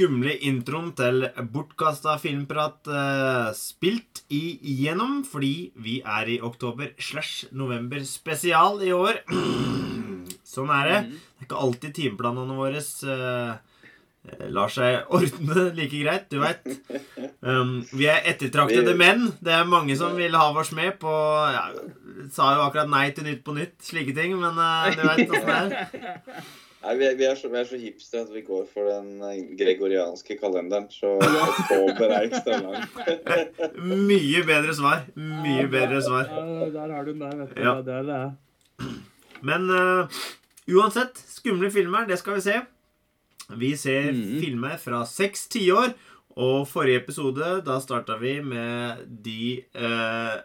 skumle 0.00 0.32
introen 0.48 0.94
til 0.96 1.26
bortkasta 1.52 2.14
filmprat 2.22 2.88
uh, 2.88 3.50
spilt 3.52 4.22
igjennom 4.32 5.18
fordi 5.28 5.72
vi 5.76 5.98
er 6.00 6.30
i 6.32 6.38
oktober 6.40 6.94
slash 6.96 7.50
november 7.52 8.00
spesial 8.08 8.80
i 8.80 8.94
år. 8.96 9.18
sånn 10.54 10.72
er 10.72 10.88
det. 10.88 11.00
Det 11.10 11.42
er 11.44 11.48
ikke 11.48 11.60
alltid 11.66 11.92
timeplanene 11.98 12.56
våre 12.56 12.80
uh, 12.80 13.58
lar 14.56 14.72
seg 14.72 15.12
ordne 15.12 15.66
like 15.78 16.00
greit, 16.00 16.32
du 16.32 16.40
veit. 16.40 16.64
Um, 17.44 17.82
vi 17.92 18.08
er 18.08 18.24
ettertraktede 18.32 18.96
menn. 18.96 19.28
Det 19.44 19.52
er 19.52 19.68
mange 19.68 19.98
som 20.00 20.16
vil 20.16 20.38
ha 20.38 20.48
oss 20.48 20.72
med 20.76 20.96
på 21.02 21.12
ja, 21.12 21.68
Sa 22.32 22.54
jo 22.56 22.64
akkurat 22.64 22.88
nei 22.88 23.10
til 23.12 23.28
Nytt 23.28 23.44
på 23.44 23.52
Nytt, 23.56 23.76
slike 23.84 24.16
ting, 24.16 24.32
men 24.40 24.56
uh, 24.56 24.88
du 24.96 25.04
veit 25.04 25.28
åssen 25.28 25.52
det 25.52 25.60
er. 25.60 26.42
Nei, 26.80 26.94
vi 26.96 27.04
er, 27.04 27.14
vi, 27.18 27.24
er 27.28 27.34
så, 27.36 27.48
vi 27.52 27.58
er 27.60 27.66
så 27.68 27.76
hipster 27.76 28.22
at 28.22 28.30
vi 28.32 28.40
går 28.46 28.62
for 28.72 28.86
den 28.88 29.20
eh, 29.26 29.40
gregorianske 29.58 30.38
kalenderen. 30.40 30.86
Så 30.88 31.10
oktober 31.20 32.08
er 32.16 32.28
ekstra 32.30 32.56
lang. 32.62 32.86
Mye 34.08 34.40
bedre 34.48 34.72
svar. 34.78 35.02
Mye 35.16 35.66
bedre 35.72 36.00
svar. 36.06 36.30
Ja, 36.32 36.68
der 36.72 36.94
har 36.96 37.04
du 37.04 37.12
den 37.12 37.20
der, 37.20 37.36
vet 37.42 37.52
du. 37.56 37.62
Ja. 37.66 37.74
Det 37.84 37.94
er 37.98 38.06
det. 38.08 38.90
Men 39.44 39.68
uh, 39.68 40.20
uansett, 40.72 41.20
skumle 41.36 41.68
filmer, 41.74 42.06
det 42.08 42.16
skal 42.20 42.38
vi 42.38 42.46
se. 42.48 42.56
Vi 43.60 43.74
ser 43.76 44.12
Mhm. 44.12 44.40
filmer 44.40 44.76
fra 44.80 45.04
seks 45.06 45.48
tiår. 45.52 45.92
Og 46.40 46.68
forrige 46.70 47.00
episode, 47.02 47.44
da 47.66 47.80
starta 47.82 48.16
vi 48.20 48.36
med 48.40 49.00
De 49.24 49.64
uh, 49.76 50.38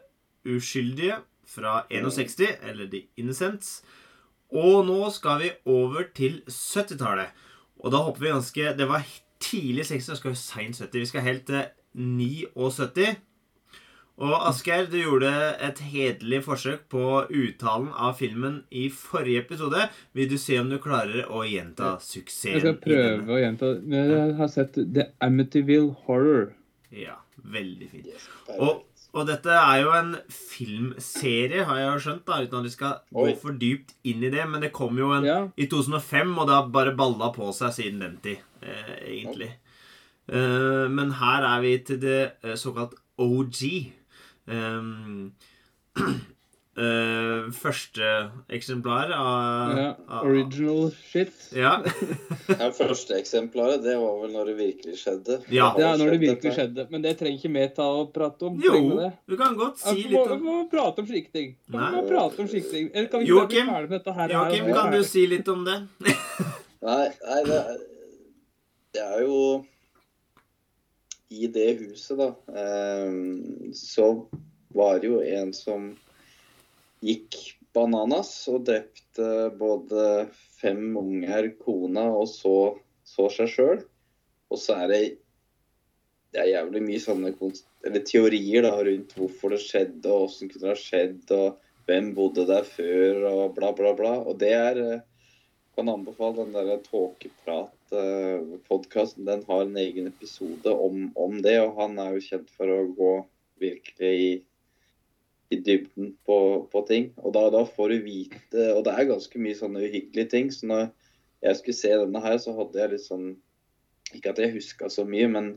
uskyldige 0.55 1.15
fra 1.47 1.83
61, 1.93 2.57
eller 2.67 2.89
The 2.91 3.03
Innocents. 3.21 3.83
Og 4.53 4.85
nå 4.87 5.09
skal 5.13 5.41
vi 5.41 5.53
over 5.65 6.09
til 6.15 6.41
70-tallet. 6.49 7.31
Og 7.81 7.91
da 7.93 8.01
hopper 8.05 8.23
vi 8.23 8.33
ganske 8.33 8.73
Det 8.77 8.87
var 8.89 9.05
tidlig 9.41 9.85
60, 9.85 10.11
da 10.11 10.19
skal 10.19 10.33
vi 10.35 10.41
seint 10.41 10.77
70. 10.79 10.99
Vi 10.99 11.09
skal 11.09 11.25
helt 11.25 11.47
til 11.49 11.65
79. 11.95 13.15
Og 14.15 14.35
Asgeir, 14.47 14.85
du 14.87 14.95
gjorde 14.95 15.29
et 15.59 15.79
hederlig 15.91 16.39
forsøk 16.45 16.85
på 16.91 17.03
uttalen 17.27 17.89
av 17.91 18.13
filmen 18.15 18.61
i 18.71 18.85
forrige 18.87 19.41
episode. 19.43 19.89
Vil 20.15 20.29
du 20.31 20.37
se 20.39 20.55
om 20.61 20.69
du 20.71 20.77
klarer 20.79 21.27
å 21.27 21.41
gjenta 21.43 21.97
suksessen? 21.99 22.53
Jeg 22.55 22.63
skal 22.63 22.77
prøve 22.85 23.35
å 23.35 23.41
gjenta. 23.41 23.73
Men 23.83 24.13
jeg 24.13 24.37
har 24.39 24.53
sett 24.53 24.79
The 24.79 25.09
Amityville 25.25 25.91
Horror. 26.05 26.53
Ja, 26.95 27.17
veldig 27.43 27.91
fint. 27.91 28.29
Og. 28.55 28.85
Og 29.15 29.27
dette 29.29 29.49
er 29.55 29.77
jo 29.81 29.91
en 29.95 30.09
filmserie, 30.29 31.63
har 31.63 31.77
jeg 31.79 31.87
jo 31.93 31.99
skjønt, 32.03 32.25
da, 32.27 32.39
uten 32.43 32.57
at 32.59 32.65
vi 32.67 32.73
skal 32.73 32.97
gå 33.15 33.27
for 33.39 33.55
dypt 33.61 33.93
inn 34.11 34.23
i 34.27 34.31
det. 34.33 34.43
Men 34.51 34.61
det 34.65 34.73
kom 34.75 34.97
jo 34.99 35.11
en 35.15 35.23
Ja. 35.25 35.37
i 35.57 35.67
2005, 35.71 36.37
og 36.37 36.47
det 36.49 36.55
har 36.57 36.67
bare 36.73 36.95
balla 36.99 37.31
på 37.35 37.47
seg 37.55 37.71
siden 37.77 38.01
den 38.03 38.17
tid, 38.23 38.37
eh, 38.61 38.95
egentlig. 39.07 39.51
Eh, 40.27 40.87
men 40.89 41.11
her 41.21 41.43
er 41.47 41.61
vi 41.61 41.77
til 41.87 41.99
det 42.01 42.33
eh, 42.43 42.55
såkalt 42.55 42.95
OG. 43.17 43.93
Um, 44.47 45.31
eh, 46.77 47.45
første 47.55 48.09
eksemplar 48.53 49.11
av, 49.15 49.77
Ja, 49.77 49.87
av 50.07 50.27
original 50.27 50.91
shit. 51.11 51.33
Ja. 51.55 51.77
Ja, 52.59 52.69
første 52.75 53.17
eksemplaret, 53.17 53.81
det 53.83 53.95
var 53.97 54.19
vel 54.21 54.33
når 54.35 54.51
det 54.51 54.55
virkelig 54.59 54.99
skjedde. 55.01 55.39
Ja. 55.53 55.71
Det 55.75 55.85
er 55.87 55.97
når 55.97 56.11
det 56.13 56.19
virkelig 56.21 56.51
dette. 56.51 56.55
skjedde. 56.59 56.85
Men 56.91 57.05
det 57.05 57.15
trenger 57.19 57.39
ikke 57.39 57.53
vi 57.55 57.65
ta 57.75 57.87
og 58.01 58.11
prate 58.15 58.47
om. 58.47 58.59
Jo, 58.61 58.75
du 59.25 59.35
kan 59.39 59.57
godt 59.57 59.81
si 59.81 59.95
vi 59.97 60.11
litt 60.13 60.35
om 60.35 60.43
vi 60.43 60.45
må 60.45 60.59
prate 60.71 61.01
om 61.01 61.09
slike 61.09 61.31
ting. 61.33 61.55
Ting? 61.65 63.25
Joakim? 63.25 63.71
Joakim, 64.29 64.71
kan 64.73 64.93
du 64.93 65.01
si 65.07 65.25
litt 65.31 65.49
om 65.51 65.65
det? 65.67 65.81
Nei, 66.85 67.05
nei 67.09 67.43
det, 67.47 67.55
er, 67.57 67.77
det 68.93 69.01
er 69.01 69.21
jo 69.25 69.37
I 71.33 71.47
det 71.49 71.69
huset, 71.79 72.19
da, 72.19 72.27
um, 73.09 73.71
så 73.73 74.09
var 74.75 74.99
det 75.01 75.09
jo 75.09 75.21
en 75.25 75.49
som 75.55 75.87
gikk 77.03 77.37
bananas 77.75 78.31
og 78.51 78.63
drepte 78.69 79.49
både 79.59 80.27
fem 80.61 80.95
unger, 80.97 81.51
kona, 81.59 82.07
og 82.15 82.29
så, 82.31 82.55
så 83.03 83.27
seg 83.33 83.51
sjøl. 83.51 83.83
Og 84.53 84.61
så 84.61 84.79
er 84.85 84.91
det 84.91 85.03
det 86.35 86.41
er 86.43 86.51
jævlig 86.51 86.81
mye 86.83 86.99
sånne 86.99 87.29
teorier 88.03 88.65
da, 88.65 88.73
rundt 88.83 89.13
hvorfor 89.15 89.53
det 89.55 89.61
skjedde, 89.63 90.09
og 90.11 90.25
hvordan 90.27 90.49
kunne 90.51 90.63
det 90.65 90.73
ha 90.73 90.79
skjedd, 90.81 91.29
og 91.31 91.85
hvem 91.87 92.09
bodde 92.17 92.43
der 92.49 92.65
før, 92.67 93.21
og 93.29 93.53
bla, 93.55 93.69
bla, 93.77 93.93
bla. 93.95 94.17
Og 94.25 94.35
det 94.41 94.51
er 94.57 94.81
eh, 94.83 95.03
kan 95.75 95.91
anbefale 95.91 96.43
den 96.43 96.53
der 96.55 96.79
Tåkeprat-podkasten. 96.89 99.25
Den 99.27 99.43
har 99.47 99.61
en 99.63 99.77
egen 99.77 100.07
episode 100.07 100.71
om, 100.71 101.11
om 101.15 101.41
det, 101.43 101.61
og 101.61 101.75
han 101.79 101.99
er 101.99 102.13
jo 102.15 102.21
kjent 102.27 102.49
for 102.55 102.67
å 102.71 102.93
gå 102.97 103.27
virkelig 103.63 104.13
i, 104.25 104.43
i 105.53 105.59
dybden 105.61 106.15
på, 106.25 106.37
på 106.71 106.81
ting. 106.89 107.11
Og 107.21 107.35
da, 107.35 107.47
da 107.53 107.61
får 107.69 107.93
du 107.93 108.07
vite 108.07 108.69
Og 108.73 108.81
det 108.87 108.95
er 108.95 109.11
ganske 109.11 109.41
mye 109.41 109.57
sånne 109.57 109.83
uhyggelige 109.85 110.31
ting. 110.31 110.49
Så 110.53 110.69
når 110.69 110.87
jeg 111.45 111.59
skulle 111.59 111.77
se 111.77 111.93
denne 111.93 112.21
her, 112.23 112.39
så 112.41 112.55
hadde 112.57 112.81
jeg 112.81 112.95
litt 112.95 113.05
sånn 113.05 113.27
Ikke 114.15 114.33
at 114.33 114.41
jeg 114.41 114.55
huska 114.55 114.89
så 114.89 115.05
mye, 115.07 115.29
men 115.31 115.53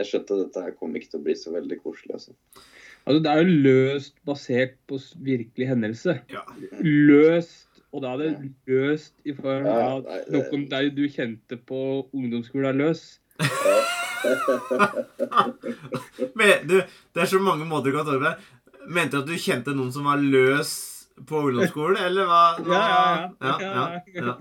jeg 0.00 0.08
skjønte 0.08 0.36
at 0.36 0.44
dette 0.46 0.60
her 0.64 0.76
kom 0.78 0.94
ikke 0.96 1.10
til 1.12 1.20
å 1.20 1.24
bli 1.26 1.34
så 1.36 1.50
veldig 1.52 1.76
koselig. 1.82 2.14
Altså. 2.16 2.32
Altså, 3.04 3.20
det 3.24 3.32
er 3.32 3.42
jo 3.42 3.58
løst 3.66 4.14
basert 4.28 4.78
på 4.88 5.00
virkelig 5.26 5.66
hendelse. 5.68 6.14
Ja. 6.32 6.44
Løst. 6.80 7.66
Og 7.90 8.04
da 8.04 8.12
er 8.14 8.20
det 8.22 8.30
løst 8.70 9.14
i 9.26 9.32
form 9.34 9.66
av 9.66 10.04
ja, 10.06 10.20
noe 10.30 10.46
om 10.54 10.62
deg 10.70 10.92
du 10.94 11.02
kjente 11.10 11.58
på 11.66 12.06
ungdomsskolen 12.14 12.70
er 12.70 12.76
løs. 12.78 13.02
Men, 16.38 16.52
du, 16.68 16.76
det 16.78 17.20
er 17.24 17.30
så 17.32 17.40
mange 17.42 17.66
måter 17.66 17.90
du 17.90 17.98
kan 17.98 18.06
ta 18.06 18.14
det. 18.20 18.34
Mente 18.86 19.16
du 19.16 19.20
at 19.22 19.28
du 19.28 19.36
kjente 19.38 19.74
noen 19.76 19.92
som 19.92 20.06
var 20.08 20.22
løs 20.22 20.72
på 21.28 21.42
ungdomsskolen, 21.50 22.00
eller 22.06 22.28
hva? 22.30 22.44
hva? 22.64 22.80
Ja, 22.80 22.86
ja, 22.88 23.28
ja. 23.42 23.58
ja, 23.60 24.00
ja, 24.14 24.24
ja. 24.24 24.38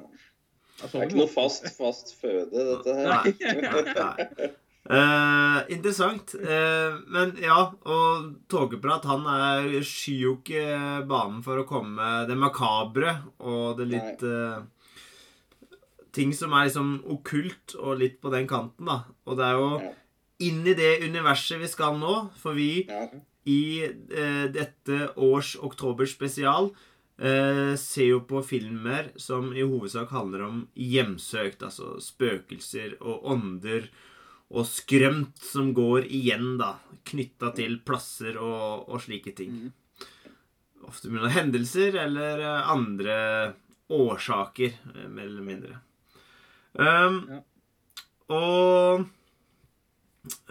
Det 0.80 0.96
er 0.96 1.10
ikke 1.10 1.20
noe 1.20 1.28
fast, 1.28 1.66
fast 1.76 2.14
føde, 2.22 2.56
dette 2.56 2.94
her. 2.96 3.10
Nei. 3.12 3.84
Nei. 4.00 4.50
Uh, 4.90 5.60
interessant. 5.70 6.32
Uh, 6.40 6.96
men 7.12 7.36
ja, 7.44 7.58
og 7.84 8.30
Tåkeprat 8.50 9.04
han 9.06 9.28
er, 9.30 9.68
skyr 9.86 10.22
jo 10.24 10.32
ikke 10.40 10.64
banen 11.10 11.44
for 11.46 11.62
å 11.62 11.66
komme 11.70 12.00
med 12.00 12.32
det 12.32 12.38
makabre 12.40 13.18
og 13.44 13.76
det 13.78 13.90
litt 13.92 14.24
uh, 14.26 14.64
Ting 16.16 16.32
som 16.34 16.56
er 16.58 16.66
liksom 16.66 16.96
okkult 17.12 17.76
og 17.78 18.00
litt 18.00 18.16
på 18.24 18.32
den 18.34 18.48
kanten, 18.50 18.88
da. 18.90 19.04
Og 19.30 19.38
det 19.38 19.46
er 19.46 19.60
jo 19.60 19.68
Ja. 19.84 19.92
inn 20.48 20.64
i 20.66 20.74
det 20.74 21.04
universet 21.04 21.60
vi 21.62 21.68
skal 21.70 22.00
nå, 22.02 22.16
for 22.40 22.58
vi 22.58 22.88
Ja. 22.90 23.04
I 23.50 23.62
eh, 23.86 24.46
dette 24.54 25.10
års 25.18 25.56
oktoberspesial 25.66 26.70
eh, 27.18 27.74
ser 27.80 28.12
jo 28.12 28.22
på 28.30 28.44
filmer 28.46 29.12
som 29.20 29.52
i 29.56 29.66
hovedsak 29.66 30.14
handler 30.14 30.46
om 30.48 30.62
hjemsøkt, 30.76 31.64
altså 31.66 31.98
spøkelser 32.04 32.98
og 33.00 33.26
ånder 33.34 33.90
og 34.50 34.66
skrømt 34.66 35.42
som 35.46 35.74
går 35.78 36.08
igjen, 36.10 36.56
da, 36.62 36.76
knytta 37.10 37.52
til 37.58 37.78
plasser 37.86 38.40
og, 38.42 38.90
og 38.90 39.04
slike 39.04 39.36
ting. 39.38 39.68
Ofte 40.90 41.12
pga. 41.12 41.30
hendelser 41.36 42.00
eller 42.06 42.42
eh, 42.42 42.72
andre 42.74 43.20
årsaker, 43.90 44.74
eh, 44.96 45.06
mer 45.10 45.30
eller 45.30 45.46
mindre. 45.46 45.84
Um, 46.74 47.24
Ja. 47.30 47.44
Og 48.30 49.06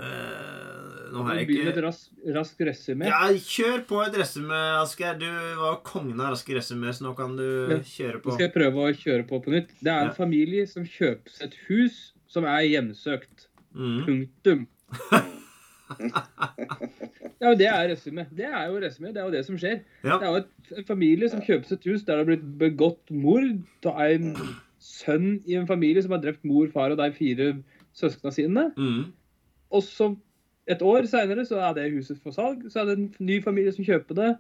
eh, 0.03 0.78
Nå 1.13 1.23
har 1.27 1.39
jeg 1.39 1.49
ikke 1.49 1.69
et 1.73 1.79
rask, 1.85 2.09
rask 2.35 2.59
resymé. 2.69 3.07
ja, 3.09 3.21
kjør 3.33 3.85
på 3.89 4.01
et 4.07 4.17
resume, 4.21 4.59
Asgeir. 4.83 5.19
Du 5.19 5.27
var 5.61 5.81
kongen 5.87 6.21
av 6.21 6.33
raske 6.35 6.55
resume, 6.57 6.93
så 6.93 7.07
nå 7.07 7.15
kan 7.17 7.37
du 7.37 7.45
Ja. 7.71 7.79
kjøre 7.79 8.21
Nå 8.25 8.35
skal 8.35 8.47
jeg 8.49 8.55
prøve 8.55 8.77
å 8.85 8.93
kjøre 8.95 9.27
på 9.29 9.43
på 9.45 9.51
nytt. 9.55 9.69
Det 9.83 9.89
er 9.93 10.01
en 10.01 10.13
Ja. 10.13 10.13
familie 10.19 10.67
som 10.69 10.85
kjøpes 10.85 11.41
et 11.43 11.55
hus 11.69 12.13
som 12.29 12.45
er 12.45 12.61
hjemsøkt. 12.69 13.47
Mm. 13.75 14.05
Punktum. 14.07 14.67
Ja, 17.41 17.49
men 17.49 17.59
Det 17.59 17.67
er 17.71 17.89
resume. 17.89 18.27
Det 18.35 18.45
er 18.45 18.67
jo 18.69 18.81
resume, 18.83 19.13
Det 19.15 19.21
er 19.23 19.25
jo 19.29 19.31
det 19.33 19.45
som 19.47 19.57
skjer. 19.57 19.81
Ja. 20.05 20.19
Det 20.19 20.27
er 20.27 20.33
jo 20.33 20.41
et, 20.43 20.79
en 20.79 20.85
familie 20.89 21.29
som 21.31 21.41
kjøpes 21.41 21.73
et 21.73 21.85
hus 21.89 22.03
der 22.05 22.17
det 22.19 22.25
har 22.25 22.29
blitt 22.29 22.47
begått 22.59 23.11
mord 23.15 23.65
av 23.87 24.01
en 24.05 24.35
sønn 24.83 25.39
i 25.49 25.55
en 25.59 25.67
familie 25.67 26.03
som 26.05 26.13
har 26.13 26.21
drept 26.23 26.45
mor, 26.45 26.69
far 26.75 26.91
og 26.95 26.99
de 27.01 27.09
fire 27.17 27.49
søsknene 27.97 28.35
sine. 28.35 28.67
Mm. 28.77 29.13
Og 29.73 29.83
så 29.87 30.11
et 30.69 30.85
år 30.85 31.09
seinere 31.09 31.47
så 31.49 31.61
er 31.65 31.75
det 31.79 31.89
huset 31.95 32.21
for 32.23 32.37
salg. 32.37 32.67
Så 32.73 32.83
er 32.83 32.91
det 32.91 32.99
en 32.99 33.09
ny 33.25 33.41
familie 33.45 33.73
som 33.75 33.87
kjøper 33.87 34.19
det, 34.19 34.31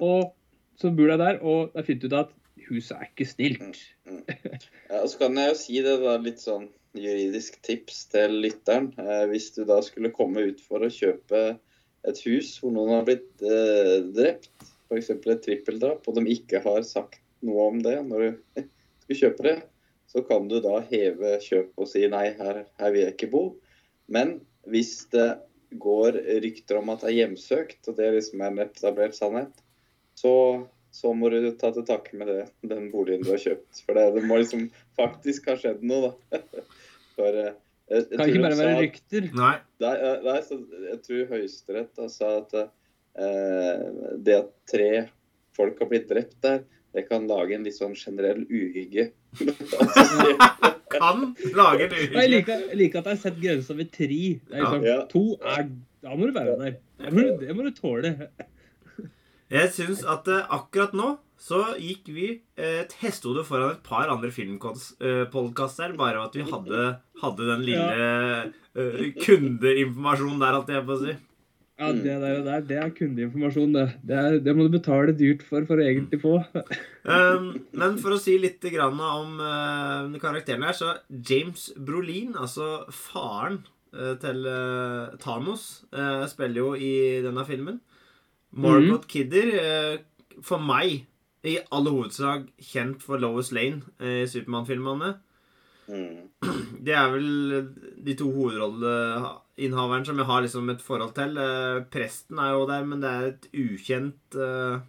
og 0.00 0.32
så 0.80 0.90
bor 0.94 1.10
de 1.10 1.18
der, 1.20 1.40
og 1.42 1.72
de 1.72 1.80
har 1.80 1.88
funnet 1.88 2.06
ut 2.08 2.16
at 2.22 2.32
huset 2.68 2.96
er 2.96 3.10
ikke 3.10 3.28
snilt. 3.28 3.82
Ja, 4.06 5.02
og 5.02 5.08
så 5.10 5.20
kan 5.20 5.38
jeg 5.38 5.52
jo 5.52 5.58
si 5.58 5.82
det 5.84 5.98
da, 6.02 6.16
litt 6.22 6.42
sånn 6.42 6.68
juridisk 6.94 7.58
tips 7.66 8.04
til 8.12 8.38
lytteren. 8.44 8.92
Eh, 9.00 9.26
hvis 9.30 9.50
du 9.56 9.64
da 9.68 9.80
skulle 9.84 10.14
komme 10.14 10.46
ut 10.50 10.62
for 10.64 10.84
å 10.84 10.92
kjøpe 10.92 11.44
et 12.04 12.22
hus 12.28 12.54
hvor 12.60 12.74
noen 12.74 12.98
har 12.98 13.06
blitt 13.08 13.44
eh, 13.44 13.98
drept, 14.14 14.52
f.eks. 14.90 15.10
et 15.16 15.44
trippeldrap, 15.44 16.06
og 16.06 16.18
de 16.18 16.26
ikke 16.34 16.62
har 16.64 16.82
sagt 16.86 17.20
noe 17.44 17.70
om 17.72 17.80
det 17.84 17.96
når 18.06 18.26
du 18.26 18.64
skal 19.06 19.20
kjøpe 19.22 19.48
det, 19.48 19.56
så 20.14 20.22
kan 20.26 20.46
du 20.50 20.60
da 20.62 20.78
heve 20.90 21.38
kjøpet 21.42 21.80
og 21.80 21.90
si 21.90 22.04
nei, 22.10 22.28
her, 22.38 22.64
her 22.78 22.94
vil 22.94 23.06
jeg 23.06 23.16
ikke 23.16 23.32
bo. 23.32 23.44
Men 24.12 24.38
hvis 24.70 25.08
det 25.12 25.32
går 25.80 26.18
rykter 26.44 26.78
om 26.80 26.92
at 26.92 27.02
det 27.04 27.10
er 27.10 27.18
hjemsøkt, 27.22 27.80
og 27.90 27.98
det 27.98 28.12
liksom 28.16 28.42
er 28.42 28.52
en 28.52 28.62
etablert 28.64 29.16
sannhet, 29.16 29.62
så, 30.18 30.32
så 30.94 31.12
må 31.16 31.30
du 31.32 31.50
ta 31.58 31.72
til 31.74 31.86
takke 31.88 32.16
med 32.20 32.30
det, 32.30 32.44
den 32.70 32.90
boligen 32.92 33.24
du 33.26 33.32
har 33.32 33.42
kjøpt. 33.42 33.82
For 33.86 33.98
det, 33.98 34.06
det 34.18 34.24
må 34.28 34.38
liksom 34.40 34.68
faktisk 34.98 35.50
ha 35.50 35.56
skjedd 35.60 35.82
noe, 35.86 36.12
da. 36.30 36.42
For 37.16 37.40
eh, 37.40 37.52
jeg, 37.90 38.06
jeg 38.10 38.18
Kan 38.18 38.30
ikke 38.30 38.44
bare 38.46 38.60
være 38.60 38.76
at- 38.76 38.84
rykter. 38.84 39.26
Nei. 39.38 39.56
Nei, 39.84 39.94
eh, 39.96 40.22
nei 40.28 40.38
så 40.46 40.60
jeg 40.90 41.00
tror 41.06 41.26
Høyesterett 41.34 42.04
sa 42.14 42.30
at 42.40 42.56
eh, 42.60 43.84
det 44.24 44.38
at 44.40 44.54
tre 44.70 44.88
folk 45.54 45.78
har 45.82 45.90
blitt 45.92 46.08
drept 46.10 46.38
der, 46.42 46.64
det 46.94 47.08
kan 47.08 47.26
lage 47.30 47.54
en 47.56 47.66
litt 47.66 47.76
sånn 47.78 47.94
generell 47.98 48.42
uhygge. 48.46 49.10
Kan 50.94 51.26
lage 51.56 51.88
en 51.88 51.94
Og 51.94 52.16
Jeg 52.22 52.30
liker, 52.32 52.64
jeg 52.70 52.78
liker 52.80 53.00
at 53.02 53.10
jeg 53.10 53.16
har 53.16 53.22
sett 53.26 53.38
grensa 53.42 53.76
ved 53.78 53.92
tre. 53.94 54.08
Det 54.08 54.54
er 54.54 54.64
liksom, 54.64 54.86
Ja. 54.88 54.98
To 55.10 55.24
er 55.42 55.68
Da 56.04 56.16
må 56.18 56.26
du 56.28 56.34
være 56.36 56.56
der. 56.60 56.76
Det 57.00 57.12
må 57.12 57.20
du, 57.24 57.46
det 57.46 57.56
må 57.56 57.64
du 57.66 57.70
tåle. 57.76 58.14
Jeg 59.54 59.70
syns 59.76 60.02
at 60.08 60.28
eh, 60.32 60.46
akkurat 60.56 60.94
nå 60.96 61.14
så 61.44 61.60
gikk 61.76 62.08
vi 62.14 62.26
eh, 62.56 62.80
et 62.84 62.92
hestehode 63.02 63.42
foran 63.44 63.74
et 63.74 63.82
par 63.84 64.08
andre 64.08 64.30
filmpodkaster, 64.32 65.92
bare 65.98 66.22
at 66.24 66.36
vi 66.38 66.44
hadde, 66.48 66.84
hadde 67.20 67.48
den 67.50 67.64
lille 67.66 68.06
eh, 68.74 69.10
kundeinformasjonen 69.20 70.40
der, 70.40 70.56
alt 70.60 70.72
jeg 70.72 70.86
på 70.88 70.96
å 70.96 71.02
si. 71.02 71.16
Ja, 71.74 71.88
det 71.90 72.04
der, 72.06 72.20
det 72.22 72.44
der, 72.46 72.66
det 72.68 72.76
er 72.78 72.90
kundeinformasjon, 72.94 73.72
det. 73.74 73.86
Det, 74.06 74.18
er, 74.18 74.36
det 74.46 74.52
må 74.54 74.66
du 74.66 74.76
betale 74.76 75.14
dyrt 75.18 75.42
for 75.42 75.66
for 75.66 75.82
å 75.82 75.86
egentlig 75.86 76.20
få. 76.22 76.36
Um, 77.02 77.48
men 77.80 77.96
for 78.02 78.14
å 78.14 78.20
si 78.22 78.36
litt 78.38 78.62
grann 78.70 79.00
om 79.02 79.40
uh, 79.42 80.20
karakteren 80.22 80.62
her, 80.68 80.76
så 80.78 80.92
James 81.10 81.72
Brolin, 81.74 82.36
altså 82.38 82.84
faren 82.94 83.64
uh, 83.90 84.14
til 84.22 84.46
uh, 84.46 85.18
Thanos, 85.18 85.82
eh, 85.90 86.22
spiller 86.30 86.62
jo 86.62 86.70
i 86.78 86.94
denne 87.26 87.42
filmen. 87.48 87.82
Margot 88.54 89.06
Kidder, 89.08 89.50
eh, 89.58 89.98
for 90.42 90.62
meg 90.62 91.04
i 91.44 91.58
alle 91.74 91.92
hovedsak 91.92 92.48
kjent 92.62 93.02
for 93.02 93.20
Lois 93.20 93.50
Lane 93.52 93.82
eh, 94.00 94.22
i 94.22 94.28
Supermann-filmene. 94.30 95.14
Mm. 95.88 96.30
Det 96.86 96.94
er 96.94 97.10
vel 97.12 97.28
de 98.04 98.14
to 98.18 98.30
hovedrolleinnehaverne 99.56 100.06
som 100.06 100.18
jeg 100.18 100.26
har 100.26 100.42
liksom 100.42 100.70
et 100.70 100.82
forhold 100.82 101.14
til. 101.14 101.36
Eh, 101.38 101.84
Presten 101.90 102.38
er 102.38 102.50
jo 102.56 102.66
der, 102.66 102.84
men 102.84 103.00
det 103.00 103.10
er 103.10 103.26
et 103.32 103.48
ukjent 103.54 104.34
eh, 104.40 104.80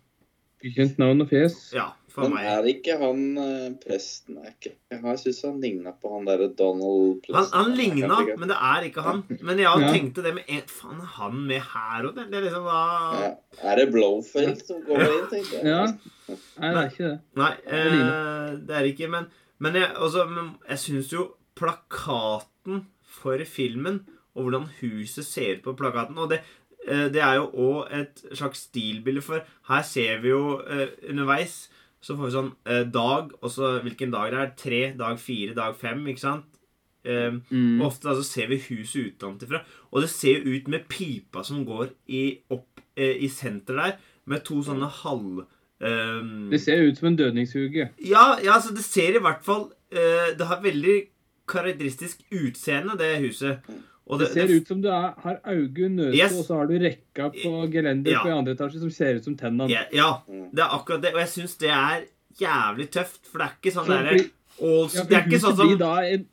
Ukjent 0.66 0.98
navn 0.98 1.22
og 1.22 1.30
fjes. 1.30 1.74
Ja, 1.76 1.92
for 2.10 2.24
Men 2.24 2.32
meg. 2.40 2.46
er 2.48 2.64
ikke 2.72 2.96
han 2.98 3.38
eh, 3.38 3.74
presten 3.84 4.38
er 4.40 4.54
ikke, 4.56 4.72
Jeg 4.90 5.20
syns 5.20 5.42
han 5.46 5.60
ligna 5.62 5.92
på 6.02 6.10
han 6.16 6.26
derre 6.26 6.48
Donald 6.58 7.22
Han, 7.28 7.44
presten. 7.44 7.60
han 7.60 7.76
ligna, 7.78 8.18
men 8.40 8.50
det 8.50 8.58
er 8.58 8.88
ikke 8.88 9.02
han. 9.06 9.24
Men 9.42 9.58
jeg 9.60 9.68
Ja. 9.68 9.92
tenkte 9.94 10.24
det 10.24 10.34
med 10.34 10.44
en 10.48 10.62
Faen, 10.66 11.02
er 11.02 11.12
han 11.20 11.48
med 11.48 11.62
her 11.62 12.08
òg? 12.10 12.16
Det 12.16 12.34
er 12.34 12.42
liksom 12.48 12.66
da 12.66 12.82
ja. 13.22 13.32
Er 13.70 13.76
det 13.76 13.92
Blowfield 13.94 14.66
som 14.66 14.82
går 14.88 15.02
inn, 15.06 15.28
tenkte 15.30 15.60
jeg. 15.62 15.66
Ja. 15.66 15.86
Nei, 16.58 16.72
det 16.74 16.82
er 16.82 16.90
ikke 16.90 17.10
det. 17.12 17.20
Nei, 17.36 17.54
Det 17.62 17.84
eh, 17.84 18.56
det 18.66 18.76
er 18.80 18.84
ikke 18.90 19.10
Men, 19.12 19.28
men 19.60 19.74
jeg, 19.76 19.92
altså, 19.96 20.26
men 20.28 20.56
jeg 20.70 20.78
syns 20.80 21.12
jo 21.14 21.36
plakaten 21.56 22.86
for 23.04 23.38
filmen, 23.46 24.02
og 24.36 24.46
hvordan 24.46 24.68
huset 24.82 25.26
ser 25.26 25.56
ut 25.58 25.64
på 25.64 25.74
plakaten 25.80 26.18
Og 26.20 26.30
det, 26.30 26.42
eh, 26.88 27.08
det 27.14 27.22
er 27.24 27.40
jo 27.40 27.48
òg 27.50 27.94
et 27.96 28.22
slags 28.34 28.68
stilbilde, 28.68 29.24
for 29.24 29.42
her 29.70 29.82
ser 29.88 30.20
vi 30.22 30.34
jo 30.34 30.60
eh, 30.62 30.92
underveis 31.10 31.66
så 32.06 32.14
får 32.14 32.28
vi 32.28 32.34
sånn 32.36 32.52
eh, 32.70 32.84
dag, 32.94 33.32
og 33.42 33.50
så 33.50 33.80
hvilken 33.82 34.12
dag 34.14 34.30
det 34.30 34.42
er. 34.42 34.52
Tre, 34.60 34.82
dag 35.00 35.18
fire, 35.18 35.56
dag 35.58 35.74
fem, 35.80 36.04
ikke 36.12 36.22
sant? 36.22 36.52
Mm. 37.06 37.82
Ofte 37.86 38.10
altså, 38.10 38.24
ser 38.26 38.48
vi 38.50 38.58
huset 38.66 39.14
utenfra, 39.14 39.60
og 39.92 40.02
det 40.02 40.10
ser 40.10 40.40
jo 40.42 40.56
ut 40.56 40.70
med 40.74 40.88
pipa 40.90 41.44
som 41.46 41.62
går 41.66 41.92
i, 42.10 42.24
opp 42.54 42.82
eh, 42.98 43.20
i 43.22 43.30
senter 43.30 43.78
der, 43.78 43.98
med 44.26 44.46
to 44.46 44.62
sånne 44.66 44.90
halv... 45.04 45.44
Um, 45.76 46.48
Det 46.50 46.62
ser 46.64 46.86
ut 46.88 46.98
som 46.98 47.12
en 47.12 47.18
dødningshuge. 47.20 47.90
ja, 48.00 48.26
ja, 48.42 48.56
altså 48.56 48.74
det 48.74 48.86
ser 48.86 49.18
i 49.18 49.22
hvert 49.22 49.42
fall 49.44 49.66
eh, 49.92 50.30
Det 50.40 50.48
har 50.48 50.64
veldig 50.64 50.96
karakteristisk 51.52 52.24
utseende, 52.32 52.96
det 52.98 53.20
huset. 53.26 53.66
Og 54.08 54.20
Det 54.20 54.28
ser 54.34 54.46
ut 54.54 54.68
som 54.68 54.82
du 54.84 54.88
er, 54.88 55.14
har 55.24 55.40
øyne, 55.50 55.96
nøse, 55.96 56.16
Yes. 56.18 56.34
og 56.38 56.46
så 56.46 56.56
har 56.60 56.68
du 56.68 56.74
rekka 56.78 57.30
på 57.34 57.54
gelender 57.74 58.12
Ja. 58.12 58.20
på 58.22 58.30
andre 58.38 58.54
etasje 58.54 58.80
som 58.80 58.90
ser 58.92 59.16
ut 59.16 59.24
som 59.24 59.36
tennene. 59.36 59.70
ja, 59.70 59.82
ja, 59.92 60.12
det 60.28 60.60
er 60.62 60.70
akkurat 60.78 61.02
det. 61.02 61.14
Og 61.16 61.20
jeg 61.24 61.28
syns 61.30 61.58
det 61.58 61.70
er 61.70 62.04
jævlig 62.40 62.90
tøft, 62.92 63.26
for 63.26 63.40
det 63.40 63.48
er 63.48 63.56
ikke 63.62 63.74
sånn 63.74 63.88
derre 63.88 64.30
Ja, 64.56 65.04
Det 65.04 65.12
er 65.18 65.26
ikke 65.28 65.40
sånn 65.42 65.56
som 65.58 65.68
blir 65.68 65.78
da 65.78 65.96
en, 66.06 66.28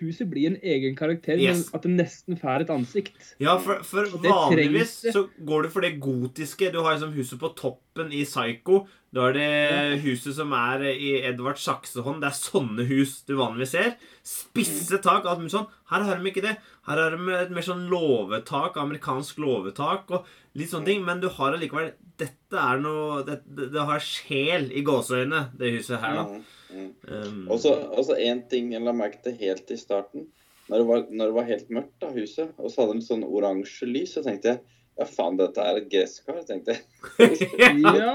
Huset 0.00 0.26
blir 0.26 0.48
en 0.50 0.56
egen 0.62 0.96
karakter, 0.98 1.38
Yes. 1.38 1.68
men 1.70 1.76
at 1.78 1.82
det 1.86 1.90
nesten 1.94 2.38
får 2.40 2.64
et 2.64 2.70
ansikt. 2.74 3.34
Ja, 3.38 3.54
for, 3.62 3.78
for 3.86 4.10
vanligvis 4.24 4.96
trengs 5.04 5.14
så 5.14 5.28
går 5.46 5.62
du 5.62 5.68
for 5.70 5.80
det 5.86 5.92
gotiske. 6.02 6.72
Du 6.74 6.80
har 6.82 6.96
liksom 6.96 7.12
huset 7.14 7.38
på 7.38 7.52
toppen 7.54 8.10
i 8.12 8.24
Psycho. 8.26 8.80
Du 9.14 9.20
har 9.22 9.32
det 9.36 10.00
huset 10.02 10.34
som 10.34 10.50
er 10.58 10.82
i 10.90 11.12
Edvard 11.28 11.60
Saksehånd. 11.62 12.18
Det 12.24 12.32
er 12.32 12.38
sånne 12.40 12.86
hus 12.88 13.20
du 13.28 13.36
vanligvis 13.38 13.76
ser. 13.76 13.92
Spisse 14.26 14.98
tak, 15.04 15.28
alt 15.30 15.38
mulig 15.38 15.52
sånn. 15.54 15.68
Her 15.92 16.02
har 16.08 16.18
de 16.18 16.30
ikke 16.32 16.42
det. 16.42 16.56
Her 16.88 17.00
har 17.00 17.14
de 17.14 17.36
et 17.38 17.52
mer 17.54 17.62
sånn 17.64 17.86
låvetak, 17.92 18.74
amerikansk 18.82 19.38
låvetak 19.44 20.10
og 20.18 20.26
litt 20.58 20.72
sånne 20.72 20.90
ting. 20.90 21.04
Men 21.06 21.22
du 21.22 21.28
har 21.38 21.54
allikevel 21.54 21.92
Dette 22.20 22.54
er 22.62 22.78
noe 22.78 23.24
Det, 23.26 23.40
det, 23.46 23.72
det 23.74 23.82
har 23.88 23.98
sjel 24.02 24.68
i 24.70 24.82
gåseøynene, 24.86 25.48
det 25.58 25.72
huset 25.78 25.98
her, 26.02 26.18
da. 26.20 26.42
Mm. 26.74 26.90
Um, 27.08 27.40
Og 27.54 27.60
så 27.62 28.18
én 28.18 28.42
ting 28.50 28.72
jeg 28.74 28.84
la 28.84 28.94
merke 28.96 29.22
til 29.24 29.36
helt 29.40 29.70
i 29.70 29.78
starten. 29.80 30.28
Når 30.68 30.80
det 30.80 30.86
var, 30.88 31.02
når 31.10 31.26
det 31.30 31.34
var 31.36 31.48
helt 31.48 31.74
mørkt, 31.76 31.96
da, 32.00 32.08
huset, 32.14 32.54
og 32.56 32.72
så 32.72 32.84
hadde 32.84 33.00
det 33.00 33.06
sånn 33.06 33.26
oransje 33.26 33.88
lys, 33.88 34.14
så 34.16 34.22
tenkte 34.24 34.54
jeg 34.54 34.62
ja, 34.94 35.06
faen, 35.10 35.36
dette 35.36 35.60
er 35.60 35.80
et 35.80 35.90
gresskar, 35.90 36.40
tenkte 36.48 36.76
jeg. 36.76 36.84
Ja, 37.82 38.14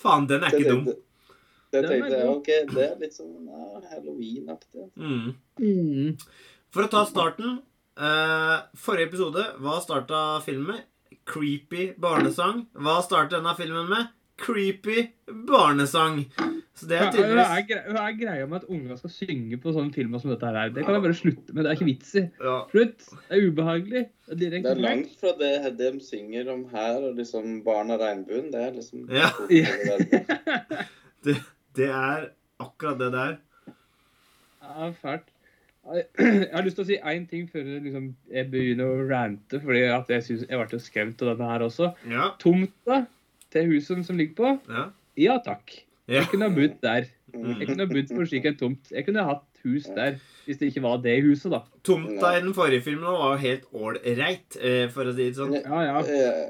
Faen, 0.00 0.26
den 0.28 0.44
er 0.44 0.54
ikke 0.54 0.70
dum. 0.70 0.88
så 0.90 0.98
jeg 1.74 1.88
tenkte. 1.90 2.18
OK, 2.30 2.50
det 2.70 2.86
er 2.86 2.98
litt 3.00 3.16
sånn 3.16 3.48
ja, 3.48 3.80
halloween-aktig. 3.92 4.88
Mm. 4.94 5.30
mm. 5.58 6.10
For 6.74 6.86
å 6.86 6.90
ta 6.90 7.04
starten 7.06 7.56
uh, 7.98 8.58
Forrige 8.78 9.10
episode, 9.10 9.46
hva 9.62 9.78
starta 9.82 10.24
filmen 10.44 10.74
med? 10.74 10.84
Creepy 11.30 11.92
barnesang. 12.00 12.66
Hva 12.76 12.98
starter 13.06 13.38
denne 13.38 13.54
filmen 13.58 13.88
med? 13.90 14.12
Creepy 14.40 15.04
barnesang. 15.46 16.24
Så 16.74 16.88
det 16.90 16.96
er 16.98 17.04
hva 17.04 17.10
tydeligvis 17.14 17.70
er, 17.70 17.84
hva 17.94 18.04
er 18.08 18.16
greia 18.18 18.46
med 18.50 18.56
at 18.64 18.70
unger 18.74 18.96
skal 18.98 19.12
synge 19.14 19.58
på 19.62 19.74
sånne 19.76 19.94
filmer 19.94 20.18
som 20.18 20.32
dette 20.32 20.48
her? 20.48 20.56
er? 20.58 20.72
Det 20.74 20.82
kan 20.86 20.96
jeg 20.96 21.04
bare 21.04 21.18
slutte 21.18 21.54
med. 21.54 21.62
Det 21.62 21.70
er 21.70 21.76
ikke 21.78 21.86
vits 21.86 22.14
i. 22.18 22.24
ja. 22.42 22.56
Slutt. 22.72 23.04
Det 23.28 23.36
er 23.38 23.44
ubehagelig. 23.46 24.02
Det 24.26 24.48
er 24.48 24.56
Det 24.56 24.72
er 24.72 24.80
langt 24.82 25.12
fra 25.20 25.34
det 25.38 25.52
de 25.78 25.92
synger 26.02 26.50
om 26.52 26.64
her, 26.72 26.98
og 26.98 27.14
liksom 27.20 27.60
Barn 27.66 27.94
av 27.94 28.02
regnbuen. 28.02 28.50
Det 28.50 28.64
er 28.64 28.74
liksom 28.74 29.06
Ja. 29.12 29.30
Det, 31.24 31.38
det 31.76 31.88
er 31.88 32.26
akkurat 32.60 32.98
det 33.00 33.12
der. 33.14 33.36
Ja, 34.64 34.90
fælt. 34.98 35.30
Jeg 36.18 36.48
har 36.52 36.64
lyst 36.64 36.76
til 36.78 36.84
å 36.84 36.88
si 36.88 36.96
én 36.96 37.26
ting 37.28 37.46
før 37.52 37.66
jeg 37.68 37.82
liksom, 37.84 38.06
jeg 38.32 38.46
begynner 38.48 38.88
å 38.88 39.02
rante, 39.08 39.58
fordi 39.60 39.82
at 39.92 40.08
jeg, 40.08 40.22
synes, 40.24 40.44
jeg 40.48 40.60
ble 40.70 40.78
skremt 40.80 41.20
av 41.22 41.34
denne 41.34 41.48
her 41.50 41.64
også. 41.66 41.90
Ja. 42.08 42.30
Tomta 42.40 43.02
til 43.54 43.72
huset 43.72 44.04
som 44.06 44.20
ligger 44.20 44.36
på, 44.40 44.54
ja. 44.70 44.86
ja 45.28 45.38
takk. 45.44 45.76
ja. 46.08 46.20
Jeg 46.20 46.32
kunne 46.32 46.50
ha 46.50 46.54
bodd 46.54 46.78
der. 46.82 47.08
Mm. 47.34 47.54
Jeg 47.60 47.68
kunne 47.70 47.86
ha 47.86 47.90
bodd 47.90 48.14
på 48.14 48.26
slik 48.30 48.50
en 48.50 48.58
tomt. 48.58 48.90
Jeg 48.92 49.06
kunne 49.06 49.22
ha 49.22 49.36
hatt 49.36 49.62
hus 49.64 49.86
der, 49.96 50.18
hvis 50.44 50.60
det 50.60 50.68
ikke 50.70 50.82
var 50.84 51.00
det 51.04 51.14
huset, 51.24 51.50
da. 51.54 51.62
Tomta 51.86 52.34
i 52.36 52.42
den 52.44 52.52
forrige 52.56 52.84
filmen 52.84 53.08
var 53.08 53.34
jo 53.34 53.40
helt 53.46 53.64
ålreit, 53.72 54.58
eh, 54.60 54.84
for 54.92 55.08
å 55.08 55.14
si 55.16 55.30
det 55.30 55.38
sånn. 55.38 55.56
Ja, 55.62 55.80
ja. 55.88 56.44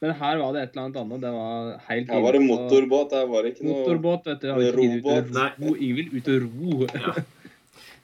Men 0.00 0.14
her 0.16 0.38
var 0.40 0.54
det 0.54 0.62
et 0.62 0.70
eller 0.70 0.86
annet 0.86 1.00
annet. 1.02 1.20
Det 1.20 1.32
var 1.34 1.72
helt 1.90 2.14
Her 2.14 2.22
var 2.24 2.36
det 2.36 2.40
motorbåt, 2.46 3.12
her 3.12 3.26
var 3.28 3.44
det 3.44 3.50
ikke 3.52 3.66
noe 3.66 3.74
Motorbåt, 3.82 4.30
vet 4.30 4.46
du. 4.46 4.48
Robåt. 4.78 5.34
Nei. 5.36 5.50
ro. 5.60 5.74
Ingen 5.74 5.98
vil 5.98 6.14
ut 6.16 6.30
og 6.32 6.46
ro. 6.46 6.86
Ja. 6.94 7.12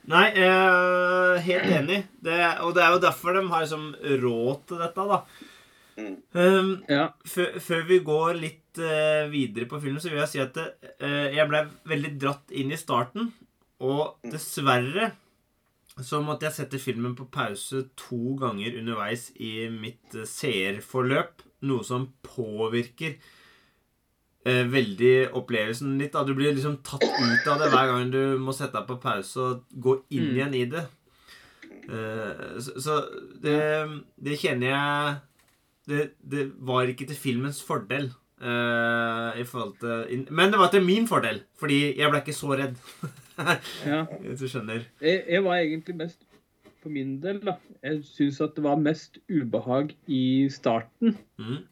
Nei, 0.07 0.27
eh, 0.39 1.39
helt 1.43 1.71
enig. 1.81 2.03
Det, 2.23 2.37
og 2.63 2.75
det 2.77 2.83
er 2.85 2.93
jo 2.93 2.99
derfor 3.03 3.35
de 3.35 3.41
har 3.49 3.65
liksom 3.65 3.89
råd 4.21 4.61
til 4.69 4.83
dette, 4.83 5.07
da. 5.09 5.17
Mm. 5.97 6.17
Um, 6.37 6.71
Ja. 6.89 7.07
før, 7.25 7.85
vi 7.89 7.99
går 8.05 8.35
litt 8.37 8.77
uh, 8.77 9.25
videre 9.31 9.65
på 9.65 9.79
filmen, 9.81 9.99
så 9.99 10.11
vil 10.11 10.19
jeg 10.21 10.29
si 10.35 10.39
at 10.43 10.57
uh, 10.57 11.27
jeg 11.33 11.47
ble 11.49 11.63
veldig 11.89 12.11
dratt 12.21 12.51
inn 12.53 12.71
i 12.71 12.77
starten. 12.77 13.31
Og 13.81 14.17
dessverre 14.25 15.11
så 15.97 16.19
måtte 16.21 16.45
jeg 16.45 16.53
sette 16.53 16.77
filmen 16.81 17.15
på 17.17 17.25
pause 17.33 17.87
to 17.97 18.35
ganger 18.37 18.75
underveis 18.77 19.31
i 19.41 19.65
mitt 19.73 20.13
eh, 20.13 20.27
seerforløp. 20.29 21.41
Noe 21.65 21.81
som 21.85 22.03
påvirker 22.21 23.15
uh, 24.45 24.65
veldig 24.69 25.31
opplevelsen 25.33 25.95
litt. 25.97 26.13
Da. 26.13 26.21
Du 26.27 26.35
blir 26.37 26.53
liksom 26.53 26.77
tatt 26.85 27.01
ut 27.01 27.49
av 27.49 27.57
det 27.63 27.71
hver 27.73 27.89
gang 27.89 28.11
du 28.13 28.21
må 28.37 28.53
sette 28.53 28.77
deg 28.77 28.85
på 28.91 28.99
pause 29.01 29.41
og 29.47 29.65
gå 29.73 29.97
inn 30.13 30.27
Mm. 30.29 30.35
igjen 30.37 30.53
i 30.61 30.65
det. 30.75 30.85
Uh, 31.89 32.59
så, 32.61 32.77
så 32.83 32.99
det, 33.41 33.57
det 34.21 34.37
kjenner 34.41 34.73
jeg 34.73 35.17
det, 35.87 36.11
det 36.21 36.47
var 36.67 36.89
ikke 36.91 37.07
til 37.07 37.15
filmens 37.19 37.61
fordel. 37.63 38.09
Uh, 38.37 39.33
til 39.81 40.27
Men 40.29 40.51
det 40.53 40.59
var 40.61 40.69
til 40.69 40.83
min 40.85 41.07
fordel, 41.09 41.41
fordi 41.57 41.97
jeg 41.97 42.11
ble 42.11 42.19
ikke 42.21 42.35
så 42.37 42.51
redd. 42.59 42.75
Ja. 43.85 44.03
Hvis 44.21 44.43
du 44.43 44.47
skjønner. 44.51 44.83
Jeg, 45.01 45.23
jeg 45.29 45.43
var 45.45 45.57
egentlig 45.57 45.95
mest 45.97 46.21
for 46.83 46.93
min 46.93 47.17
del, 47.23 47.39
da. 47.45 47.57
Jeg 47.83 48.03
syns 48.05 48.39
at 48.45 48.53
det 48.55 48.63
var 48.65 48.77
mest 48.81 49.17
ubehag 49.29 49.95
i 50.07 50.49
starten. 50.53 51.17
Mm. 51.41 51.63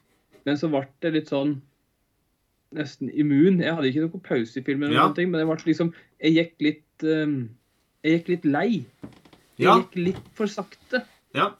Men 0.45 0.57
så 0.57 0.69
ble 0.74 0.84
det 1.05 1.13
litt 1.19 1.31
sånn 1.34 1.60
nesten 2.75 3.12
immun. 3.13 3.62
Jeg 3.63 3.75
hadde 3.77 3.91
ikke 3.91 4.07
noen 4.07 4.25
pause 4.25 4.60
i 4.60 4.65
filmen, 4.65 4.89
eller 4.89 5.01
Ja. 5.01 5.27
men 5.29 5.39
jeg 5.39 5.65
liksom 5.65 5.93
Jeg 6.22 6.34
gikk 6.34 6.62
litt 6.62 7.03
um, 7.03 7.50
Jeg 8.03 8.19
gikk 8.19 8.27
litt 8.29 8.45
lei. 8.45 8.86
Jeg 9.57 9.67
Ja. 9.67 9.77
gikk 9.79 9.95
litt 9.95 10.25
for 10.34 10.48
sakte. 10.48 11.05
Ja. 11.34 11.51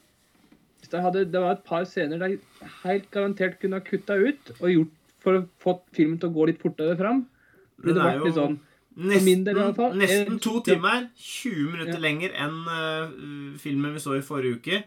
Jeg 0.96 1.06
hadde, 1.06 1.26
det 1.32 1.42
var 1.44 1.58
et 1.58 1.66
par 1.68 1.88
scener 1.90 2.22
der 2.22 2.36
jeg 2.36 2.72
helt 2.84 3.10
garantert 3.14 3.60
kunne 3.62 3.80
ha 3.80 3.86
kutta 3.86 4.18
ut 4.20 4.54
og 4.60 4.70
gjort 4.72 4.94
for 5.26 5.40
å 5.40 5.44
få 5.62 5.76
filmen 5.96 6.20
til 6.22 6.32
å 6.32 6.36
gå 6.36 6.48
litt 6.52 6.62
fortere 6.62 6.96
fram. 7.00 7.26
Det 7.82 7.96
ble 7.98 8.12
litt 8.24 8.38
sånn 8.38 8.60
nesten, 8.96 9.44
del 9.48 9.74
fall. 9.76 9.98
nesten 10.00 10.40
to 10.40 10.62
timer. 10.66 11.10
20 11.18 11.72
minutter 11.74 11.98
Ja. 11.98 12.04
lenger 12.06 12.36
enn 12.46 12.62
uh, 12.70 13.58
filmen 13.60 13.94
vi 13.94 14.00
så 14.00 14.16
i 14.16 14.24
forrige 14.26 14.60
uke. 14.60 14.84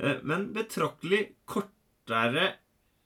Uh, 0.00 0.16
men 0.24 0.52
betraktelig 0.54 1.34
kortere 1.44 2.54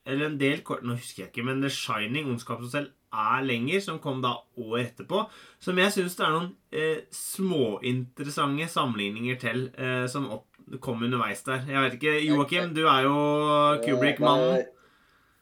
Eller 0.07 0.29
en 0.29 0.37
del 0.39 0.61
kort 0.63 0.85
Nå 0.87 0.95
husker 0.95 1.25
jeg 1.25 1.33
ikke, 1.33 1.43
men 1.43 1.59
The 1.61 1.69
Shining, 1.69 2.29
Ondskapens 2.31 2.71
selv, 2.71 2.93
er 3.13 3.43
lenger, 3.43 3.81
som 3.81 3.99
kom 3.99 4.21
da 4.23 4.37
år 4.57 4.85
etterpå. 4.85 5.25
Som 5.59 5.81
jeg 5.81 5.91
syns 5.95 6.15
det 6.15 6.25
er 6.27 6.35
noen 6.35 6.51
eh, 6.71 7.01
småinteressante 7.11 8.69
sammenligninger 8.71 9.41
til 9.43 9.65
eh, 9.75 10.05
som 10.11 10.29
opp, 10.31 10.47
kom 10.81 11.03
underveis 11.07 11.43
der. 11.47 11.63
Jeg 11.69 11.83
vet 11.85 11.95
ikke, 11.99 12.15
Joakim, 12.27 12.73
du 12.75 12.85
er 12.91 13.03
jo 13.07 13.17
Kubrick-mannen. 13.85 14.67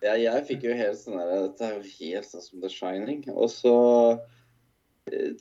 Ja, 0.05 0.15
jeg 0.21 0.45
fikk 0.51 0.65
jo 0.69 0.75
helt 0.77 0.99
sånn 1.01 1.17
der 1.17 1.31
Dette 1.47 1.65
er 1.65 1.79
jo 1.79 1.85
helt 1.99 2.29
sånn 2.29 2.43
som 2.45 2.61
The 2.61 2.69
Shining. 2.69 3.23
Og 3.33 3.49
så 3.49 3.73
eh, 5.09 5.33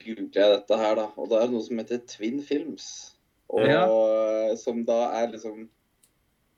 googler 0.00 0.40
jeg 0.40 0.52
dette 0.54 0.78
her, 0.80 0.94
da. 0.96 1.06
Og 1.16 1.28
da 1.30 1.42
er 1.42 1.48
det 1.50 1.56
noe 1.58 1.66
som 1.66 1.80
heter 1.82 2.00
Twin 2.08 2.40
Films. 2.44 2.88
Og 3.52 3.66
Ja. 3.68 3.84
som 4.56 4.84
da 4.88 5.10
er 5.20 5.28
liksom 5.34 5.68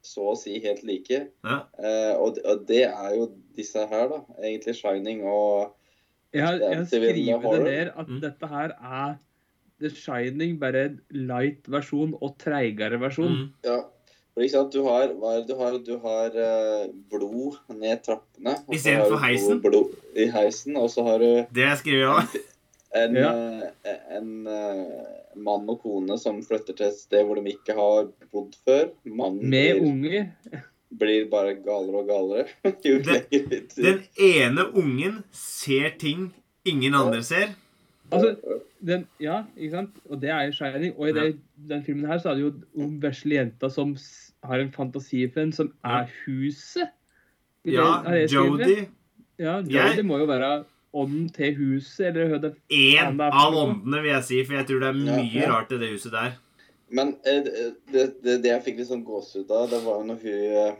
så 0.02 0.30
å 0.32 0.36
si 0.38 0.60
helt 0.62 0.84
like. 0.86 1.26
Ja. 1.44 1.58
Eh, 1.82 2.14
og, 2.16 2.38
og 2.46 2.62
det 2.68 2.84
er 2.86 3.16
jo 3.16 3.32
disse 3.56 3.82
her, 3.90 4.08
da. 4.14 4.20
Egentlig 4.38 4.76
Shining 4.78 5.24
og 5.26 5.74
Jeg 6.32 6.44
har, 6.44 6.58
jeg 6.60 6.76
har 6.76 6.84
skrevet 6.84 7.16
det 7.16 7.62
ned 7.64 7.88
at 7.96 8.06
Mm. 8.08 8.20
dette 8.20 8.46
her 8.46 8.70
er 8.78 9.18
The 9.80 9.90
Shining, 9.94 10.56
bare 10.58 10.84
en 10.88 10.98
light 11.28 11.68
versjon 11.70 12.14
og 12.18 12.34
treigere 12.42 12.98
versjon. 13.00 13.30
Mm. 13.30 13.46
Ja. 13.66 13.78
For 14.34 14.44
ikke 14.46 14.54
sant, 14.54 14.72
du 14.74 14.84
har, 14.86 15.12
hva 15.18 15.32
er 15.34 15.40
det 15.42 15.48
du 15.50 15.58
har, 15.58 15.76
du 15.82 15.94
har 16.02 16.34
uh, 16.38 16.84
blod 17.10 17.56
ned 17.74 18.02
trappene. 18.06 18.52
I 18.70 18.78
stedet 18.78 18.78
Istedenfor 18.78 19.22
heisen? 19.24 19.60
Blod, 19.64 19.88
blod 19.90 20.18
i 20.22 20.28
heisen, 20.34 20.76
og 20.78 20.90
så 20.94 21.02
har 21.08 21.18
du 21.22 21.30
Det 21.54 21.68
skriver 21.80 22.04
jeg 22.04 22.10
òg. 22.14 22.36
en, 23.02 23.16
Ja. 23.18 23.32
uh, 23.34 23.94
en 24.16 24.30
eh, 24.46 25.14
mann 25.36 25.68
og 25.70 25.82
kone 25.82 26.16
som 26.18 26.38
flytter 26.42 26.74
til 26.78 26.86
et 26.86 26.98
sted 26.98 27.26
hvor 27.26 27.38
de 27.38 27.50
ikke 27.52 27.74
har 27.78 28.08
bodd 28.32 28.54
før. 28.66 28.90
Mannen 29.04 29.50
Med 29.50 29.80
blir, 29.80 29.82
unger. 29.90 30.64
blir 31.02 31.26
bare 31.30 31.54
galere 31.62 32.02
og 32.02 32.08
galere. 32.08 32.46
ut. 32.64 33.74
Den 33.76 34.02
ene 34.18 34.68
ungen 34.74 35.22
ser 35.32 35.90
ting 35.98 36.30
ingen 36.64 36.94
andre 36.94 37.22
ser. 37.22 37.54
Altså, 38.12 38.60
den, 38.88 39.02
ja, 39.20 39.42
ikke 39.56 39.74
sant? 39.74 39.98
Og 40.08 40.20
det 40.22 40.30
er 40.30 40.46
jo 40.48 40.52
Shining. 40.56 40.94
Og 40.96 41.08
i 41.10 41.12
det, 41.12 41.26
den 41.68 41.82
filmen 41.84 42.06
her 42.08 42.18
så 42.22 42.30
er 42.30 42.38
det 42.38 42.46
jo 42.46 42.52
en 42.84 42.94
vesle 43.02 43.34
jenta 43.36 43.68
som 43.72 43.92
har 44.48 44.62
en 44.62 44.72
fantasivenn 44.72 45.52
som 45.52 45.72
er 45.84 46.08
huset. 46.24 46.88
Det- 47.64 47.74
Ja, 47.74 48.02
skrevet? 48.02 48.32
Jodie. 48.32 48.88
Ja, 49.38 49.56
Jeg- 49.60 49.70
Jodie 49.74 50.02
må 50.08 50.18
jo 50.18 50.26
være 50.26 50.64
ånden 50.94 51.28
til 51.34 51.54
huset, 51.54 52.06
eller 52.06 52.28
hva 52.28 52.38
det 52.40 52.54
Én 52.72 53.20
er 53.20 53.30
av 53.32 53.54
åndene, 53.54 54.00
vil 54.02 54.10
jeg 54.10 54.24
si, 54.24 54.44
for 54.44 54.54
jeg 54.54 54.66
tror 54.66 54.80
det 54.80 54.88
er 54.88 54.92
mye 54.92 55.42
ja. 55.42 55.50
rart 55.52 55.72
i 55.72 55.78
det 55.78 55.90
huset 55.90 56.12
der. 56.12 56.32
Men 56.90 57.16
eh, 57.26 57.42
det, 57.92 58.22
det, 58.24 58.42
det 58.42 58.44
jeg 58.44 58.62
fikk 58.64 58.78
litt 58.78 58.88
sånn 58.88 59.04
gåsehud 59.04 59.50
av, 59.50 59.68
det 59.68 59.82
var 59.84 59.98
jo 60.00 60.06
når 60.08 60.22
hun 60.22 60.32
eh, 60.32 60.74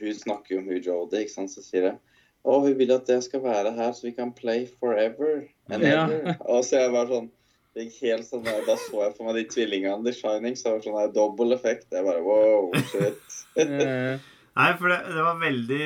Hun 0.00 0.14
snakker 0.14 0.54
jo 0.54 0.58
om 0.60 0.68
hun 0.70 0.80
Jodie, 0.82 1.24
ikke 1.24 1.32
sant, 1.34 1.50
så 1.50 1.60
sier 1.62 1.82
jeg 1.82 1.98
å, 2.44 2.60
hun 2.64 2.78
vil 2.78 2.92
at 2.94 3.06
jeg 3.08 3.22
skal 3.26 3.42
være 3.44 3.74
her 3.76 3.92
så 3.92 4.06
vi 4.08 4.12
kan 4.16 4.32
play 4.32 4.66
forever 4.80 5.46
and 5.70 5.82
Ja. 5.84 6.06
ever. 6.08 6.36
Og 6.48 6.64
så 6.64 6.80
jeg 6.80 6.92
bare 6.94 7.08
sånn 7.08 7.30
fikk 7.76 8.00
helt 8.02 8.26
sånn 8.26 8.42
der, 8.44 8.64
Da 8.66 8.74
så 8.76 9.04
jeg 9.04 9.14
for 9.16 9.24
meg 9.28 9.36
de 9.36 9.44
tvillingene 9.52 10.04
The 10.04 10.12
Shining, 10.12 10.56
så 10.58 10.70
var 10.72 10.78
det 10.80 10.88
sånn 10.88 10.98
der 11.00 11.12
dobbel 11.14 11.52
effekt. 11.54 11.86
Jeg 11.92 12.04
bare 12.04 12.22
wow, 12.24 12.72
shit. 12.90 13.38
Nei, 14.60 14.72
for 14.76 14.88
det, 14.90 14.98
det 15.14 15.22
var 15.22 15.38
veldig 15.38 15.84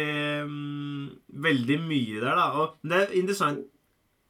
um, 0.48 1.10
Veldig 1.44 1.76
mye 1.84 2.20
der, 2.22 2.34
da. 2.38 2.46
Og 2.62 2.78
det 2.82 2.96
er 3.02 3.12
interessant, 3.20 3.66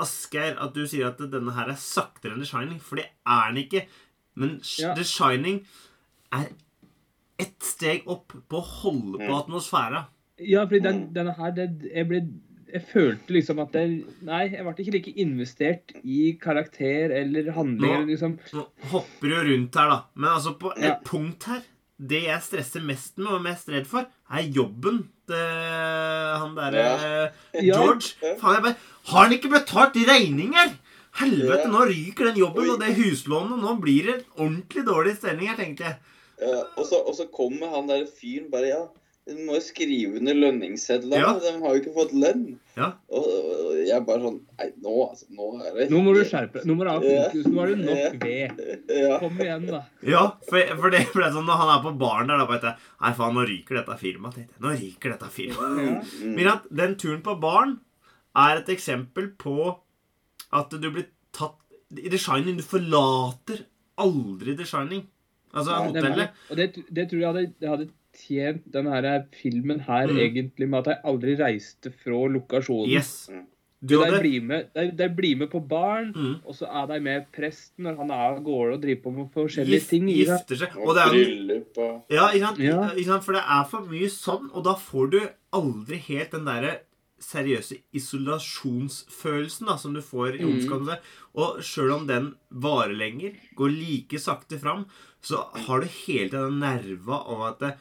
Asgeir, 0.02 0.56
at 0.58 0.74
du 0.74 0.82
sier 0.90 1.06
at 1.12 1.20
denne 1.30 1.52
her 1.54 1.68
er 1.70 1.78
saktere 1.78 2.34
enn 2.34 2.42
The 2.42 2.48
Shining, 2.50 2.80
for 2.82 2.98
det 2.98 3.06
er 3.22 3.52
den 3.52 3.60
ikke. 3.62 3.84
Men 4.34 4.56
Ja. 4.80 4.90
The 4.98 5.04
Shining 5.06 5.60
er 6.34 6.48
ett 7.38 7.62
steg 7.62 8.02
opp 8.10 8.32
på 8.50 8.58
å 8.58 8.66
holde 8.82 9.20
på 9.22 9.30
Mm. 9.30 9.38
atmosfæra. 9.38 10.06
Ja, 10.38 10.64
fordi 10.66 10.80
den, 10.82 11.00
Mm. 11.08 11.12
denne 11.14 11.34
her 11.36 11.50
det, 11.52 11.66
jeg, 11.94 12.08
ble, 12.08 12.20
jeg 12.72 12.82
følte 12.88 13.28
liksom 13.36 13.60
at 13.62 13.72
det, 13.72 14.04
Nei, 14.22 14.48
jeg 14.50 14.64
ble 14.64 14.74
ikke 14.84 14.92
like 14.96 15.12
investert 15.16 15.92
i 16.04 16.32
karakter 16.42 17.10
eller 17.14 17.52
handling. 17.52 18.00
Nå- 18.02 18.06
liksom. 18.08 18.38
Nå 18.52 18.66
hopper 18.90 19.28
du 19.28 19.36
rundt 19.52 19.74
her, 19.78 19.88
da. 19.88 20.00
Men 20.16 20.30
altså, 20.30 20.58
på 20.58 20.72
et 20.76 20.82
Ja. 20.82 20.96
punkt 21.04 21.44
her 21.44 21.62
Det 21.96 22.24
jeg 22.24 22.40
stresser 22.42 22.82
mest 22.82 23.16
med 23.18 23.28
og 23.28 23.34
er 23.38 23.50
mest 23.52 23.68
redd 23.68 23.86
for, 23.86 24.04
er 24.28 24.42
jobben 24.50 25.06
til 25.28 25.36
han 26.42 26.54
derre 26.56 26.74
Ja. 26.74 27.28
Ja. 27.54 27.76
George. 27.78 28.16
Faen, 28.40 28.54
jeg 28.56 28.62
bare 28.64 28.76
Har 29.06 29.22
han 29.24 29.32
ikke 29.32 29.50
betalt 29.52 29.94
regninger?! 29.94 30.74
Helvete, 31.14 31.62
Ja. 31.62 31.70
nå 31.70 31.84
ryker 31.86 32.24
den 32.32 32.36
jobben 32.42 32.64
Oi. 32.64 32.70
og 32.74 32.80
det 32.80 32.96
huslånet. 32.96 33.60
Nå 33.62 33.80
blir 33.80 34.02
det 34.06 34.24
ordentlig 34.36 34.84
dårlig 34.84 35.16
stemning 35.16 35.46
her, 35.46 35.54
tenkte 35.56 35.84
jeg. 35.84 35.96
Ja, 36.42 36.62
og, 36.76 36.84
så, 36.84 36.96
og 37.06 37.14
så 37.14 37.28
kommer 37.30 37.70
han 37.70 37.86
der 37.86 38.06
fyren 38.06 38.50
bare 38.50 38.66
Ja, 38.66 38.88
de 39.24 39.34
må 39.46 39.54
jo 39.56 39.60
skrive 39.64 40.18
under 40.18 40.34
lønningssedlene. 40.36 41.16
Ja. 41.16 41.30
De 41.40 41.52
har 41.62 41.72
jo 41.76 41.80
ikke 41.80 41.92
fått 41.96 42.10
lønn. 42.12 42.42
Ja. 42.76 42.90
Og, 43.08 43.24
og 43.24 43.78
jeg 43.86 44.02
bare 44.04 44.20
sånn 44.20 44.36
Nei, 44.58 44.66
nå, 44.84 44.92
altså. 45.06 45.28
Nå 45.32 45.46
er 45.64 45.78
det 45.78 45.86
Nå 45.92 46.00
må 46.04 46.12
du 46.16 46.20
skjerpe 46.28 46.58
deg. 46.60 46.66
Nå 46.68 46.74
må 46.76 46.84
du 46.84 46.90
ha 46.90 46.96
Ja. 47.08 47.22
fokus. 47.30 47.46
Nå 47.48 47.62
er 47.62 47.72
du 47.72 47.80
nok 47.86 48.18
ved. 48.26 48.60
Ja. 48.98 49.14
Kom 49.22 49.40
igjen, 49.40 49.64
da. 49.70 49.80
Ja, 50.04 50.22
for, 50.50 50.74
for 50.82 50.92
det 50.92 51.00
ble 51.14 51.30
sånn 51.32 51.48
når 51.48 51.60
han 51.62 51.72
er 51.76 51.80
på 51.86 51.94
baren 52.04 52.28
der, 52.32 52.42
da 52.42 52.48
veit 52.50 52.66
jeg, 52.68 52.76
Nei, 53.00 53.14
faen, 53.22 53.34
nå 53.38 53.46
ryker 53.48 53.80
dette 53.80 53.96
firmaet. 54.04 54.36
tenkte 54.36 54.52
jeg. 54.58 54.62
Nå 54.66 54.74
ryker 54.82 55.14
dette 55.16 55.32
firmaet. 55.38 55.80
Ja. 55.88 55.96
Mm. 56.20 56.36
Men 56.36 56.52
at 56.52 56.68
den 56.84 56.94
turen 57.00 57.24
på 57.24 57.38
baren 57.40 57.74
er 58.44 58.60
et 58.60 58.70
eksempel 58.76 59.32
på 59.40 59.56
at 60.54 60.70
du 60.76 60.88
blir 60.90 61.08
tatt 61.34 61.56
I 61.96 62.10
The 62.12 62.18
Shining, 62.20 62.60
du 62.60 62.64
forlater 62.66 63.64
aldri 64.04 64.56
The 64.58 64.68
Shining. 64.68 65.06
Altså 65.54 65.80
Nei, 65.94 66.00
Det. 66.12 66.30
Og 66.50 66.56
det, 66.58 66.72
det 66.90 67.08
tror 67.10 67.20
jeg 67.22 67.28
hadde, 67.30 67.44
det 67.62 67.68
hadde 67.70 67.88
tjent 68.18 68.62
denne 68.72 68.90
her 68.94 69.24
filmen 69.40 69.80
her 69.86 70.06
Mm. 70.08 70.18
egentlig 70.18 70.68
med 70.68 70.78
at 70.86 70.86
jeg 70.94 71.02
aldri 71.04 71.34
reiste 71.40 71.92
fra 71.92 72.20
lokasjonen. 72.28 72.90
Yes. 72.90 73.28
Mm. 73.32 73.46
Du 73.84 73.98
De 74.00 74.18
blir 74.20 74.40
med, 74.40 74.70
de, 74.74 74.90
de 74.96 75.08
blir 75.12 75.36
med 75.36 75.50
på 75.50 75.60
baren, 75.68 76.12
mm, 76.14 76.36
og 76.46 76.54
så 76.56 76.64
er 76.72 76.86
de 76.88 77.00
med 77.04 77.26
presten 77.36 77.84
når 77.84 77.96
han 77.98 78.10
er 78.10 78.22
av 78.30 78.38
gårde 78.42 78.72
og 78.78 78.80
driver 78.80 79.02
på 79.02 79.12
med 79.12 79.26
forskjellige 79.34 79.76
Gif, 79.80 79.88
ting. 79.90 80.06
gifter 80.08 80.56
seg. 80.56 80.76
Og 80.78 80.88
Og 80.88 80.94
det 80.96 81.02
er 81.02 81.10
bryllup 81.12 81.78
og 81.78 82.02
Ja, 82.10 82.28
ikke 82.32 82.46
sant? 82.46 82.58
Ja. 82.64 82.88
Ikke 82.94 83.04
sant? 83.10 83.24
For 83.24 83.32
det 83.36 83.42
er 83.44 83.64
for 83.68 83.80
mye 83.90 84.08
sånn, 84.08 84.48
og 84.54 84.64
da 84.64 84.74
får 84.74 85.10
du 85.10 85.20
aldri 85.52 85.96
helt 86.08 86.30
den 86.32 86.46
derre 86.46 86.78
seriøse 87.20 87.76
isolasjonsfølelsen 87.92 89.66
da, 89.68 89.76
som 89.76 89.92
du 89.94 90.00
får 90.02 90.36
i 90.40 90.44
Mm. 90.44 90.98
Og 91.34 91.58
sjøl 91.62 91.92
om 91.92 92.06
den 92.06 92.34
varer 92.50 92.94
lenger, 92.96 93.32
går 93.56 93.70
like 93.70 94.18
sakte 94.18 94.58
fram, 94.58 94.86
så 95.22 95.44
har 95.66 95.80
du 95.80 95.86
hele 95.86 96.28
tiden 96.30 96.50
den 96.50 96.60
nerva 96.60 97.20
av 97.26 97.42
at 97.52 97.58
det, 97.60 97.74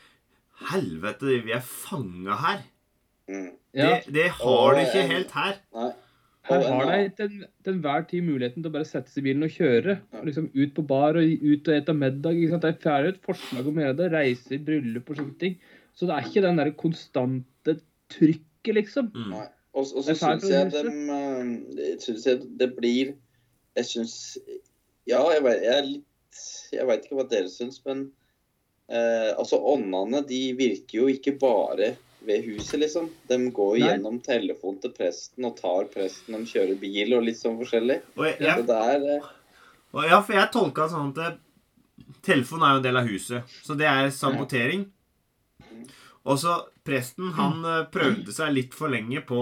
Helvete, 0.69 1.41
vi 1.45 1.51
er 1.55 1.61
fanga 1.65 2.35
her. 2.43 2.63
mm. 3.29 3.51
Ja, 3.73 3.87
Det, 4.05 4.13
det 4.13 4.27
har 4.29 4.45
Og 4.69 4.75
du 4.75 4.81
ikke 4.83 5.07
helt 5.09 5.31
her. 5.33 5.55
Nei. 5.73 5.91
her 6.45 6.61
har 6.67 6.91
de 6.91 7.09
til 7.17 7.71
enhver 7.71 8.03
tid 8.07 8.21
muligheten 8.27 8.61
til 8.61 8.69
å 8.69 8.73
bare 8.75 8.85
sette 8.85 9.09
seg 9.09 9.23
i 9.23 9.27
bilen 9.31 9.43
og 9.47 9.49
kjøre. 9.55 9.95
Ja. 10.13 10.19
Og 10.19 10.27
liksom 10.29 10.49
Ut 10.53 10.73
på 10.75 10.83
bar 10.87 11.17
og 11.17 11.23
ut 11.41 11.67
og 11.71 11.73
ete 11.79 11.93
middag. 11.97 12.37
ikke 12.37 12.51
sant? 12.51 12.61
Det 12.83 12.85
er 12.93 13.07
et 13.09 13.21
forslag 13.25 13.67
om 13.71 13.79
å 13.79 13.85
gjøre 13.87 13.97
det. 13.97 14.11
Reise 14.13 14.53
i 14.53 14.61
bryllup 14.67 15.09
og 15.09 15.17
sånne 15.17 15.37
ting. 15.41 15.57
Så 15.97 16.05
det 16.09 16.13
er 16.19 16.29
ikke 16.29 16.41
den 16.45 16.57
der 16.61 16.71
konstante 16.77 17.79
trykket, 18.13 18.73
liksom. 18.77 19.09
Mm. 19.15 19.29
Nei. 19.33 19.47
Og, 19.73 19.87
og 19.97 20.03
så 20.05 20.13
syns 20.13 20.43
jeg 20.51 20.69
de, 20.69 20.81
eh, 20.85 21.95
synes 21.97 22.25
jeg 22.29 22.43
det 22.59 22.67
blir 22.77 23.15
Jeg 23.75 23.85
syns 23.89 24.37
Ja, 25.09 25.23
jeg 25.33 25.41
vet, 25.41 25.63
jeg 25.65 25.73
er 25.79 25.87
litt 25.87 26.41
Jeg 26.75 26.85
veit 26.85 27.07
ikke 27.07 27.17
hva 27.17 27.25
dere 27.31 27.49
syns, 27.49 27.79
men 27.87 28.03
eh, 28.89 29.29
altså 29.37 29.59
åndene 29.73 30.23
de 30.27 30.41
virker 30.57 30.99
jo 30.99 31.07
ikke 31.11 31.35
bare 31.39 31.93
ved 32.23 32.45
huset, 32.47 32.79
liksom. 32.79 33.09
De 33.27 33.37
går 33.51 33.77
Nei. 33.77 33.87
gjennom 33.87 34.19
telefonen 34.23 34.79
til 34.83 34.93
presten 34.95 35.47
og 35.47 35.57
tar 35.59 35.89
presten, 35.91 36.37
de 36.37 36.47
kjører 36.47 36.79
bil 36.79 37.17
og 37.17 37.25
litt 37.27 37.39
sånn 37.39 37.57
forskjellig. 37.59 37.99
Og 38.15 38.27
jeg, 38.29 38.37
Ja. 38.39 38.57
Jeg, 38.57 38.67
det 38.69 38.81
er 38.95 39.07
eh, 39.17 39.31
og 39.93 40.07
ja, 40.09 40.21
for 40.25 40.33
jeg 40.33 40.49
tolka 40.53 40.87
sånn 40.89 41.11
at 41.21 41.41
telefonen 42.25 42.65
er 42.65 42.71
jo 42.73 42.79
en 42.81 42.85
del 42.87 42.97
av 42.97 43.09
huset, 43.11 43.51
så 43.61 43.75
det 43.77 43.85
er 43.85 44.09
sabotering. 44.09 44.87
Og 46.23 46.39
så 46.39 46.55
presten, 46.87 47.33
han 47.37 47.59
eh, 47.67 47.83
prøvde 47.93 48.33
seg 48.33 48.55
litt 48.55 48.73
for 48.73 48.89
lenge 48.89 49.21
på 49.27 49.41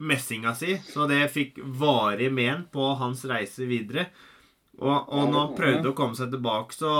messinga 0.00 0.54
si, 0.56 0.74
så 0.90 1.06
det 1.08 1.22
fikk 1.32 1.60
varig 1.80 2.30
men 2.32 2.66
på 2.72 2.90
hans 3.00 3.24
reise 3.28 3.68
videre. 3.68 4.08
Og, 4.80 4.96
og 5.12 5.28
når 5.28 5.40
han 5.46 5.56
prøvde 5.58 5.92
å 5.92 5.96
komme 5.96 6.16
seg 6.16 6.32
tilbake, 6.32 6.76
så, 6.76 6.92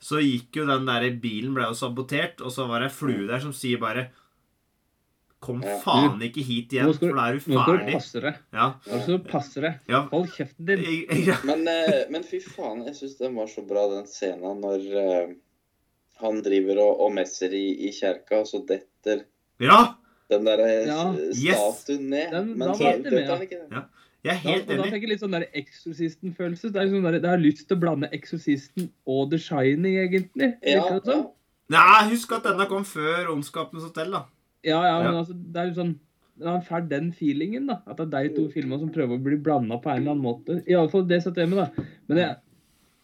så 0.00 0.20
gikk 0.24 0.56
jo 0.56 0.64
den 0.66 0.86
der 0.88 1.04
bilen 1.20 1.52
ble 1.54 1.66
jo 1.68 1.74
sabotert, 1.76 2.40
og 2.40 2.50
så 2.54 2.64
var 2.70 2.80
det 2.80 2.90
ei 2.90 2.94
flue 2.96 3.26
der 3.28 3.40
som 3.42 3.52
sier 3.52 3.78
bare 3.82 4.08
Kom 5.40 5.62
faen 5.80 6.18
ikke 6.20 6.42
hit 6.44 6.72
igjen, 6.76 6.90
for 6.92 7.14
da 7.16 7.28
er 7.30 7.38
du 7.38 7.40
ferdig. 7.40 7.54
nå 7.56 7.62
skal 7.64 7.78
du 7.80 7.92
passe 7.94 8.20
deg. 8.20 8.40
Ja. 8.52 8.64
Nå 8.84 8.98
skal 9.00 9.14
du 9.14 9.28
passe 9.30 9.62
deg. 9.64 9.78
ja. 9.88 10.00
Hold 10.10 10.26
kjeften 10.34 10.66
din. 10.68 10.82
Jeg- 10.84 11.24
jeg- 11.30 11.44
Men, 11.48 11.62
eh, 11.68 12.04
men 12.10 12.22
fy 12.22 12.40
faen, 12.44 12.82
jeg 12.84 12.94
syns 12.98 13.16
den 13.18 13.34
var 13.34 13.46
så 13.46 13.62
bra, 13.66 13.86
den 13.88 14.04
scenen 14.06 14.60
når 14.60 14.84
eh, 15.04 15.32
han 16.20 16.42
driver 16.42 16.82
og, 16.84 17.00
og 17.06 17.14
messer 17.14 17.48
i, 17.56 17.88
i 17.88 17.90
kjerka, 17.90 18.40
og 18.42 18.46
så 18.50 18.60
detter 18.68 19.24
ja. 19.58 19.94
den 20.28 20.44
der 20.44 20.58
eh, 20.60 20.86
Ja. 20.86 21.72
statuen 21.72 22.10
ned. 22.10 22.30
Den- 22.36 22.58
men 22.58 22.68
da 22.68 22.74
så 22.74 22.84
var 22.84 22.98
det 22.98 23.12
med, 23.12 23.24
ja. 23.24 23.32
han 23.36 23.42
ikke. 23.48 23.62
Ja. 23.72 23.82
Jeg 24.24 24.36
er 24.36 24.42
Da, 24.42 24.50
helt 24.50 24.66
da 24.68 24.74
enig. 24.74 24.90
fikk 24.92 25.02
jeg 25.06 25.10
litt 25.14 25.22
sånn 25.22 25.32
der 25.36 25.46
Eksorsisten-følelse. 25.56 26.70
Det 26.74 26.76
er 26.80 26.88
liksom 26.88 27.06
der, 27.08 27.18
det 27.24 27.30
har 27.30 27.40
lyst 27.40 27.66
til 27.68 27.76
å 27.78 27.80
blande 27.80 28.10
Eksorsisten 28.16 28.90
og 29.08 29.30
The 29.32 29.38
Shining, 29.40 29.96
egentlig. 30.02 30.50
Ja, 30.66 30.98
det 31.00 31.14
ja. 31.16 31.22
Nei, 31.70 32.10
husk 32.10 32.32
at 32.34 32.44
denne 32.48 32.66
kom 32.68 32.84
før 32.84 33.30
Ondskapens 33.32 33.84
hotell, 33.86 34.10
da. 34.12 34.24
Ja, 34.66 34.80
ja, 34.84 34.96
men 35.02 35.12
Ja. 35.14 35.18
altså, 35.22 35.34
det 35.38 35.56
er 35.62 35.68
jo 35.70 35.76
sånn 35.82 35.98
Han 36.42 36.62
får 36.64 36.88
den 36.88 37.10
feelingen, 37.12 37.66
da. 37.68 37.82
At 37.86 37.98
det 37.98 38.14
er 38.14 38.28
de 38.28 38.34
to 38.36 38.48
filmene 38.48 38.78
som 38.80 38.88
prøver 38.92 39.18
å 39.18 39.22
bli 39.22 39.36
blanda 39.36 39.76
på 39.80 39.90
en 39.92 40.00
eller 40.02 40.14
annen 40.14 40.24
måte. 40.24 40.62
Iallfall 40.66 41.06
det 41.06 41.22
setter 41.22 41.42
jeg 41.44 41.50
med, 41.50 41.58
da. 41.58 41.84
Men 42.08 42.16
jeg, 42.18 42.36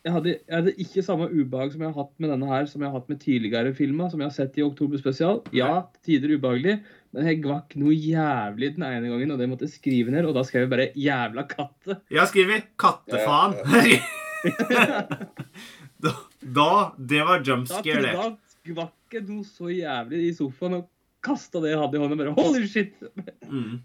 jeg, 0.06 0.12
hadde, 0.14 0.30
jeg 0.48 0.54
hadde 0.56 0.72
ikke 0.80 1.02
samme 1.04 1.28
ubehag 1.28 1.72
som 1.74 1.82
jeg 1.84 1.92
har 1.92 1.98
hatt 2.04 2.14
med 2.18 2.30
denne 2.32 2.46
her, 2.48 2.64
som 2.70 2.80
jeg 2.80 2.88
har 2.90 2.98
hatt 2.98 3.08
med 3.12 3.20
tidligere 3.20 3.74
filmer, 3.76 4.08
som 4.08 4.20
jeg 4.24 4.30
har 4.30 4.36
sett 4.38 4.56
i 4.56 4.64
Oktober 4.64 4.96
spesial. 4.96 5.42
Ja, 5.52 5.82
til 6.00 6.20
tider 6.20 6.32
ubehagelig, 6.38 6.78
men 7.16 7.28
jeg 7.30 7.40
gvakk 7.44 7.76
noe 7.80 7.94
jævlig 7.96 8.74
den 8.76 8.84
ene 8.84 9.08
gangen, 9.08 9.32
og 9.32 9.38
det 9.40 9.48
måtte 9.48 9.64
jeg 9.64 9.72
skrive 9.78 10.12
ned, 10.12 10.28
og 10.28 10.36
da 10.36 10.42
skrev 10.44 10.66
jeg 10.66 10.72
bare 10.74 10.92
'jævla 10.92 11.46
katte'. 11.48 11.96
Jeg 12.12 12.28
skriver 12.28 12.60
'kattefaen'. 12.76 13.56
da, 16.04 16.12
da 16.60 16.70
Det 16.98 17.22
var 17.24 17.42
jump 17.42 17.66
scare, 17.72 18.02
det. 18.04 18.12
da 18.12 18.36
gvakk 18.66 19.16
jeg 19.16 19.24
noe 19.30 19.44
så 19.48 19.72
jævlig 19.72 20.28
i 20.28 20.36
sofaen 20.36 20.80
og 20.80 20.84
kasta 21.24 21.56
det 21.64 21.70
jeg 21.72 21.80
hadde 21.80 21.96
i 21.96 22.00
hånda, 22.04 22.20
bare 22.20 22.36
'holy 22.36 22.68
shit'. 22.68 23.00
Mm. 23.48 23.80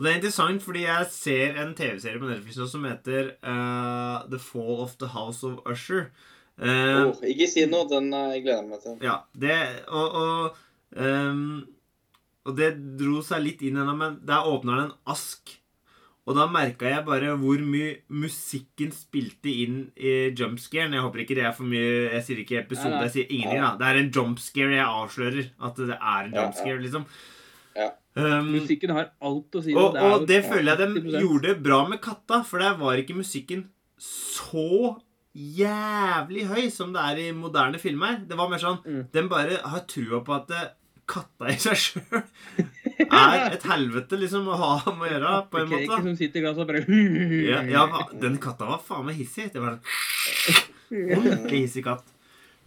Og 0.00 0.04
det 0.04 0.12
er 0.12 0.16
interessant, 0.16 0.62
fordi 0.64 0.82
jeg 0.86 1.06
ser 1.12 1.58
en 1.60 1.74
TV-serie 1.76 2.20
på 2.20 2.28
Netflix 2.28 2.56
nå 2.56 2.66
som 2.72 2.84
heter 2.88 3.34
uh, 3.44 4.22
The 4.32 4.38
Fall 4.40 4.80
of 4.80 4.94
the 4.96 5.10
House 5.12 5.44
of 5.44 5.60
Usher. 5.68 6.06
Uh, 6.56 7.10
oh, 7.10 7.20
ikke 7.24 7.48
si 7.48 7.66
noe, 7.68 7.84
den 7.88 8.08
uh, 8.12 8.32
jeg 8.32 8.46
gleder 8.46 8.64
meg 8.64 8.80
til. 8.80 8.96
Ja, 9.04 9.18
det 9.36 9.58
Og, 9.88 10.16
og, 10.22 10.56
ehm, 10.96 11.66
og 12.46 12.56
det 12.56 12.70
dro 12.98 13.20
seg 13.26 13.42
litt 13.44 13.62
inn 13.62 13.76
ennå, 13.82 13.96
men 13.96 14.20
der 14.26 14.46
åpna 14.48 14.76
det 14.78 14.84
en 14.88 14.94
ask. 15.12 15.56
Og 16.28 16.36
da 16.36 16.44
merka 16.46 16.86
jeg 16.86 17.04
bare 17.06 17.32
hvor 17.40 17.58
mye 17.64 17.96
musikken 18.12 18.92
spilte 18.94 19.50
inn 19.50 19.78
i 19.96 20.30
jumpscaren. 20.36 20.92
Jeg 20.94 21.02
håper 21.02 21.22
ikke 21.24 21.34
det 21.40 21.44
er 21.48 21.54
for 21.56 21.64
mye 21.66 22.12
Jeg 22.12 22.22
sier 22.26 22.42
ikke 22.42 22.60
episode, 22.60 22.92
Nei, 22.92 23.00
nei. 23.00 23.06
jeg 23.08 23.14
sier 23.16 23.32
ingenting. 23.34 23.62
da 23.64 23.70
Det 23.80 23.88
er 23.88 23.98
en 24.02 24.10
jumpscare 24.14 24.76
jeg 24.76 24.86
avslører. 24.86 25.48
At 25.66 25.76
det 25.80 25.96
er 25.96 26.20
en 26.28 26.32
Ja, 26.32 26.36
ja. 26.36 26.44
jumpscare, 26.44 26.80
liksom. 26.84 27.06
Ja. 27.80 27.88
Um, 28.20 28.50
Musikken 28.52 28.90
har 28.94 29.10
alt 29.22 29.54
å 29.58 29.62
si. 29.64 29.74
og, 29.74 29.94
det, 29.94 30.02
og 30.02 30.26
det 30.28 30.40
føler 30.44 30.76
jeg 30.76 30.94
de 30.94 31.18
gjorde 31.24 31.56
bra 31.62 31.80
med 31.88 32.00
katta, 32.04 32.42
for 32.44 32.58
der 32.62 32.76
var 32.78 33.00
ikke 33.00 33.14
musikken 33.16 33.68
så 33.98 34.96
jævlig 35.34 36.46
høy 36.50 36.64
som 36.74 36.92
det 36.94 37.02
er 37.06 37.20
i 37.24 37.32
moderne 37.36 37.78
filmer. 37.80 38.20
Det 38.28 38.36
var 38.38 38.50
mer 38.50 38.58
sånn 38.62 38.78
Mm. 38.84 39.02
Den 39.12 39.28
bare 39.30 39.58
har 39.62 39.80
trua 39.86 40.20
på 40.26 40.34
at 40.36 40.48
det, 40.48 40.62
katta 41.10 41.50
i 41.50 41.58
seg 41.60 41.78
sjøl 41.80 42.22
er 43.10 43.56
et 43.56 43.66
helvete 43.66 44.18
liksom 44.20 44.48
å 44.50 44.56
ha 44.60 44.72
med 44.92 45.08
å 45.08 45.10
gjøre, 45.10 45.34
på 45.50 45.60
en 45.60 45.70
måte. 45.72 46.00
som 46.06 46.16
sitter 46.18 46.40
i 46.40 46.44
glasset 46.44 46.64
og 46.64 46.70
bare 46.70 46.84
Ja, 47.48 47.60
ja, 47.66 47.84
den 48.22 48.38
katta 48.42 48.68
var 48.68 48.82
faen 48.84 49.06
meg 49.08 49.20
hissig. 49.20 49.50
Det 49.54 49.62
var 49.62 49.78
en 49.78 51.14
ordentlig 51.18 51.64
hissig 51.66 51.84
katt. 51.86 52.06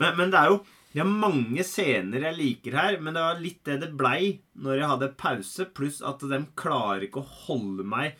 Men, 0.01 0.17
men 0.19 0.33
det 0.33 0.41
er 0.41 0.53
jo 0.53 0.63
det 0.93 1.01
er 1.01 1.09
mange 1.09 1.63
scener 1.65 2.27
jeg 2.27 2.37
liker 2.37 2.75
her, 2.77 2.99
men 3.01 3.15
det 3.15 3.21
var 3.25 3.39
litt 3.41 3.63
det 3.65 3.79
det 3.81 3.95
blei 3.97 4.35
når 4.61 4.77
jeg 4.77 4.89
hadde 4.91 5.15
pause, 5.17 5.65
pluss 5.73 6.03
at 6.05 6.21
de 6.29 6.37
klarer 6.59 7.07
ikke 7.07 7.23
å 7.23 7.31
holde 7.47 7.85
meg 7.87 8.19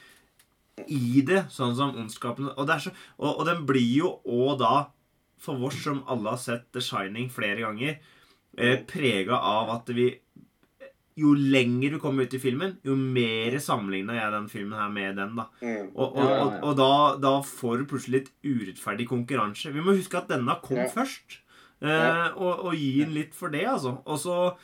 i 0.89 1.21
det, 1.21 1.43
sånn 1.53 1.75
som 1.77 1.93
ondskapen 2.01 2.49
Og, 2.49 2.63
det 2.65 2.79
så, 2.81 2.93
og, 3.19 3.29
og 3.29 3.43
den 3.45 3.61
blir 3.69 3.91
jo 3.99 4.15
òg 4.25 4.57
da, 4.63 4.73
for 5.37 5.67
oss 5.69 5.77
som 5.83 6.01
alle 6.09 6.33
har 6.33 6.41
sett 6.41 6.65
The 6.73 6.81
Shining 6.81 7.29
flere 7.33 7.61
ganger, 7.61 7.99
eh, 8.57 8.77
prega 8.87 9.37
av 9.39 9.69
at 9.79 9.89
vi 9.95 10.19
Jo 11.15 11.35
lenger 11.37 11.91
du 11.93 11.99
kommer 12.01 12.25
ut 12.25 12.33
i 12.33 12.39
filmen, 12.41 12.71
jo 12.83 12.95
mer 12.97 13.53
sammenligna 13.61 14.15
jeg 14.17 14.31
den 14.33 14.47
filmen 14.49 14.79
her 14.79 14.89
med 14.89 15.15
den. 15.15 15.35
da 15.37 15.43
Mm. 15.61 15.91
og, 15.93 16.15
og, 16.17 16.31
og, 16.31 16.53
og 16.63 16.75
da, 16.79 16.87
da 17.21 17.33
får 17.45 17.77
du 17.77 17.85
plutselig 17.91 18.15
litt 18.23 18.31
urettferdig 18.43 19.05
konkurranse. 19.07 19.69
Vi 19.71 19.79
må 19.85 19.93
huske 19.93 20.17
at 20.17 20.27
denne 20.33 20.55
kom 20.65 20.77
Ja. 20.81 20.87
først. 20.89 21.37
Eh, 21.83 21.87
Ja. 21.89 22.31
og, 22.33 22.65
og 22.65 22.73
gi 22.73 23.03
den 23.03 23.13
litt 23.13 23.35
for 23.35 23.49
det, 23.53 23.61
altså. 23.65 24.01
Og 24.07 24.17
så 24.19 24.55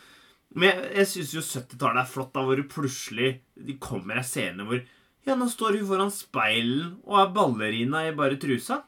Men 0.56 0.72
jeg, 0.72 0.92
jeg 0.96 1.06
syns 1.06 1.34
jo 1.36 1.42
70-tallet 1.46 2.02
er 2.02 2.10
flott, 2.10 2.34
da 2.34 2.42
hvor 2.42 2.56
det 2.58 2.68
plutselig 2.74 3.42
de 3.56 3.78
kommer 3.78 4.18
ei 4.18 4.24
scene 4.26 4.66
hvor 4.66 4.82
Ja, 5.28 5.36
nå 5.36 5.46
står 5.52 5.78
hun 5.78 5.86
foran 5.86 6.10
speilen 6.10 6.96
og 7.06 7.20
er 7.20 7.34
ballerina 7.36 8.08
i 8.08 8.16
bare 8.18 8.40
trusa. 8.42 8.82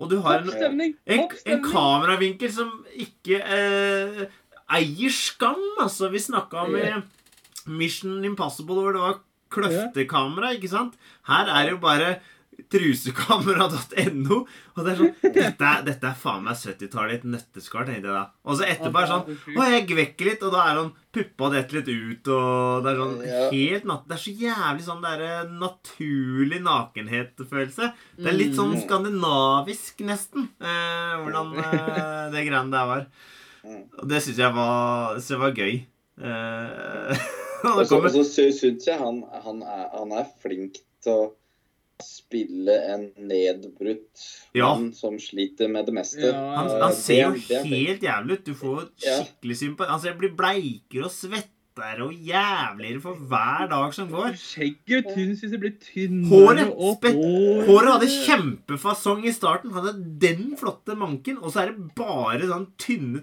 Og 0.00 0.08
du 0.08 0.16
har 0.24 0.40
en, 0.40 0.80
en, 0.80 1.24
en 1.28 1.64
kameravinkel 1.64 2.52
som 2.52 2.70
ikke 2.96 3.40
eh, 3.44 4.22
eier 4.72 5.12
skam, 5.12 5.60
altså. 5.82 6.08
Vi 6.12 6.22
snakka 6.24 6.64
om 6.64 6.76
yeah. 6.78 7.02
Mission 7.68 8.24
Impossible 8.24 8.80
hvor 8.80 8.96
det 8.96 9.02
var 9.02 9.18
kløftekamera, 9.52 10.54
ikke 10.56 10.70
sant? 10.72 10.96
Her 11.28 11.50
er 11.50 11.66
det 11.66 11.74
jo 11.76 11.82
bare 11.82 12.14
trusekamera.no. 12.72 14.38
Og 14.76 14.80
det 14.84 14.92
er 14.92 14.98
sånn 15.00 15.12
Dette 15.34 15.66
er, 15.70 15.82
dette 15.86 16.08
er 16.10 16.16
faen 16.18 16.44
meg 16.46 16.58
70-tallet 16.58 17.12
i 17.12 17.18
et 17.20 17.26
nøtteskall, 17.34 17.86
tenkte 17.88 18.08
jeg 18.10 18.16
da. 18.16 18.24
Og 18.46 18.58
så 18.58 18.66
etterpå 18.68 19.00
er 19.00 19.06
det 19.06 19.12
sånn 19.14 19.56
Å, 19.56 19.66
jeg 19.74 19.86
gvekker 19.90 20.30
litt, 20.30 20.44
og 20.46 20.54
da 20.54 20.64
er 20.70 20.80
sånn 20.80 20.92
Puppa 21.10 21.48
detter 21.50 21.80
litt 21.80 21.88
ut, 21.90 22.28
og 22.30 22.84
det 22.84 22.90
er 22.92 23.00
sånn 23.00 23.16
helt 23.50 23.86
natt... 23.90 24.04
Det 24.06 24.14
er 24.14 24.22
så 24.22 24.34
jævlig 24.44 24.84
sånn 24.86 25.00
derre 25.02 25.30
naturlig 25.50 26.60
nakenhet-følelse. 26.62 27.88
Det 28.20 28.30
er 28.30 28.36
litt 28.38 28.54
sånn 28.58 28.70
Mm. 28.70 28.82
skandinavisk, 28.84 30.04
nesten, 30.06 30.46
eh, 30.62 31.16
hvordan 31.24 31.50
eh, 31.64 32.30
det 32.30 32.44
greiene 32.46 32.70
der 32.70 32.86
var. 32.92 33.02
Mm. 33.64 33.82
Og 33.98 34.06
det 34.08 34.20
syns 34.22 34.38
jeg 34.38 34.54
synes 34.54 35.30
jeg 35.34 35.40
var 35.42 35.58
gøy. 35.58 35.74
Eh, 36.20 37.26
og 37.74 37.82
så 37.90 37.98
så 38.14 38.22
syns 38.54 38.86
jeg 38.86 38.98
han, 39.00 39.22
han, 39.44 39.62
er, 39.66 39.84
han 39.98 40.14
er 40.20 40.30
flink 40.42 40.78
til 41.02 41.12
å 41.16 41.28
spille 42.04 42.74
en 42.94 43.06
nedbrutt 43.30 44.26
Ja. 44.54 44.74
mann 44.74 44.92
som 44.94 45.16
sliter 45.18 45.68
med 45.70 45.86
det 45.86 45.94
meste. 45.94 46.20
Ja, 46.30 46.54
Han, 46.56 46.68
han 46.82 46.92
ser 46.96 47.22
jo 47.22 47.32
det 47.48 47.64
helt 47.66 48.02
jævlig 48.02 48.38
ut. 48.40 48.44
Du 48.44 48.54
får 48.54 48.84
skikkelig 49.00 49.56
sympati. 49.56 49.90
Han 49.90 50.00
ser 50.00 50.14
blir 50.20 50.34
bleikere 50.36 51.04
og 51.08 51.10
svettere 51.14 52.04
og 52.04 52.12
jævligere 52.12 53.00
for 53.00 53.14
hver 53.30 53.68
dag 53.70 53.94
som 53.94 54.08
går. 54.12 54.34
Skjegget 54.36 55.06
og 55.06 55.14
tynn 55.14 55.36
syns 55.38 55.52
jeg 55.54 55.60
blir 55.62 55.76
tynnere 55.80 56.28
Håret, 56.28 56.72
og 56.76 56.96
spett- 56.98 57.20
håret- 57.68 57.92
hadde 57.94 58.10
kjempefasong 58.26 59.24
i 59.26 59.32
starten. 59.32 59.72
Hadde 59.72 59.94
den 60.20 60.56
flotte 60.60 60.96
manken, 60.98 61.38
og 61.40 61.52
så 61.52 61.62
er 61.62 61.72
det 61.72 61.94
bare 61.96 62.40
sånn 62.50 62.66
tynne 62.76 63.22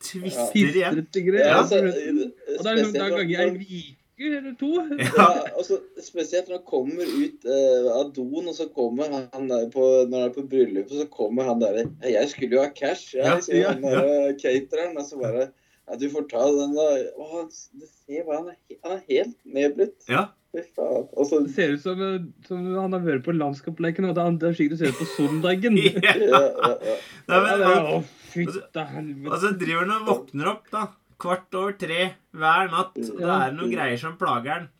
twister 0.00 0.70
igjen. 0.74 1.06
Ja, 1.14 1.46
Ja, 1.46 1.56
altså, 1.60 1.80
og 1.80 2.64
da, 2.64 2.74
da 2.74 3.08
hver 3.10 3.26
jeg 3.28 3.96
uke 4.20 4.36
eller 4.38 4.54
to. 4.60 4.70
Ja, 5.16 5.28
altså, 5.56 5.78
spesielt 6.04 6.48
når 6.50 6.60
han 6.60 6.66
kommer 6.68 7.08
ut 7.08 7.46
uh, 7.48 7.88
av 7.96 8.12
doen, 8.16 8.48
og 8.50 8.54
så 8.56 8.68
kommer 8.74 9.10
han 9.32 9.48
der 9.50 9.68
på, 9.72 9.86
når 10.10 10.26
han 10.26 10.28
er 10.28 10.34
på 10.34 10.46
bryllupet, 10.50 10.96
så 11.00 11.06
kommer 11.12 11.48
han 11.48 11.60
der 11.62 11.80
'Jeg 12.04 12.28
skulle 12.28 12.56
jo 12.56 12.62
ha 12.62 12.70
cash', 12.70 13.14
Ja, 13.16 13.34
jeg, 13.34 13.42
sier 13.48 13.64
ja, 13.64 13.72
han 13.72 13.82
der 13.82 14.28
eh, 14.28 14.34
catereren. 14.36 14.98
Og 14.98 15.04
så 15.08 15.20
bare 15.20 15.48
ja, 15.48 15.96
'Du 15.96 16.10
får 16.10 16.28
ta 16.30 16.44
den, 16.46 16.76
da'. 16.76 17.08
Å, 17.16 17.30
han, 17.36 17.48
du 17.48 17.86
ser 17.86 18.24
hva 18.26 18.42
han 18.42 18.52
er, 18.52 18.60
han 18.84 18.98
er 18.98 19.02
helt 19.08 19.36
nedbrutt. 19.44 19.98
Ja. 20.08 20.28
Fy 20.50 20.62
faen. 20.74 21.06
Det 21.46 21.52
ser 21.54 21.74
ut 21.76 21.82
som, 21.82 22.00
eh, 22.02 22.22
som 22.48 22.64
han 22.74 22.92
har 22.92 23.02
vært 23.04 23.24
på 23.24 23.34
landskapsleken. 23.36 24.08
og 24.08 24.14
Det 24.14 24.48
er- 24.48 24.54
slik 24.54 24.70
det 24.70 24.78
ser 24.78 24.88
ut 24.88 24.98
på 24.98 25.10
søndagen. 25.16 25.76
Ja. 26.02 26.14
ja, 26.16 26.40
ja, 26.42 26.74
ja. 26.90 26.96
Nei, 27.28 27.38
men, 27.44 27.60
det 27.60 27.66
Å, 27.70 28.02
fytta 28.32 28.84
helvete. 28.84 29.30
og 29.30 29.38
så 29.38 29.52
driver 29.58 29.86
han 29.86 29.94
og 30.00 30.08
våkner 30.08 30.50
opp, 30.50 30.70
da. 30.70 30.86
Kvart 31.20 31.56
over 31.58 31.76
tre 31.80 32.12
hver 32.36 32.70
natt. 32.72 32.96
Og 32.96 33.18
det 33.20 33.34
er 33.36 33.56
noen 33.56 33.74
greier 33.74 34.00
som 34.00 34.16
plager 34.20 34.54
han. 34.54 34.70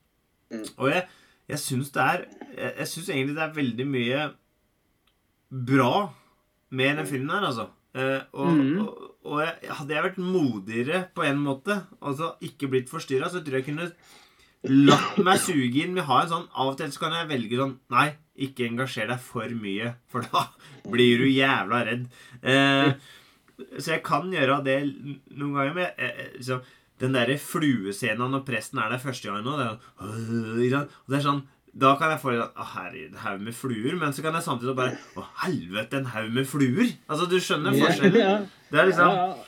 Mm. 0.50 0.64
Og 0.78 0.92
jeg, 0.92 1.04
jeg 1.52 1.62
syns 1.62 1.92
det 1.94 2.02
er 2.02 2.22
Jeg, 2.50 2.70
jeg 2.80 2.88
syns 2.90 3.10
egentlig 3.12 3.36
det 3.36 3.44
er 3.44 3.58
veldig 3.60 3.86
mye 3.86 4.22
bra 5.50 5.92
med 6.70 6.98
den 7.00 7.06
filmen 7.06 7.34
her, 7.34 7.46
altså. 7.48 7.66
Eh, 7.94 8.22
og, 8.38 8.50
mm. 8.54 8.80
og, 8.84 9.06
og 9.26 9.40
jeg, 9.42 9.70
hadde 9.78 9.94
jeg 9.94 10.04
vært 10.04 10.18
modigere 10.22 11.00
på 11.14 11.24
en 11.26 11.40
måte, 11.42 11.76
altså 11.98 12.34
ikke 12.46 12.68
blitt 12.70 12.90
forstyrra, 12.90 13.30
så 13.30 13.42
tror 13.42 13.58
jeg 13.58 13.64
jeg 13.64 13.68
kunne 13.72 13.90
latt 14.90 15.18
meg 15.24 15.40
suge 15.42 15.82
inn. 15.82 15.96
Vi 15.98 16.06
har 16.06 16.24
en 16.24 16.32
sånn, 16.34 16.48
Av 16.54 16.72
og 16.72 16.76
til 16.78 16.92
så 16.94 17.02
kan 17.06 17.16
jeg 17.16 17.30
velge 17.30 17.58
sånn 17.58 17.78
Nei, 17.94 18.10
ikke 18.46 18.68
engasjer 18.68 19.10
deg 19.10 19.22
for 19.24 19.56
mye, 19.62 19.94
for 20.10 20.26
da 20.26 20.46
blir 20.92 21.24
du 21.24 21.28
jævla 21.30 21.82
redd. 21.88 22.06
Eh, 22.42 22.92
så 23.78 23.94
jeg 23.96 24.02
kan 24.06 24.30
gjøre 24.32 24.60
det 24.66 24.76
noen 25.36 25.54
ganger, 25.56 25.74
men 25.74 25.86
jeg, 25.98 26.28
liksom, 26.38 26.60
den 27.00 27.14
derre 27.16 27.38
fluescenen 27.40 28.30
når 28.34 28.44
presten 28.48 28.78
er 28.82 28.92
der 28.92 29.00
første 29.02 29.30
gang 29.30 29.44
nå, 29.46 29.56
det 29.56 29.68
er 29.70 30.74
sånn? 30.74 30.88
Og 31.06 31.14
det 31.14 31.18
er 31.20 31.26
sånn 31.30 31.42
da 31.80 31.92
kan 31.94 32.10
jeg 32.10 32.18
få 32.18 32.32
en 32.34 32.40
Å, 32.42 32.64
herregud, 32.72 33.12
en 33.14 33.20
haug 33.22 33.42
med 33.46 33.54
fluer. 33.54 33.92
Men 33.94 34.10
så 34.10 34.24
kan 34.24 34.34
jeg 34.34 34.42
samtidig 34.42 34.72
bare 34.74 34.96
Å, 35.14 35.22
helvete, 35.44 36.00
en 36.00 36.08
haug 36.16 36.32
med 36.34 36.48
fluer. 36.50 36.88
Altså, 37.06 37.28
du 37.30 37.36
skjønner 37.38 37.76
forskjellen? 37.78 38.18
Ja, 38.18 38.32
Det 38.72 38.80
er 38.82 38.90
liksom 38.90 39.12
ja, 39.14 39.28
ja. 39.30 39.46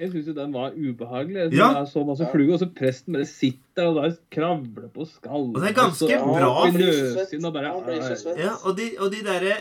Jeg 0.00 0.10
syns 0.14 0.30
jo 0.30 0.34
den 0.34 0.54
var 0.56 0.72
ubehagelig. 0.72 1.42
Ja. 1.54 1.66
Det 1.76 1.82
er 1.82 1.90
så 1.92 2.02
masse 2.08 2.26
fluer, 2.32 2.54
og 2.56 2.62
så 2.62 2.70
presten 2.74 3.14
bare 3.14 3.28
sitter 3.28 3.90
og 3.90 3.98
der 4.00 4.16
kravler 4.32 4.88
på 4.96 5.04
skallen. 5.06 5.52
Og 5.52 5.60
det 5.60 5.68
er 5.68 5.76
ganske 5.76 6.08
og 6.08 6.10
så- 6.10 6.30
bra. 6.32 6.48
og 6.48 7.44
og 7.44 7.52
bare. 7.58 8.38
Ja, 8.40 8.54
og 8.64 8.76
de, 8.80 8.88
og 8.98 9.12
de 9.12 9.20
derre 9.28 9.58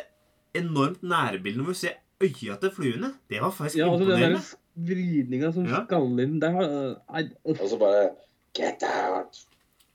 enormt 0.58 1.04
nærbildene 1.04 1.68
hvor 1.68 1.76
du 1.76 1.82
ser 1.84 2.00
øya 2.22 2.58
til 2.62 2.72
fluene, 2.76 3.14
det 3.30 3.42
var 3.42 3.52
faktisk 3.56 3.78
Ja, 3.82 3.90
altså 3.92 4.06
den 4.08 4.18
imponerende. 4.18 4.58
vridninga 4.88 5.52
som 5.54 5.66
Ja. 5.68 5.84
skal 5.86 6.20
inn 6.24 6.40
der. 6.40 6.98
Og 7.46 7.58
så 7.70 7.80
bare 7.82 8.10
Get 8.58 8.84
out! 8.84 9.46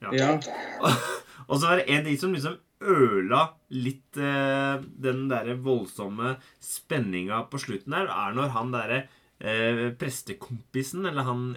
Ja. 0.03 0.11
Get 0.11 0.49
out! 0.49 0.49
Og 1.49 1.61
så 1.61 1.67
var 1.69 1.77
det 1.77 1.89
en 1.93 2.05
ting 2.05 2.17
som 2.19 2.33
liksom 2.35 2.57
ødela 2.83 3.43
litt 3.71 4.17
eh, 4.21 4.83
den 5.01 5.29
derre 5.31 5.55
voldsomme 5.65 6.37
spenninga 6.61 7.45
på 7.51 7.59
slutten 7.63 7.93
der, 7.95 8.09
er 8.11 8.35
når 8.37 8.49
han 8.53 8.73
derre 8.75 8.99
eh, 9.41 9.93
prestekompisen, 9.97 11.07
eller 11.07 11.23
han 11.29 11.57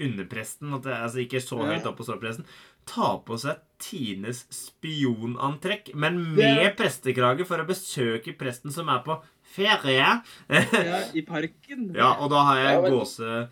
underpresten, 0.00 0.72
at 0.74 0.82
det, 0.86 0.94
altså 0.94 1.20
ikke 1.24 1.40
så 1.44 1.60
høyt 1.64 1.86
opp 1.86 1.96
på 2.00 2.06
ståpresten, 2.08 2.46
tar 2.88 3.20
på 3.24 3.36
seg 3.40 3.60
Tines 3.80 4.44
spionantrekk, 4.52 5.92
men 5.94 6.18
med 6.36 6.74
prestekrage 6.78 7.44
for 7.48 7.60
å 7.60 7.68
besøke 7.68 8.34
presten 8.38 8.72
som 8.74 8.88
er 8.92 9.02
på 9.06 9.18
ferie. 9.54 10.10
Ja, 10.50 10.98
I 11.14 11.22
parken. 11.26 11.88
ja, 12.00 12.10
og 12.20 12.30
da 12.34 12.42
har 12.50 12.60
jeg 12.64 12.74
Ja, 12.74 12.82
men- 12.88 12.98
gåse... 12.98 13.46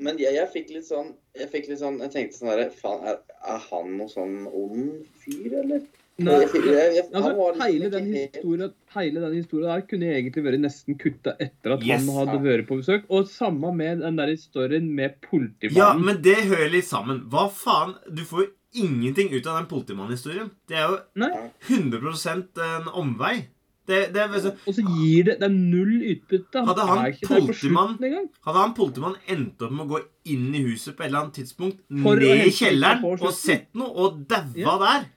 Men 0.00 0.16
jeg, 0.16 0.32
jeg 0.32 0.48
fikk 0.48 0.68
litt 0.72 0.86
sånn 0.88 1.10
Jeg 1.36 1.48
fikk 1.52 1.66
litt 1.68 1.80
sånn 1.80 1.98
Jeg 2.00 2.08
tenkte 2.14 2.38
sånn 2.38 2.48
herre 2.48 2.70
Faen, 2.72 3.02
er, 3.10 3.18
er 3.52 3.58
han 3.66 3.90
noe 3.98 4.08
sånn 4.08 4.46
ond 4.48 5.02
fyr, 5.20 5.58
eller? 5.60 5.82
Nei, 6.20 6.38
Jeg- 6.40 6.62
jeg- 6.64 6.94
jeg- 6.96 7.04
altså, 7.16 7.30
liksom 7.32 7.60
hele, 7.64 7.90
den 7.92 8.08
historien, 8.14 8.72
hele 8.94 9.20
den 9.26 9.36
historien 9.38 9.68
der 9.74 9.84
kunne 9.92 10.08
egentlig 10.16 10.44
vært 10.46 10.60
nesten 10.64 10.96
kutta 11.00 11.34
etter 11.40 11.74
at 11.76 11.84
Yes. 11.84 12.06
han 12.06 12.16
hadde 12.16 12.40
vært 12.44 12.66
på 12.68 12.76
besøk. 12.80 13.04
Og 13.12 13.28
samme 13.28 13.72
med 13.76 14.00
den 14.04 14.16
der 14.20 14.32
historien 14.32 14.88
med 14.96 15.16
politimannen. 15.24 15.76
Ja, 15.80 15.92
men 15.96 16.20
det 16.24 16.36
hører 16.48 16.72
litt 16.72 16.88
sammen. 16.88 17.22
Hva 17.32 17.46
faen? 17.52 17.94
Du 18.08 18.24
får 18.28 18.46
jo 18.46 18.50
ingenting 18.84 19.32
ut 19.32 19.46
av 19.48 19.60
den 19.62 19.68
politimannhistorien. 19.72 20.50
Det 20.68 20.76
er 20.80 20.88
jo 20.88 20.98
Nei. 21.24 21.32
100% 21.68 22.60
en 22.68 22.88
omvei. 22.92 23.46
Det, 23.90 24.00
det 24.14 24.22
altså, 24.28 24.52
Og 24.70 24.76
så 24.76 24.84
gir 24.86 25.26
det, 25.28 25.36
det 25.42 25.46
er 25.48 25.54
null 25.56 25.94
utbytte. 26.14 26.62
Hadde 26.70 26.86
han 26.90 27.04
ikke 27.10 27.26
der 27.26 27.40
politimann- 27.46 28.28
hadde 28.46 28.58
han 28.64 28.74
politimann 28.78 29.16
endt 29.26 29.62
opp 29.66 29.72
med 29.76 29.86
å 29.86 29.90
gå 29.96 30.02
inn 30.34 30.48
i 30.54 30.62
huset 30.68 30.94
på 30.96 31.02
et 31.04 31.10
eller 31.10 31.24
annet 31.24 31.38
tidspunkt, 31.40 31.80
For 32.04 32.20
ned 32.22 32.44
i 32.46 32.52
kjelleren, 32.54 33.04
og 33.20 33.32
sett 33.34 33.68
noe, 33.74 33.90
og 34.04 34.22
daua 34.30 34.54
Ja. 34.64 34.76
der 34.86 35.08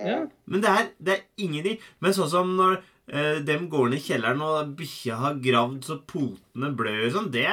Ja. 0.00 0.20
Men 0.48 0.62
det 0.64 0.70
er, 0.70 0.86
det 0.98 1.12
er 1.18 1.22
ingenting. 1.44 1.78
Men 2.00 2.12
sånn 2.16 2.30
som 2.32 2.56
når 2.56 2.78
eh, 3.12 3.40
dem 3.44 3.68
går 3.68 3.90
ned 3.90 3.98
i 3.98 4.04
kjelleren, 4.06 4.40
og 4.40 4.74
bikkja 4.78 5.16
har 5.20 5.34
gravd 5.44 5.84
så 5.84 5.98
potene 6.08 6.70
blør 6.76 7.06
og 7.08 7.12
sånn, 7.16 7.30
det 7.34 7.46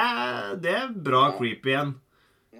det 0.62 0.74
er 0.78 0.88
bra 0.94 1.26
creepy 1.36 1.74
igjen. 1.74 1.94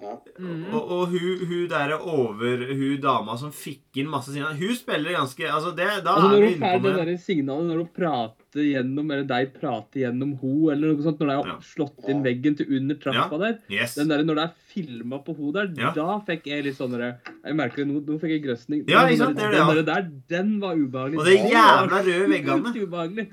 Ja. 0.01 0.13
Mhm. 0.39 0.73
Og, 0.73 0.91
og 0.95 1.07
hun, 1.11 1.39
hun 1.49 1.67
der 1.67 1.91
over 1.99 2.61
Hun 2.73 3.01
dama 3.03 3.35
som 3.37 3.51
fikk 3.51 3.97
inn 3.99 4.07
masse 4.09 4.31
signaler 4.31 4.55
Hun 4.59 4.75
spiller 4.77 5.11
ganske 5.17 5.43
Altså, 5.49 5.73
det, 5.75 5.87
da 6.05 6.13
Altså 6.15 6.29
er 6.29 6.31
Når 6.31 6.39
vi 6.39 6.47
du 6.47 6.55
inne 6.55 6.69
på 6.79 6.83
det 6.83 6.95
det. 6.95 7.05
der 7.07 7.17
signalet 7.23 7.67
når 7.69 7.77
du 7.83 7.89
prater 7.99 8.63
gjennom, 8.65 9.11
eller 9.13 9.25
deg 9.29 9.51
prater 9.59 9.99
gjennom 10.05 10.31
ho, 10.41 10.53
eller 10.73 10.93
noe 10.95 11.03
sånt, 11.05 11.19
når 11.21 11.27
de 11.29 11.35
har 11.37 11.47
Ja. 11.51 11.57
slått 11.61 12.07
inn 12.09 12.23
veggen 12.25 12.55
til 12.57 12.71
under 12.79 12.95
trappa 12.95 13.37
der 13.43 13.57
Yes. 13.69 13.95
den 13.95 14.07
der, 14.09 14.23
Når 14.23 14.35
det 14.35 14.43
er 14.43 14.53
filma 14.73 15.19
på 15.25 15.35
ho 15.37 15.51
der, 15.51 15.67
Ja. 15.77 15.91
da 15.93 16.19
fikk 16.25 16.45
jeg 16.47 16.63
litt 16.65 16.75
sånn 16.77 16.95
Jeg 16.99 17.55
merker 17.55 17.83
det 17.83 17.87
nå, 17.87 17.99
nå 18.05 18.19
fikk 18.19 18.31
jeg 18.37 18.43
grøsning. 18.45 18.85
Ja, 18.89 19.05
Den 19.07 19.17
sant, 19.17 19.37
der- 19.37 19.51
det 19.51 19.59
er 19.59 19.73
Den 19.75 19.85
der, 19.85 20.01
der, 20.01 20.09
den 20.29 20.59
var 20.59 20.75
ubehagelig. 20.75 21.19
Og 21.19 21.25
de 21.25 21.37
jævla 21.53 22.01
røde 22.07 22.29
veggene. 22.29 22.73
ubehagelig. 22.87 23.27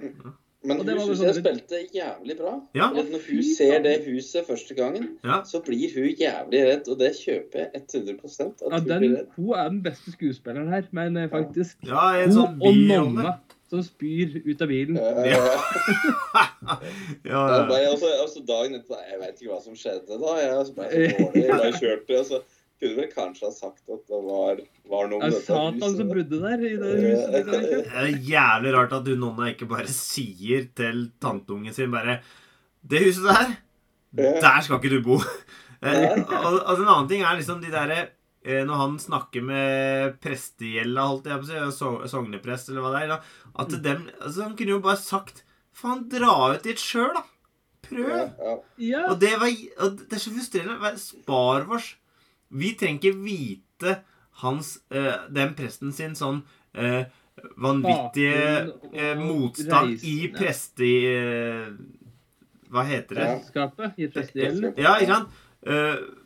Men 0.67 0.81
hun 0.83 0.99
syns 1.01 1.21
jeg 1.23 1.35
sånn- 1.35 1.41
spilte 1.45 1.81
jævlig 1.95 2.37
bra. 2.39 2.53
Ja. 2.75 2.89
For 2.89 3.03
Når 3.13 3.25
hun 3.31 3.43
ser 3.43 3.83
det 3.83 3.95
huset 4.07 4.47
første 4.47 4.75
gangen, 4.75 5.09
Ja. 5.25 5.43
så 5.45 5.61
blir 5.65 5.89
hun 5.95 6.09
jævlig 6.21 6.63
redd, 6.67 6.89
og 6.89 6.99
det 6.99 7.13
kjøper 7.15 7.59
jeg 7.59 7.71
100 7.75 8.47
at 8.47 8.63
Ja, 8.73 8.79
hun 8.79 8.89
den, 8.89 8.99
blir 9.01 9.17
redd. 9.17 9.27
hun 9.37 9.51
er 9.55 9.69
den 9.69 9.83
beste 9.83 10.13
skuespilleren 10.13 10.69
her, 10.69 10.83
men 10.93 11.17
eh, 11.17 11.29
faktisk. 11.29 11.77
Ja, 11.87 12.17
en 12.23 12.31
Hun 12.33 12.39
sånn 12.39 12.63
og. 12.63 12.77
Nonna 12.77 13.39
som 13.69 13.83
spyr 13.83 14.43
ut 14.47 14.63
av 14.63 14.69
bilen. 14.69 14.95
Ja, 14.97 15.25
Ja. 15.25 15.27
ja. 15.27 15.37
Ja, 16.67 16.79
Ja, 17.25 17.41
ja. 17.61 17.67
bare, 17.69 17.87
altså, 17.91 18.07
altså 18.23 18.43
dagen 18.47 18.75
etter 18.79 18.97
Jeg 19.11 19.19
vet 19.21 19.41
ikke 19.43 19.53
hva 19.53 19.63
som 19.63 19.75
skjedde 19.75 20.19
da. 20.21 20.35
Jeg 20.41 20.51
altså, 20.51 20.75
bare 20.75 20.91
så 20.91 21.17
dårlig, 21.19 21.43
jeg 21.43 21.59
bare 21.59 21.73
kjørte. 21.81 22.19
Altså, 22.21 22.41
kunne 22.81 22.97
vel 22.99 23.11
kanskje 23.13 23.47
ha 23.49 23.53
sagt 23.55 23.83
at 23.89 24.03
det 24.11 24.19
var, 24.27 24.59
var 24.91 25.07
noe 25.11 25.21
Det 25.21 25.29
med 25.29 25.29
er 25.29 25.37
dette 25.37 25.47
Satan 25.47 25.79
som 25.81 25.93
huset. 25.93 26.09
bodde 26.13 26.41
der 26.43 26.65
i 26.65 26.73
det 26.81 26.91
huset. 27.03 27.53
Det 27.53 28.03
er 28.03 28.11
jævlig 28.31 28.73
rart 28.77 28.97
at 28.99 29.09
hun 29.13 29.23
nonna 29.23 29.49
ikke 29.53 29.69
bare 29.71 29.89
sier 29.93 30.67
til 30.77 31.07
tanteungen 31.23 31.73
sin 31.77 31.91
bare 31.95 32.19
Det 32.87 33.01
huset 33.07 33.25
der, 33.31 33.55
der 34.43 34.61
skal 34.63 34.77
ikke 34.81 34.93
du 34.97 35.01
bo. 35.07 35.21
Eh, 35.85 36.17
og 36.17 36.71
en 36.81 36.89
annen 36.89 37.09
ting 37.11 37.21
er 37.21 37.37
liksom 37.37 37.59
de 37.61 37.69
derre 37.69 37.99
eh, 38.41 38.63
Når 38.65 38.79
han 38.81 38.95
snakker 38.99 39.43
med 39.45 40.15
prestegjelda, 40.25 41.03
holdt 41.11 41.27
jeg 41.29 41.43
på 41.43 41.59
å 41.67 41.73
si, 41.77 41.91
sogneprest 42.15 42.71
eller 42.73 42.81
hva 42.87 42.93
det 42.95 43.03
er, 43.05 43.11
da, 43.13 43.19
at 43.61 43.75
dem 43.85 44.07
altså, 44.23 44.47
Han 44.47 44.55
kunne 44.57 44.73
jo 44.73 44.81
bare 44.87 44.97
sagt 45.03 45.43
Faen, 45.77 46.07
dra 46.09 46.55
ut 46.55 46.65
dit 46.65 46.81
sjøl, 46.81 47.13
da. 47.13 47.23
Prøv. 47.85 48.09
Ja, 48.09 48.55
ja. 48.81 49.03
Og 49.13 49.21
det, 49.21 49.35
var, 49.39 49.53
og 49.85 49.99
det 50.01 50.17
er 50.17 50.23
så 50.23 50.33
frustrerende. 50.33 50.93
Spar 50.99 51.67
oss. 51.77 51.91
Vi 52.49 52.75
trenger 52.79 53.01
ikke 53.01 53.19
vite 53.25 53.97
hans 54.43 54.77
eh, 54.93 55.15
Den 55.33 55.55
presten 55.57 55.95
sin 55.97 56.17
sånn 56.19 56.43
eh, 56.77 57.07
vanvittige 57.61 58.77
eh, 58.93 59.15
motstand 59.19 59.97
reisende. 59.97 60.13
i 60.13 60.31
presti... 60.35 60.93
Hva 62.67 62.83
heter 62.83 63.15
det? 63.19 63.27
Presteskapet 63.27 64.01
i 64.03 64.09
prestehjelmen. 64.11 64.73
Ja, 64.81 64.97
ikke 64.99 65.21
sant? 65.21 65.43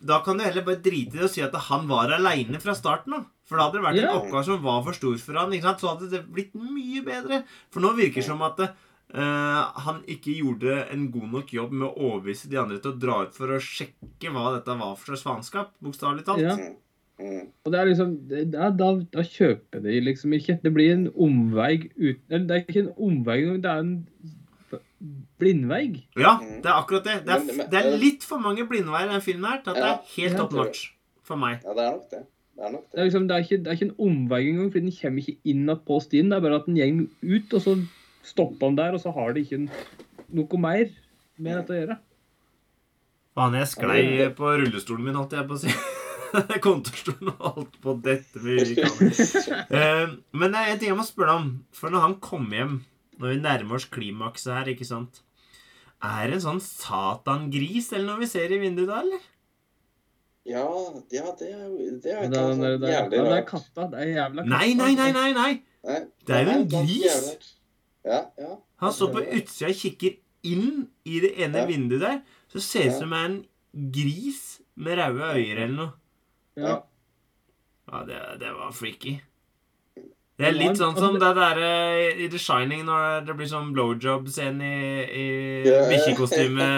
Da 0.05 0.17
kan 0.25 0.37
du 0.37 0.45
heller 0.45 0.65
bare 0.65 0.81
drite 0.83 1.17
i 1.17 1.21
det 1.21 1.27
og 1.27 1.33
si 1.33 1.43
at 1.45 1.55
han 1.69 1.85
var 1.89 2.13
aleine 2.17 2.61
fra 2.61 2.75
starten 2.77 3.15
av. 3.19 3.27
For 3.49 3.59
da 3.59 3.67
hadde 3.67 3.79
det 3.79 3.85
vært 3.85 4.01
en 4.03 4.19
oppgave 4.19 4.43
som 4.47 4.63
var 4.65 4.81
for 4.87 4.97
stor 4.97 5.19
for 5.21 5.41
han, 5.41 5.53
ikke 5.57 5.69
sant? 5.69 5.83
Så 5.83 5.91
hadde 5.93 6.09
det 6.13 6.21
blitt 6.33 6.57
mye 6.57 7.03
bedre. 7.05 7.43
For 7.73 7.85
nå 7.85 7.93
virker 7.99 8.23
det 8.23 8.27
som 8.29 8.41
at 8.47 8.63
han 9.15 10.03
ikke 10.07 10.37
gjorde 10.39 10.85
en 10.93 11.09
god 11.11 11.33
nok 11.33 11.53
jobb 11.57 11.73
med 11.73 11.89
å 11.89 11.95
overbevise 12.11 12.51
de 12.51 12.61
andre 12.61 12.79
til 12.79 12.93
å 12.93 13.01
dra 13.03 13.17
ut 13.27 13.35
for 13.35 13.51
å 13.57 13.59
sjekke 13.63 14.31
hva 14.31 14.53
dette 14.55 14.77
var 14.79 14.95
for 14.97 15.11
slags 15.13 15.25
faenskap. 15.27 15.73
Bokstavelig 15.83 16.27
talt. 16.29 16.45
Ja. 16.45 16.55
Mm. 17.21 17.51
Og 17.67 17.73
det 17.73 17.81
er 17.81 17.89
liksom 17.91 18.13
det, 18.31 18.45
da, 18.55 18.71
da, 18.73 18.93
da 19.13 19.25
kjøper 19.27 19.83
de 19.85 19.99
liksom 20.07 20.33
ikke. 20.39 20.61
Det 20.63 20.73
blir 20.73 20.95
en 20.95 21.09
omvei 21.13 21.75
uten 21.99 22.31
eller 22.31 22.47
Det 22.49 22.57
er 22.57 22.63
ikke 22.65 22.85
en 22.87 22.95
omvei 22.97 23.37
engang, 23.43 23.61
det 23.65 23.73
er 23.75 23.83
en 23.85 23.97
blindvei. 25.41 25.85
Ja, 26.21 26.35
det 26.41 26.69
er 26.69 26.77
akkurat 26.77 27.07
det. 27.07 27.19
Det 27.27 27.37
er, 27.37 27.69
det 27.73 27.81
er 27.81 27.97
litt 28.01 28.25
for 28.27 28.43
mange 28.43 28.67
blindveier 28.69 29.09
i 29.09 29.15
den 29.15 29.25
filmen 29.25 29.49
her 29.51 29.63
til 29.65 29.73
at 29.75 29.81
det 29.81 29.89
er 29.91 30.13
helt 30.17 30.57
notch 30.57 30.85
for 31.27 31.41
meg. 31.41 31.65
Ja, 31.65 31.77
det 31.77 31.87
er 31.87 31.97
nok 31.97 32.11
det. 32.13 32.23
Det 32.61 32.67
er 32.67 32.73
Det 32.75 32.81
det. 32.81 33.01
er, 33.01 33.05
liksom, 33.09 33.29
det, 33.29 33.37
er 33.37 33.47
ikke, 33.47 33.59
det 33.65 33.67
er 33.67 33.79
ikke 33.79 33.89
en 33.89 34.09
omvei 34.09 34.41
engang, 34.49 34.73
fordi 34.73 34.85
den 34.87 34.97
kommer 35.01 35.25
ikke 35.25 35.53
inn 35.53 35.77
på 35.87 36.01
stien. 36.05 36.29
Det 36.31 36.37
er 36.37 36.45
bare 36.45 36.61
at 36.61 36.69
den 36.69 36.81
går 36.81 37.37
ut, 37.37 37.55
og 37.57 37.65
så 37.65 37.77
stopper 38.27 38.67
han 38.71 38.77
der, 38.79 38.97
og 38.97 39.03
så 39.03 39.13
har 39.15 39.33
de 39.37 39.45
ikke 39.45 39.63
noe 40.31 40.61
mer 40.63 40.91
med 41.41 41.57
dette 41.61 41.75
å 41.75 41.79
gjøre. 41.81 41.97
Faen, 43.39 43.57
jeg 43.61 43.71
sklei 43.71 44.03
på 44.37 44.53
rullestolen 44.61 45.07
min, 45.07 45.17
holdt 45.19 45.37
jeg 45.39 45.49
på 45.49 45.57
å 45.57 45.63
si. 45.63 45.73
Kontorstolen 46.67 47.33
og 47.33 47.41
holdt 47.57 47.79
på 47.83 47.95
å 47.95 47.99
dette 48.05 48.43
med. 48.45 48.77
Eh, 49.81 50.13
Men 50.37 50.53
det 50.55 50.61
er 50.61 50.73
en 50.75 50.79
ting 50.83 50.91
jeg 50.93 50.99
må 50.99 51.07
spørre 51.07 51.39
om. 51.41 51.49
For 51.75 51.91
når 51.95 52.05
han 52.07 52.17
kommer 52.23 52.61
hjem, 52.61 52.77
når 53.21 53.33
vi 53.35 53.41
nærmer 53.43 53.79
oss 53.81 53.89
klimakset 53.91 54.53
her, 54.55 54.71
ikke 54.73 54.87
sant 54.89 55.19
Er 56.01 56.31
det 56.31 56.39
en 56.39 56.45
sånn 56.47 56.63
satangris 56.65 57.91
eller 57.93 58.07
noe 58.13 58.23
vi 58.23 58.29
ser 58.31 58.55
i 58.55 58.61
vinduet 58.63 58.89
da, 58.89 59.01
eller? 59.05 59.27
Ja, 60.49 60.63
ja, 61.13 61.27
det 61.37 61.51
er 61.53 61.67
det 62.01 62.15
er 62.15 62.23
ikke 62.25 62.41
altså, 62.41 62.65
er- 62.65 62.95
jævlig 62.95 63.19
rart. 63.21 63.29
det 63.29 63.37
er 63.37 63.45
katta. 63.51 63.89
Det 63.93 63.99
er 64.01 64.13
jævla 64.15 64.45
katta. 64.47 64.55
Nei, 64.55 64.69
nei, 64.79 64.93
nei, 64.97 65.11
nei! 65.13 65.33
nei 65.37 65.51
Nei, 65.91 65.99
Det 66.27 66.37
er 66.37 66.49
jo 66.49 66.55
en 66.57 66.65
gris. 66.73 67.51
Ja, 68.05 68.21
ja. 68.41 68.57
Han 68.81 68.93
står 68.97 69.13
på 69.13 69.23
utsida 69.37 69.69
og 69.71 69.77
kikker 69.77 70.15
inn 70.49 70.87
i 71.05 71.21
det 71.21 71.35
ene 71.45 71.59
Ja. 71.65 71.67
vinduet 71.69 72.01
der. 72.01 72.21
Så 72.49 72.61
ser 72.65 72.85
det 72.89 72.95
ut 72.95 72.99
som 73.03 73.11
det 73.11 73.19
er 73.19 73.25
en 73.29 73.41
gris 73.93 74.61
med 74.77 74.99
røde 74.99 75.33
øyer 75.37 75.59
eller 75.65 75.77
noe. 75.77 75.93
Ja. 76.57 76.79
Ja, 77.93 78.05
det, 78.07 78.21
det 78.41 78.53
var 78.57 78.71
freaky. 78.73 79.19
Det 80.41 80.47
er 80.49 80.53
litt 80.57 80.79
sånn 80.81 80.97
som 80.97 81.13
det- 81.13 81.21
der 81.21 81.35
derre 81.35 82.17
i 82.25 82.29
The 82.33 82.39
Shining 82.41 82.87
når 82.87 83.27
det 83.27 83.37
blir 83.37 83.47
sånn 83.51 83.75
blowjob-scene 83.75 84.63
i, 84.65 85.05
i 85.05 85.63
bikkjekostyme. 85.91 86.69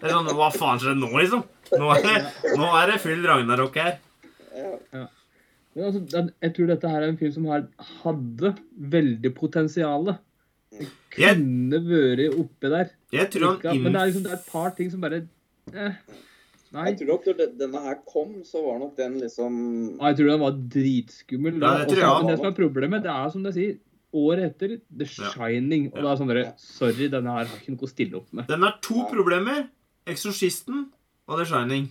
Det 0.00 0.02
er 0.02 0.14
sånn 0.14 0.30
Hva 0.32 0.48
faen 0.54 0.78
skjer 0.80 0.96
nå, 0.96 1.10
liksom? 1.20 1.42
Nå 1.76 1.90
er 1.92 2.02
det, 2.06 2.56
nå 2.56 2.70
er 2.80 2.92
det 2.92 3.00
full 3.02 3.26
ragnarok 3.26 3.76
her. 3.76 3.98
ja. 4.56 5.06
Men 5.76 5.84
altså, 5.90 6.30
jeg 6.40 6.54
tror 6.56 6.66
dette 6.70 6.88
her 6.88 7.02
er 7.02 7.08
en 7.10 7.18
film 7.20 7.32
som 7.34 7.44
hadde 8.00 8.54
veldig 8.80 9.34
potensial. 9.36 10.14
Kunne 11.16 11.80
vært 11.88 12.38
oppe 12.38 12.68
der. 12.72 12.90
jeg 13.12 13.30
tror 13.32 13.56
Ikke, 13.56 13.68
han 13.72 13.82
men 13.82 13.92
det 13.92 14.00
er, 14.02 14.06
liksom, 14.10 14.22
det 14.26 14.32
er 14.32 14.36
et 14.40 14.46
par 14.52 14.70
ting 14.76 14.90
som 14.92 15.00
bare 15.00 15.22
eh, 15.72 15.92
Nei. 16.72 16.84
Jeg 16.90 16.98
tror 16.98 17.06
nok 17.14 17.26
når 17.30 17.52
denne 17.58 17.80
her 17.86 17.94
kom, 18.10 18.32
så 18.44 18.60
var 18.66 18.78
nok 18.82 18.96
den 18.98 19.14
liksom 19.22 19.54
Ja, 20.00 20.08
Jeg 20.10 20.16
tror 20.18 20.30
den 20.32 20.40
var 20.40 20.50
dritskummel. 20.74 21.60
da. 21.60 21.66
Ja, 21.66 21.78
det 21.84 21.88
tror 21.88 21.96
jeg 22.02 22.08
Også- 22.10 22.22
Men 22.24 22.30
det 22.32 22.38
som 22.38 22.46
er 22.46 22.56
problemet, 22.58 23.02
det 23.06 23.10
er 23.14 23.30
som 23.30 23.42
du 23.42 23.52
sier, 23.52 23.76
året 24.12 24.44
etter 24.50 24.80
The 24.98 25.04
Ja. 25.06 25.30
Shining. 25.32 25.86
Og 25.94 26.02
da 26.02 26.12
er 26.12 26.16
sånn 26.16 26.28
dere, 26.28 26.52
Sorry, 26.58 27.08
denne 27.08 27.30
her 27.30 27.44
har 27.46 27.56
ikke 27.60 27.70
noe 27.70 27.86
å 27.86 27.88
stille 27.88 28.14
opp 28.16 28.32
med. 28.32 28.46
Den 28.48 28.62
har 28.62 28.74
to 28.82 28.94
Ja. 28.96 29.04
problemer. 29.12 29.68
Eksorsisten 30.06 30.86
og 31.28 31.38
The 31.38 31.44
Shining. 31.44 31.88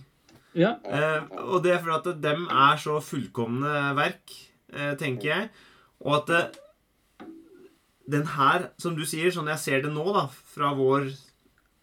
Ja, 0.54 0.76
Eh, 0.84 1.20
og 1.38 1.62
det 1.64 1.72
er 1.72 1.78
fordi 1.82 2.08
at 2.10 2.20
dem 2.22 2.46
er 2.48 2.76
så 2.76 3.00
fullkomne 3.02 3.94
verk, 3.96 4.30
eh, 4.72 4.94
tenker 4.94 5.22
jeg. 5.24 5.50
Og 6.00 6.14
at 6.16 6.26
det, 6.26 6.58
den 8.10 8.26
her, 8.36 8.70
som 8.78 8.96
du 8.96 9.04
sier, 9.08 9.32
sånn 9.34 9.50
jeg 9.50 9.62
ser 9.62 9.84
det 9.84 9.92
nå, 9.92 10.04
da, 10.14 10.26
fra 10.54 10.72
vår 10.78 11.10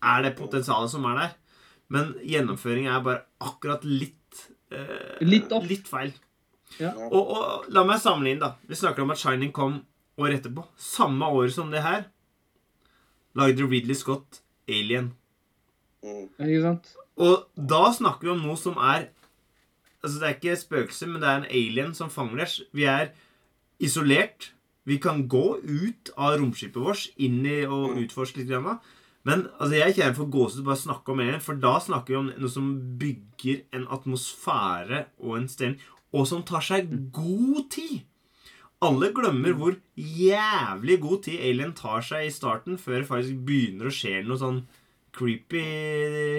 Er 0.03 0.23
det 0.25 0.36
potensialet 0.36 0.91
som 0.91 1.05
er 1.07 1.19
der? 1.19 1.33
Men 1.93 2.13
gjennomføringen 2.27 2.91
er 2.91 3.03
bare 3.05 3.23
akkurat 3.43 3.83
litt 3.88 4.45
eh, 4.71 5.19
Litt 5.23 5.51
off. 5.55 5.67
Litt 5.69 5.88
feil. 5.88 6.13
Ja. 6.79 6.93
Og, 7.07 7.21
og 7.21 7.73
la 7.73 7.83
meg 7.88 8.01
sammenligne, 8.01 8.41
da. 8.41 8.55
Vi 8.67 8.79
snakker 8.79 9.03
om 9.03 9.13
at 9.13 9.21
Shining 9.21 9.53
kom 9.55 9.81
året 10.19 10.41
etterpå. 10.41 10.65
Samme 10.79 11.29
år 11.31 11.51
som 11.53 11.71
det 11.73 11.83
her 11.86 12.07
lagde 13.38 13.67
Ridley 13.67 13.97
Scott 13.97 14.41
Alien. 14.69 15.13
Mm. 16.03 16.27
ikke 16.36 16.63
sant? 16.63 16.89
Og 17.21 17.45
da 17.55 17.86
snakker 17.95 18.27
vi 18.27 18.33
om 18.33 18.41
noe 18.43 18.59
som 18.59 18.79
er 18.79 19.12
Altså, 20.03 20.17
det 20.19 20.25
er 20.27 20.33
ikke 20.36 20.55
spøkelser, 20.59 21.07
men 21.07 21.21
det 21.23 21.27
er 21.29 21.38
en 21.39 21.45
alien 21.47 21.93
som 21.95 22.09
fanger 22.12 22.41
oss. 22.43 22.57
Vi 22.75 22.83
er 22.91 23.13
isolert. 23.79 24.49
Vi 24.89 25.00
kan 25.00 25.28
gå 25.32 25.60
ut 25.63 26.12
av 26.19 26.38
romskipet 26.39 26.82
vårt, 26.84 27.08
inn 27.15 27.41
i 27.48 27.62
og 27.63 27.98
utforske 28.02 28.41
litt. 28.41 28.52
Grann, 28.52 28.82
men 29.24 29.46
altså, 29.56 29.76
jeg 29.78 29.96
kjenner 29.98 30.17
for 30.17 30.32
gåsehud 30.32 30.65
bare 30.67 30.82
snakke 30.82 31.13
om 31.13 31.22
alien, 31.24 31.43
for 31.43 31.60
da 31.60 31.78
snakker 31.84 32.13
vi 32.13 32.19
om 32.19 32.32
noe 32.34 32.52
som 32.52 32.74
bygger 33.00 33.63
en 33.78 33.86
atmosfære 33.96 35.06
og 35.24 35.38
en 35.39 35.48
stemning, 35.52 35.80
og 36.13 36.28
som 36.30 36.43
tar 36.46 36.65
seg 36.65 36.91
god 37.15 37.69
tid. 37.74 38.04
Alle 38.84 39.13
glemmer 39.15 39.56
hvor 39.56 39.78
jævlig 39.96 40.98
god 41.02 41.24
tid 41.24 41.39
Alien 41.39 41.72
tar 41.78 42.04
seg 42.04 42.28
i 42.28 42.34
starten, 42.36 42.76
før 42.78 43.00
det 43.00 43.08
faktisk 43.08 43.46
begynner 43.48 43.88
å 43.88 43.96
skje 43.96 44.19
noe 44.28 44.39
sånn 44.41 44.60
creepy 45.15 45.63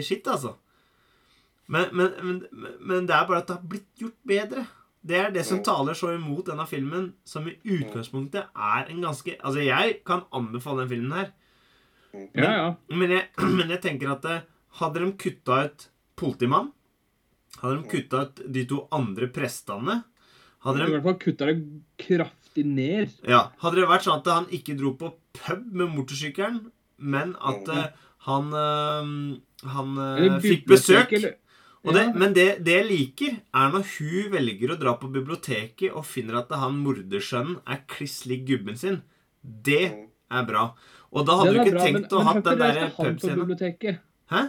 shit, 0.05 0.29
altså. 0.29 0.59
Men, 1.73 1.89
men, 1.97 2.13
men, 2.21 2.43
men 2.85 3.07
det 3.09 3.17
er 3.17 3.29
bare 3.29 3.41
at 3.41 3.49
det 3.49 3.57
har 3.57 3.71
blitt 3.71 4.03
gjort 4.03 4.19
bedre. 4.29 4.67
Det 5.05 5.17
er 5.21 5.31
det 5.35 5.43
som 5.45 5.59
taler 5.63 5.93
så 5.99 6.15
imot 6.15 6.47
denne 6.49 6.65
filmen, 6.67 7.11
som 7.29 7.45
i 7.51 7.53
utgangspunktet 7.61 8.47
er 8.57 8.87
en 8.89 9.03
ganske 9.05 9.35
Altså, 9.41 9.61
jeg 9.61 9.99
kan 10.09 10.23
anbefale 10.33 10.85
den 10.87 10.93
filmen 10.95 11.13
her, 11.19 11.33
Ja, 12.35 12.51
ja. 12.57 12.69
men 12.95 13.11
jeg, 13.11 13.27
men 13.59 13.69
jeg 13.75 13.83
tenker 13.85 14.15
at 14.15 14.25
eh, 14.31 14.41
hadde 14.81 15.03
de 15.05 15.11
kutta 15.19 15.59
ut 15.67 15.89
politimannen, 16.17 16.73
hadde 17.61 17.83
de 17.83 17.91
kutta 17.91 18.23
ut 18.29 18.41
de 18.55 18.65
to 18.71 18.81
andre 18.95 19.29
prestene 19.35 20.01
hadde 20.65 20.87
I 20.87 20.93
hvert 20.95 21.05
fall 21.05 21.19
kutta 21.21 21.47
det 21.51 21.59
kraftig 22.01 22.65
ned. 22.65 23.13
ja, 23.29 23.43
hadde 23.61 23.83
det 23.83 23.89
vært 23.91 24.07
sånn 24.07 24.23
at 24.23 24.31
han 24.33 24.47
ikke 24.57 24.79
dro 24.79 24.95
på 24.97 25.11
pub 25.37 25.67
med 25.77 25.91
motorsykkelen, 25.93 26.71
men 27.05 27.35
at 27.45 27.69
eh, 27.69 27.89
han 28.25 28.53
eh, 28.57 29.11
Han 29.75 29.99
eh, 30.01 30.39
fikk 30.41 30.65
besøk? 30.71 31.13
eller- 31.13 31.37
det, 31.93 32.03
Ja. 32.07 32.13
Men 32.17 32.33
det, 32.33 32.65
det 32.65 32.73
jeg 32.79 32.87
liker, 32.89 33.37
er 33.53 33.71
når 33.75 33.85
hun 33.99 34.33
velger 34.33 34.71
å 34.73 34.79
dra 34.81 34.95
på 34.97 35.11
biblioteket 35.13 35.93
og 35.93 36.05
finner 36.09 36.39
at 36.41 36.49
han 36.57 36.79
mordersønnen 36.81 37.59
er 37.69 37.83
kliss 37.87 38.25
lik 38.27 38.47
gubben 38.49 38.77
sin. 38.81 39.03
Det 39.45 39.93
er 40.33 40.45
bra. 40.49 40.71
Og 41.13 41.27
da 41.29 41.37
hadde 41.37 41.53
du 41.53 41.61
ikke 41.61 41.75
bra, 41.77 41.83
tenkt 41.85 42.01
men- 42.01 42.11
å 42.11 42.23
ha 42.25 42.33
den 42.33 42.43
hvorfor 42.43 42.59
der 42.59 42.73
reiste 42.75 42.97
han 42.97 43.05
på 43.05 43.13
pubscenen. 43.21 43.41
biblioteket? 43.45 43.99
Hæ? 44.31 44.43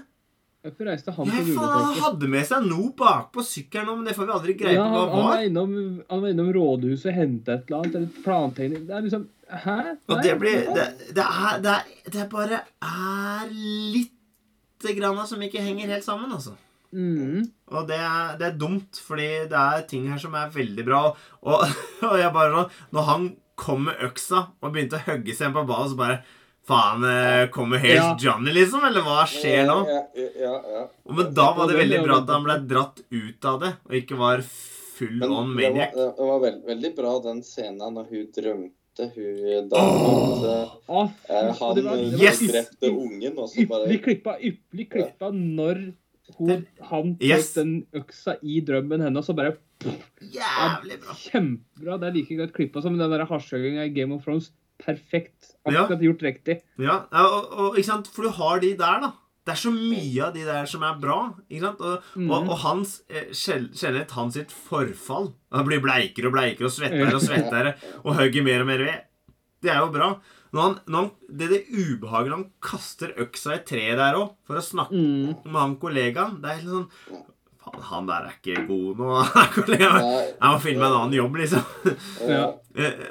Hvorfor 0.66 0.86
reiste 0.90 1.12
han 1.14 1.26
Ja, 1.28 1.32
på 1.32 1.38
biblioteket? 1.44 1.84
han 1.86 1.94
hadde 2.02 2.28
med 2.30 2.46
seg 2.48 2.64
noe 2.66 2.90
bakpå 2.98 3.44
sykkelen 3.46 3.88
òg, 3.92 3.96
men 4.00 4.06
det 4.06 4.16
får 4.16 4.26
vi 4.26 4.32
aldri 4.34 4.54
greie 4.58 4.74
Ja, 4.74 4.86
på 4.88 4.96
hva 4.96 5.02
han, 5.02 5.10
han, 5.12 5.24
var 5.26 5.36
var. 5.36 5.44
innom, 5.44 6.04
han 6.10 6.22
var 6.22 6.30
innom 6.30 6.54
rådhuset 6.56 7.06
og 7.12 7.14
hentet 7.20 7.50
et 7.60 7.68
eller 7.70 7.78
annet. 7.84 7.96
Eller 7.96 8.24
plantegning. 8.24 8.88
Det 8.88 8.96
er 8.96 9.02
liksom 9.02 9.28
Hæ? 9.46 9.76
Og 10.10 10.16
Nei, 10.18 10.24
det 10.24 10.40
blir? 10.40 10.56
Det, 10.74 10.86
det, 11.14 11.22
er, 11.22 11.60
det, 11.62 11.70
er, 11.70 12.10
det 12.10 12.30
bare 12.32 12.62
er 12.82 13.52
lite 13.54 14.96
grann 14.98 15.20
som 15.28 15.40
ikke 15.46 15.62
henger 15.62 15.88
helt 15.94 16.04
sammen, 16.04 16.32
altså. 16.34 16.56
Mhm. 16.96 17.44
Og 17.76 17.88
det 17.90 17.98
er, 18.00 18.36
det 18.40 18.48
er 18.48 18.58
dumt, 18.62 19.00
fordi 19.04 19.28
det 19.52 19.60
er 19.60 19.86
ting 19.90 20.08
her 20.12 20.20
som 20.22 20.36
er 20.40 20.52
veldig 20.54 20.86
bra. 20.88 21.02
Og, 21.44 21.66
og 22.10 22.18
jeg 22.22 22.32
bare 22.34 22.66
Når 22.96 23.08
han 23.12 23.30
kom 23.60 23.86
med 23.90 24.02
øksa 24.06 24.46
og 24.62 24.72
begynte 24.74 25.00
å 25.00 25.06
hogge 25.10 25.36
seg 25.36 25.54
på 25.56 25.66
badet, 25.68 25.92
så 25.94 26.00
bare 26.00 26.18
Faen, 26.66 27.04
eh, 27.06 27.44
kommer 27.54 27.78
helt 27.78 28.00
Ja. 28.00 28.16
Johnny, 28.18 28.50
liksom? 28.56 28.82
Eller 28.88 29.04
hva 29.06 29.20
skjer 29.30 29.68
nå? 29.70 29.76
Ja, 29.86 30.00
ja, 30.18 30.30
ja, 30.42 30.54
ja. 30.74 30.86
Men 31.14 31.28
da 31.38 31.52
var 31.54 31.68
det 31.70 31.76
veldig 31.78 32.00
bra 32.08 32.16
at 32.24 32.32
han 32.34 32.48
ble 32.48 32.56
dratt 32.72 33.04
ut 33.14 33.46
av 33.52 33.60
det, 33.62 33.70
og 33.86 33.94
ikke 34.00 34.18
var 34.18 34.42
full 34.42 35.14
Men 35.22 35.30
on 35.36 35.52
det 35.60 35.70
var, 35.76 35.92
det 35.94 36.26
var 36.32 36.40
veld, 36.42 36.64
veldig 36.66 36.92
bra 36.98 37.12
den 37.28 37.44
scenen 37.46 37.94
når 38.00 38.10
hun 38.10 38.26
drømte 38.40 39.08
hun 39.14 39.70
at 39.76 39.78
eh, 39.78 40.74
og 40.88 41.12
han 41.30 41.52
det 41.52 41.54
var- 41.60 41.76
det 41.76 41.84
var 41.86 42.24
Yes! 42.24 42.40
drepte 42.50 42.90
ungen, 42.90 43.38
og 43.38 43.50
så 43.52 43.68
bare 43.70 43.86
Ypperlig 43.86 44.02
klippa, 44.08 44.36
ypperlig 44.40 44.90
klippa 44.90 45.30
når 45.36 45.84
hun, 46.38 46.66
han 46.90 47.16
tok 47.16 47.24
Yes. 47.28 47.54
den 47.54 47.86
øksa 47.96 48.38
i 48.42 48.60
drømmen 48.66 49.04
hennes, 49.06 49.30
og 49.30 49.38
bare 49.38 49.56
Jævlig 49.86 51.00
bra. 51.04 51.14
Kjempebra. 51.20 51.98
Det 52.00 52.08
er 52.08 52.16
like 52.16 52.38
godt 52.40 52.54
klippa 52.56 52.82
som 52.82 52.98
den 52.98 53.28
hasjhøginga 53.28 53.86
i 53.86 53.94
Game 53.94 54.16
of 54.16 54.24
Thrones. 54.24 54.52
Perfekt. 54.82 55.54
Ja. 55.70 55.86
Gjort 55.88 56.24
riktig. 56.24 56.60
Ja, 56.82 57.04
og, 57.12 57.52
og, 57.52 57.78
ikke 57.78 57.88
sant? 57.88 58.10
For 58.12 58.28
du 58.28 58.34
har 58.40 58.60
de 58.64 58.74
der, 58.80 59.00
da. 59.06 59.12
Det 59.46 59.54
er 59.54 59.60
så 59.62 59.70
mye 59.72 60.24
av 60.26 60.32
de 60.34 60.42
der 60.48 60.66
som 60.66 60.82
er 60.84 60.96
bra. 61.00 61.18
ikke 61.50 61.68
sant? 61.68 61.84
Og, 61.86 62.08
mm. 62.18 62.32
og, 62.34 62.50
og 62.50 62.58
hans 62.64 62.96
eh, 63.10 63.28
sjel- 63.32 63.70
hans 64.16 64.34
sitt 64.34 64.52
forfall 64.52 65.36
Han 65.54 65.68
blir 65.68 65.84
bleikere 65.84 66.32
og 66.32 66.34
bleikere 66.34 66.66
og 66.66 66.74
svettere 66.74 67.14
og 67.14 67.22
svettere 67.30 67.76
og 68.02 68.16
hugger 68.18 68.44
mer 68.48 68.66
og 68.66 68.72
mer 68.72 68.82
ved. 68.88 69.06
Det 69.62 69.72
er 69.72 69.84
jo 69.84 69.92
bra. 69.94 70.10
Når 70.56 70.62
han, 70.66 70.76
når 70.88 71.02
han, 71.02 71.12
det 71.38 71.46
er 71.46 71.54
det 71.56 71.62
ubehaget 71.76 72.32
når 72.32 72.38
han 72.40 72.50
kaster 72.64 73.12
øksa 73.26 73.58
i 73.58 73.64
treet 73.68 73.98
der 74.00 74.16
òg, 74.22 74.30
for 74.48 74.60
å 74.60 74.64
snakke 74.64 74.96
Mm. 74.96 75.34
med 75.44 75.60
han 75.60 75.74
kollegaen 75.82 76.38
Det 76.42 76.50
er 76.52 76.60
helt 76.62 76.72
sånn 76.72 77.24
Faen, 77.66 77.82
han 77.90 78.08
der 78.08 78.28
er 78.30 78.36
ikke 78.38 78.64
god 78.70 79.00
nå. 79.02 79.12
kollegaen. 79.58 80.04
Jeg 80.06 80.52
må 80.54 80.60
finne 80.64 80.82
meg 80.84 80.88
en 80.92 80.98
annen 81.02 81.16
jobb, 81.18 81.40
liksom. 81.42 81.64
Ja. 82.30 82.44
Eh, 82.78 83.06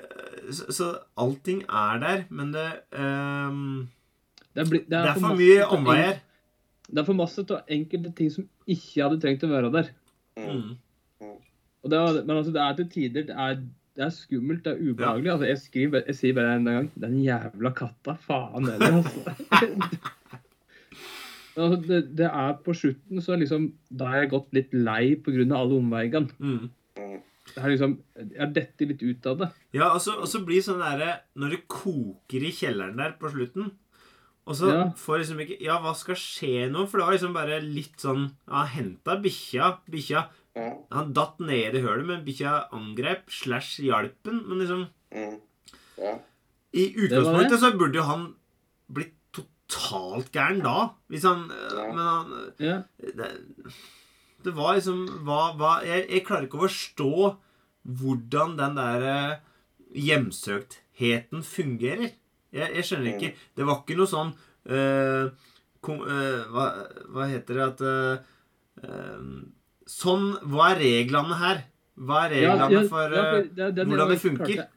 Så, 0.54 0.66
så 0.76 0.86
allting 1.16 1.62
er 1.72 1.98
der, 2.02 2.24
men 2.28 2.50
det 2.52 2.64
um, 2.92 3.88
Det 4.52 4.60
er, 4.60 4.68
bli, 4.68 4.80
det 4.84 4.90
Det 4.92 4.98
er, 5.00 5.14
for, 5.16 5.30
for 5.32 5.38
mye 5.40 5.68
omveier. 5.72 6.18
Det 6.84 7.00
er 7.00 7.06
for 7.08 7.16
masse 7.16 7.40
av 7.48 7.62
enkelte 7.72 8.12
ting 8.18 8.28
som 8.30 8.44
ikke 8.68 9.00
hadde 9.06 9.20
trengt 9.22 9.46
å 9.46 9.48
være 9.50 9.70
der. 9.72 9.88
Mm. 10.38 10.74
Og 11.24 11.90
det 11.92 11.98
er, 11.98 12.18
men 12.28 12.36
altså, 12.36 12.52
det 12.54 12.60
er 12.64 12.76
til 12.82 12.90
tider 12.92 13.24
det 13.30 13.38
er, 13.46 13.56
det 13.96 14.04
er 14.06 14.10
skummelt, 14.10 14.64
det 14.64 14.72
er 14.74 14.80
ubehagelig. 14.90 15.30
Altså, 15.32 15.46
jeg, 15.46 15.58
skriver, 15.62 16.02
jeg 16.08 16.16
sier 16.18 16.34
bare 16.34 16.56
en 16.56 16.64
gang 16.66 16.88
Den 16.98 17.18
jævla 17.22 17.70
katta. 17.78 18.16
Faen 18.26 18.66
heller, 18.66 19.00
altså. 19.00 19.34
Altså, 21.54 21.76
det, 21.86 21.98
det 22.18 22.26
er 22.26 22.56
på 22.66 22.74
slutten 22.74 23.20
så 23.22 23.36
liksom 23.38 23.68
Da 23.94 24.08
har 24.10 24.24
jeg 24.24 24.32
gått 24.32 24.56
litt 24.56 24.72
lei 24.74 25.14
pga. 25.22 25.44
alle 25.54 25.76
omveiene. 25.78 26.26
Mm. 26.42 26.64
Det 27.54 27.60
er 27.62 27.70
liksom, 27.70 27.94
Jeg 28.34 28.48
detter 28.56 28.90
litt 28.90 29.02
ut 29.06 29.26
av 29.30 29.38
det. 29.44 29.48
Ja, 29.76 29.92
og 29.94 30.00
så, 30.02 30.16
og 30.18 30.26
så 30.30 30.40
blir 30.46 30.64
sånn 30.64 30.82
derre 30.82 31.20
Når 31.38 31.54
det 31.54 31.60
koker 31.70 32.42
i 32.42 32.50
kjelleren 32.50 32.98
der 32.98 33.14
på 33.20 33.30
slutten 33.30 33.70
Og 34.48 34.56
så 34.58 34.72
Ja. 34.72 34.82
får 34.98 35.22
liksom 35.22 35.44
ikke 35.44 35.60
Ja, 35.62 35.78
hva 35.84 35.94
skal 35.94 36.18
skje 36.18 36.66
nå? 36.72 36.88
For 36.90 36.98
det 36.98 37.06
var 37.06 37.12
liksom 37.18 37.36
bare 37.38 37.60
litt 37.62 38.02
sånn 38.02 38.32
Ja, 38.50 38.64
henta 38.74 39.20
bikkja. 39.22 39.76
Bikkja 39.90 40.26
Ja. 40.54 40.70
Han 40.94 41.12
datt 41.16 41.40
ned 41.42 41.74
i 41.74 41.82
hølet, 41.82 42.06
men 42.06 42.24
bikkja 42.26 42.68
angrep 42.76 43.30
slash 43.34 43.80
hjalp 43.82 44.14
den. 44.28 44.42
Men 44.48 44.58
liksom 44.62 44.86
Mm. 45.14 45.40
Ja. 45.98 46.16
I 46.74 46.88
utgangspunktet 46.98 47.60
så 47.62 47.68
burde 47.78 48.00
jo 48.00 48.02
han 48.02 48.22
blitt 48.90 49.12
totalt 49.32 50.32
gæren 50.34 50.62
da. 50.64 50.88
Hvis 51.08 51.22
han 51.26 51.44
Ja. 51.50 51.84
Men 51.92 51.98
han 51.98 52.52
Ja. 52.58 52.76
det, 52.98 53.28
det 54.44 54.54
var 54.56 54.74
liksom 54.74 55.04
hva, 55.24 55.54
hva 55.56 55.72
jeg, 55.86 56.06
jeg 56.10 56.24
klarer 56.26 56.46
ikke 56.48 56.58
å 56.58 56.66
forstå 56.66 57.36
hvordan 57.84 58.56
den 58.58 58.74
der 58.76 59.02
eh, 59.02 59.38
hjemsøktheten 59.94 61.42
fungerer. 61.46 62.10
Jeg, 62.54 62.70
jeg 62.78 62.84
skjønner 62.86 63.14
ikke 63.14 63.34
Det 63.56 63.66
var 63.66 63.80
ikke 63.82 63.96
noe 63.98 64.10
sånn 64.10 64.30
eh, 64.66 65.30
kom, 65.84 66.00
eh, 66.06 66.44
hva, 66.54 66.66
hva 67.12 67.26
heter 67.30 67.54
det 67.54 67.64
at 67.68 67.80
eh, 67.90 69.24
Sånn 69.86 70.30
Hva 70.48 70.70
er 70.74 70.78
reglene 70.80 71.36
her? 71.38 71.64
Hva 71.98 72.24
er 72.26 72.30
reglene 72.34 72.70
ja, 72.72 72.82
for 72.88 73.10
ja, 73.12 73.24
eh, 73.24 73.30
for 73.30 73.42
det- 73.54 73.74
det- 73.74 73.86
hvordan 73.86 74.08
det 74.08 74.18
funker? 74.20 74.46
klarte- 74.46 74.68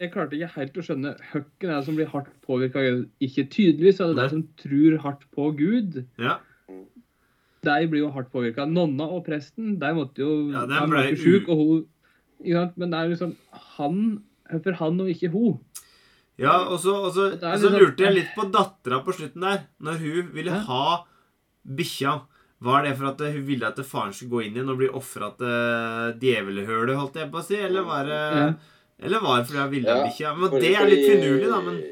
Jeg 0.00 0.12
klarte 0.12 0.32
ikke 0.34 0.50
helt 0.56 0.74
å 0.74 0.82
skjønne 0.82 1.10
Høkken 1.32 1.70
er 1.70 1.76
det 1.78 1.84
som 1.84 1.94
blir 1.96 2.06
hardt 2.10 2.30
påvirka. 2.42 2.82
Ikke 3.22 3.44
tydeligvis 3.48 4.00
er 4.00 4.12
det 4.12 4.16
de 4.16 4.28
som 4.30 4.42
tror 4.56 4.98
hardt 5.04 5.22
på 5.36 5.56
Gud. 5.56 6.04
Ja. 6.18 6.38
De 7.64 7.86
blir 7.88 8.00
jo 8.02 8.10
hardt 8.10 8.30
påvirka. 8.32 8.66
Nonna 8.68 9.04
og 9.04 9.24
presten 9.26 9.78
de 9.78 9.92
måtte 9.96 10.18
jo 10.18 10.50
Ja, 10.52 10.66
de 10.66 10.86
ble 10.90 11.14
sjuk, 11.16 11.48
og 11.48 11.56
hun? 11.56 11.86
Men 12.76 12.90
det 12.90 12.98
er 12.98 13.08
liksom 13.14 13.36
han 13.76 14.22
Hvorfor 14.50 14.74
han 14.76 15.00
og 15.00 15.08
ikke 15.08 15.30
hun? 15.32 15.60
Ja, 16.36 16.58
og 16.68 16.78
så, 16.80 16.92
og 17.06 17.12
så, 17.14 17.30
Det 17.30 17.42
og 17.44 17.58
så 17.60 17.70
liksom- 17.70 17.80
lurte 17.80 17.98
jeg 18.04 18.14
litt 18.14 18.34
på 18.36 18.50
dattera 18.52 19.02
på 19.04 19.12
slutten 19.14 19.40
der. 19.40 19.62
Når 19.80 19.98
hun 19.98 20.32
ville 20.34 20.50
ha 20.50 21.04
bikkja. 21.66 22.22
Var 22.64 22.84
det 22.86 22.94
for 22.96 23.10
at 23.10 23.20
hun 23.34 23.42
ville 23.46 23.66
at 23.68 23.80
faren 23.84 24.12
skulle 24.16 24.30
gå 24.32 24.44
inn 24.46 24.54
igjen 24.56 24.70
og 24.72 24.78
bli 24.80 24.88
ofra 24.88 25.28
til 25.36 26.14
djevelhølet, 26.22 26.96
holdt 26.96 27.18
jeg 27.20 27.30
på 27.32 27.40
å 27.42 27.44
si? 27.44 27.58
Eller 27.60 27.84
var 27.84 28.06
det, 28.08 28.22
Ja. 28.38 28.46
eller 29.04 29.20
var 29.20 29.38
det 29.42 29.46
fordi 29.50 29.60
hun 29.64 29.70
ville 29.74 29.88
Ja, 29.98 30.06
bikkja? 30.06 30.32
Men 30.38 30.50
Fordi- 30.50 30.60
det 30.64 30.76
er 30.76 30.88
litt 30.88 31.06
finurlig, 31.10 31.50
da, 31.50 31.60
men 31.60 31.82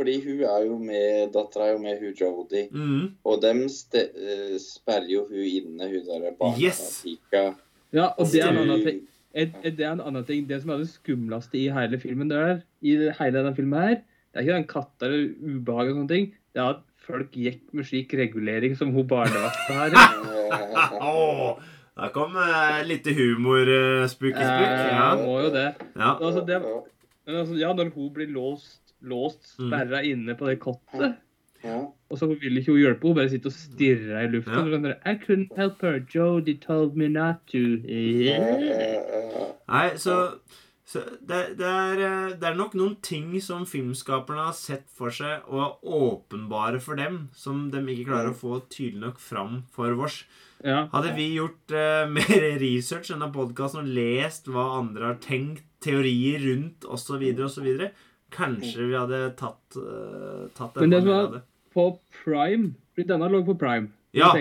Fordi 0.00 0.14
hun 0.24 0.40
er 0.48 0.64
jo 0.64 0.78
med 0.78 1.32
Dattera 1.32 1.64
er 1.66 1.72
jo 1.74 1.78
med 1.78 1.98
hun 2.00 2.14
Jodie. 2.14 2.68
mm. 2.72 3.14
Og 3.24 3.40
dem 3.42 3.68
ste, 3.68 3.98
eh, 4.16 4.56
sperrer 4.58 5.08
jo 5.10 5.26
hun 5.28 5.36
inne, 5.44 5.90
hun 5.90 6.06
derre 6.06 6.58
Yes. 6.58 7.04
Ja, 7.92 8.06
og 8.16 8.30
det 8.30 8.40
er 8.42 8.48
en 8.48 8.56
annen 8.58 8.84
ting. 8.84 9.00
Et, 9.34 9.52
et, 9.62 9.76
det 9.76 9.84
er 9.86 9.92
en 9.92 10.00
annen 10.00 10.24
ting. 10.26 10.46
Det 10.46 10.60
som 10.62 10.70
er 10.70 10.78
det 10.78 10.88
skumleste 10.88 11.54
i 11.54 11.68
hele 11.68 11.98
filmen, 11.98 12.28
det 12.28 12.38
er, 12.38 12.62
i 12.82 12.96
hele 13.18 13.32
denne 13.32 13.54
filmen 13.54 13.78
her, 13.80 13.94
det 14.32 14.36
er 14.36 14.40
ikke 14.42 14.56
den 14.58 14.66
katta 14.70 15.06
eller 15.06 15.34
ubehaget 15.42 15.90
og 15.92 15.96
sånne 16.00 16.08
ting. 16.08 16.32
Det 16.54 16.62
er 16.62 16.70
at 16.70 16.80
folk 17.06 17.30
gikk 17.36 17.62
med 17.72 17.84
slik 17.88 18.12
regulering 18.14 18.76
som 18.78 18.92
hun 18.94 19.06
barnevakta 19.08 19.72
her. 19.78 19.96
Eh, 21.00 22.06
der 22.06 22.08
kom 22.14 22.36
uh, 22.38 22.80
litt 22.86 23.06
humor, 23.14 23.66
uh, 23.68 24.06
spooky 24.08 24.32
spook. 24.40 24.66
Eh, 24.66 24.86
Ja. 24.94 25.08
må 25.20 25.40
jo 25.44 25.50
det. 25.54 25.66
ja. 25.96 26.14
Altså, 26.16 26.40
det 26.46 26.60
men 27.26 27.36
altså, 27.36 27.54
ja, 27.60 27.72
når 27.76 27.90
hun 27.94 28.08
blir 28.14 28.26
låst, 28.32 28.94
låst 29.02 29.58
Mm. 29.58 29.92
inne 30.04 30.34
på 30.34 30.46
det 30.48 30.58
kottet, 30.60 31.14
ja. 31.64 31.76
og 32.10 32.18
så 32.18 32.26
vil 32.40 32.56
ikke 32.58 32.72
hun 32.72 32.80
hjelpe, 32.80 33.06
hun 33.06 33.14
bare 33.14 33.28
sitter 33.28 33.50
og 33.50 33.52
stirrer 33.52 34.24
i 34.24 34.30
luften. 34.32 34.72
Ja. 34.72 34.78
der, 34.78 34.94
I 35.06 35.14
couldn't 35.16 35.54
help 35.56 35.82
her. 35.82 36.00
Jodie 36.14 36.56
told 36.58 36.96
me 36.96 37.08
not 37.08 37.36
to. 37.52 37.58
Eh, 37.58 38.24
Yeah. 38.24 38.40
eh, 38.56 39.52
Nei, 39.68 39.88
så, 39.96 40.16
så 40.90 41.04
det, 41.20 41.54
det, 41.60 41.66
er, 41.70 42.00
eh, 42.02 42.32
det 42.34 42.46
er 42.48 42.56
nok 42.58 42.72
noen 42.74 42.96
ting 43.04 43.30
som 43.44 43.62
filmskaperne 43.68 44.48
har 44.48 44.56
sett 44.58 44.88
for 44.90 45.14
seg 45.14 45.46
og 45.46 45.60
er 45.62 45.92
åpenbare 46.00 46.80
for 46.82 46.98
dem, 46.98 47.28
som 47.30 47.68
de 47.70 47.82
ikke 47.92 48.08
klarer 48.08 48.32
å 48.32 48.38
få 48.40 48.58
tydelig 48.66 49.04
nok 49.04 49.20
fram 49.22 49.60
for 49.70 49.94
oss. 50.02 50.24
Ja. 50.66 50.88
Hadde 50.90 51.14
vi 51.14 51.28
gjort 51.36 51.70
uh, 51.70 52.10
mer 52.16 52.42
research 52.58 53.12
enn 53.14 53.22
av 53.22 53.30
podkasten 53.36 53.84
og 53.84 53.94
lest 54.00 54.50
hva 54.50 54.66
andre 54.80 55.12
har 55.12 55.22
tenkt, 55.22 55.62
teorier 55.80 56.42
rundt 56.48 56.84
osv., 56.90 57.22
osv., 57.46 57.70
kanskje 58.34 58.90
vi 58.90 58.98
hadde 58.98 59.24
tatt, 59.38 59.78
uh, 59.78 60.50
tatt 60.58 60.82
Men 60.82 60.96
det 60.96 61.04
som 61.06 61.32
det. 61.38 61.46
På 61.70 61.86
Prime. 62.24 62.74
Denne 62.98 63.30
lå 63.30 63.44
på 63.46 63.54
Prime. 63.58 63.94
Ja. 64.10 64.34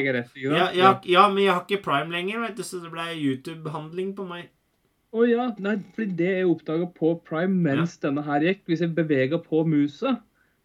Ja, 0.74 0.96
ja, 1.06 1.30
men 1.30 1.44
jeg 1.46 1.54
har 1.54 1.62
ikke 1.62 1.84
Prime 1.86 2.10
lenger, 2.10 2.42
vet 2.42 2.58
du, 2.58 2.66
så 2.66 2.82
det 2.82 2.90
ble 2.90 3.12
YouTube-handling 3.14 4.16
på 4.18 4.26
meg. 4.26 4.50
Å 5.10 5.26
ja. 5.26 5.50
Nei, 5.58 5.78
fordi 5.96 6.16
det 6.20 6.32
jeg 6.36 6.50
oppdaga 6.50 6.90
på 6.94 7.16
Prime 7.26 7.56
mens 7.66 7.98
denne 8.02 8.22
her 8.26 8.46
gikk, 8.46 8.66
hvis 8.70 8.84
jeg 8.86 8.94
bevega 8.98 9.42
på 9.42 9.64
musa 9.66 10.20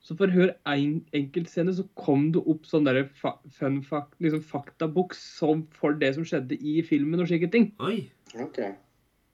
så 0.05 0.13
for 0.19 0.29
hver 0.29 0.51
en 0.69 0.99
enkeltscene 1.17 1.73
så 1.73 1.87
kom 1.97 2.27
det 2.35 2.43
opp 2.45 2.67
sånn 2.69 2.85
der 2.85 3.07
fa 3.17 3.39
fun 3.57 3.79
fact, 3.87 4.13
liksom 4.21 4.43
faktaboks 4.45 5.23
som 5.39 5.63
for 5.73 5.97
det 5.97 6.11
som 6.19 6.27
skjedde 6.29 6.59
i 6.61 6.83
filmen 6.85 7.25
og 7.25 7.31
slike 7.31 7.49
ting. 7.55 7.71
Oi. 7.81 8.03
Okay. 8.35 8.75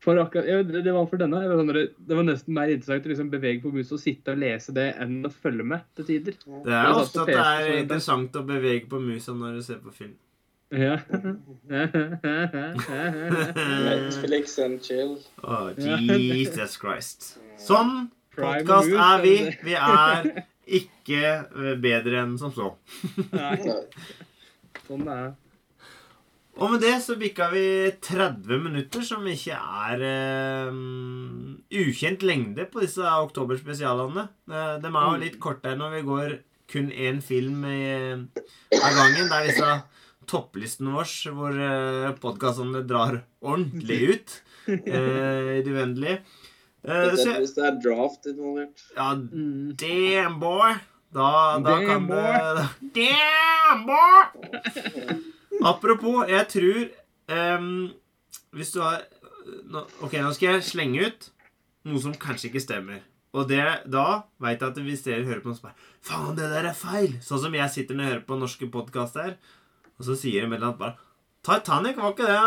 For 0.01 0.17
akkurat, 0.23 0.47
jeg, 0.47 0.69
det, 0.71 0.85
det 0.87 0.95
var 0.95 1.09
for 1.11 1.21
denne. 1.21 1.43
Det 1.43 1.51
var, 1.51 1.59
sånn 1.61 1.73
der, 1.75 1.91
det 1.99 2.17
var 2.21 2.29
nesten 2.29 2.55
mer 2.57 2.71
interessant 2.71 3.09
å 3.09 3.11
liksom 3.11 3.33
bevege 3.35 3.65
på 3.65 3.75
musa 3.75 3.97
og 3.99 4.03
sitte 4.05 4.33
og 4.33 4.41
lese 4.45 4.75
det 4.77 4.87
enn 5.03 5.19
å 5.27 5.33
følge 5.35 5.67
med 5.75 5.91
til 5.99 6.07
tider. 6.13 6.39
Det 6.39 6.77
er 6.79 6.95
ofte 6.95 7.25
at 7.25 7.33
det 7.35 7.43
er 7.43 7.71
interessant 7.83 8.39
å 8.39 8.47
bevege 8.47 8.87
på 8.95 9.03
musa 9.03 9.35
når 9.35 9.59
du 9.59 9.67
ser 9.67 9.83
på 9.83 9.93
film. 9.97 10.15
Ja. 10.71 11.01
Netflix 13.67 14.59
and 14.59 14.83
chill. 14.83 15.19
Oh, 15.43 15.71
Jesus 15.75 16.79
Christ. 16.79 17.39
Sånn 17.59 18.07
podkast 18.37 18.95
er 18.95 19.25
vi. 19.25 19.35
Vi 19.67 19.75
er 19.75 20.31
ikke 20.71 21.25
eh, 21.43 21.75
bedre 21.83 22.23
enn 22.23 22.39
som 22.39 22.55
så. 22.55 22.71
Sånn 24.87 25.03
det 25.09 25.17
er. 25.17 25.35
Og 26.61 26.71
med 26.71 26.83
det 26.87 26.97
så 27.03 27.19
bikka 27.19 27.51
vi 27.51 27.67
30 28.07 28.63
minutter, 28.63 29.03
som 29.07 29.27
ikke 29.27 29.59
er 29.59 30.07
eh, 30.07 30.71
ukjent 31.83 32.23
lengde 32.23 32.71
på 32.71 32.87
disse 32.87 33.03
oktoberspesialene. 33.03 34.29
Uh, 34.47 34.79
de 34.79 34.87
er 34.87 35.03
jo 35.03 35.23
litt 35.27 35.43
kortere 35.43 35.75
når 35.81 35.99
vi 35.99 36.07
går 36.15 36.39
kun 36.71 36.93
én 36.95 37.19
film 37.25 37.65
i, 37.67 38.15
av 38.79 38.93
gangen. 38.95 39.27
Det 39.27 39.35
er 39.35 39.49
disse 39.51 39.73
topplistene 40.29 40.93
vår 40.95 41.11
hvor 41.35 41.57
uh, 41.57 42.11
podkastene 42.21 42.83
drar 42.87 43.23
ordentlig 43.41 44.01
ut 44.15 44.35
eh, 44.69 45.59
i 45.59 45.63
det 45.65 45.73
uendelige. 45.73 46.21
Eh, 46.85 47.11
hvis 47.13 47.55
det 47.57 47.65
er 47.67 47.79
draft 47.83 48.27
involvert. 48.31 48.85
ja, 48.97 49.11
Mm. 49.15 49.75
damn 49.77 50.39
boy. 50.41 50.75
Da, 51.13 51.59
da 51.59 51.73
Damn, 51.81 51.87
kan 51.89 52.07
boy. 52.07 52.39
det 52.95 52.95
Damn 52.95 53.87
boy! 53.89 55.17
Apropos, 55.67 56.23
jeg 56.31 56.47
tror 56.53 56.77
um, 57.59 57.91
Hvis 58.55 58.71
du 58.77 58.79
har 58.85 59.01
nå, 59.67 59.83
Ok, 60.07 60.15
nå 60.23 60.31
skal 60.37 60.55
jeg 60.55 60.69
slenge 60.69 61.09
ut 61.09 61.27
noe 61.91 61.99
som 62.05 62.13
kanskje 62.15 62.51
ikke 62.51 62.61
stemmer. 62.63 63.01
Og 63.35 63.47
det, 63.51 63.59
da 63.91 64.21
veit 64.43 64.61
jeg 64.63 64.69
at 64.71 64.79
hvis 64.85 65.03
dere 65.07 65.25
hører 65.27 65.41
på 65.43 65.49
noe 65.51 65.57
som 65.59 65.67
bare 65.71 65.89
Faen, 66.05 66.37
det 66.39 66.47
der 66.53 66.69
er 66.71 66.77
feil! 66.79 67.15
Sånn 67.25 67.41
som 67.43 67.55
jeg 67.59 67.73
sitter 67.75 67.97
når 67.99 68.05
jeg 68.07 68.13
hører 68.15 68.27
på 68.31 68.39
norske 68.39 68.69
podkaster, 68.71 69.35
og 70.01 70.07
så 70.09 70.17
sier 70.17 70.43
de 70.43 70.49
et 70.49 70.57
eller 70.57 70.71
annet 70.73 70.81
bare 70.81 70.97
Titanic 71.45 71.97
var 71.97 72.13
ikke 72.13 72.27
det 72.29 72.39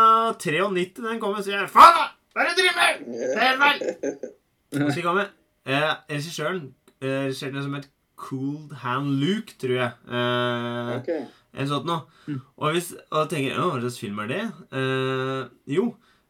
93 0.42 1.02
den 1.02 1.20
kom, 1.22 1.34
og 1.38 1.42
sier 1.46 1.60
jeg 1.62 1.70
Faen! 1.72 2.12
Hva 2.34 2.42
er 2.42 2.50
det 2.50 2.54
du 2.54 2.60
driver 2.60 2.76
med?! 2.82 2.92
Det 3.14 3.38
er 3.38 3.46
helt 3.48 3.62
feil! 3.62 4.84
Og 4.84 4.92
så 4.94 5.02
kommer 5.06 5.30
eh, 5.66 5.90
regissøren 6.10 6.60
eh, 7.00 7.24
regissøren 7.28 7.62
som 7.62 7.74
het 7.78 7.88
Cooled 8.24 8.74
Hand 8.82 9.16
Luke, 9.20 9.54
tror 9.60 9.74
jeg. 9.74 9.90
Eh, 10.08 10.92
Ok. 10.98 11.08
en 11.54 11.68
sånn 11.70 11.86
noe. 11.86 12.04
Mm. 12.26 12.38
Og, 12.56 12.68
hvis, 12.74 12.92
og 13.10 13.28
tenker 13.30 13.58
hva 13.58 13.80
slags 13.82 13.98
film 14.02 14.18
er 14.24 14.30
det? 14.30 14.42
Eh, 14.74 15.42
jo, 15.74 15.88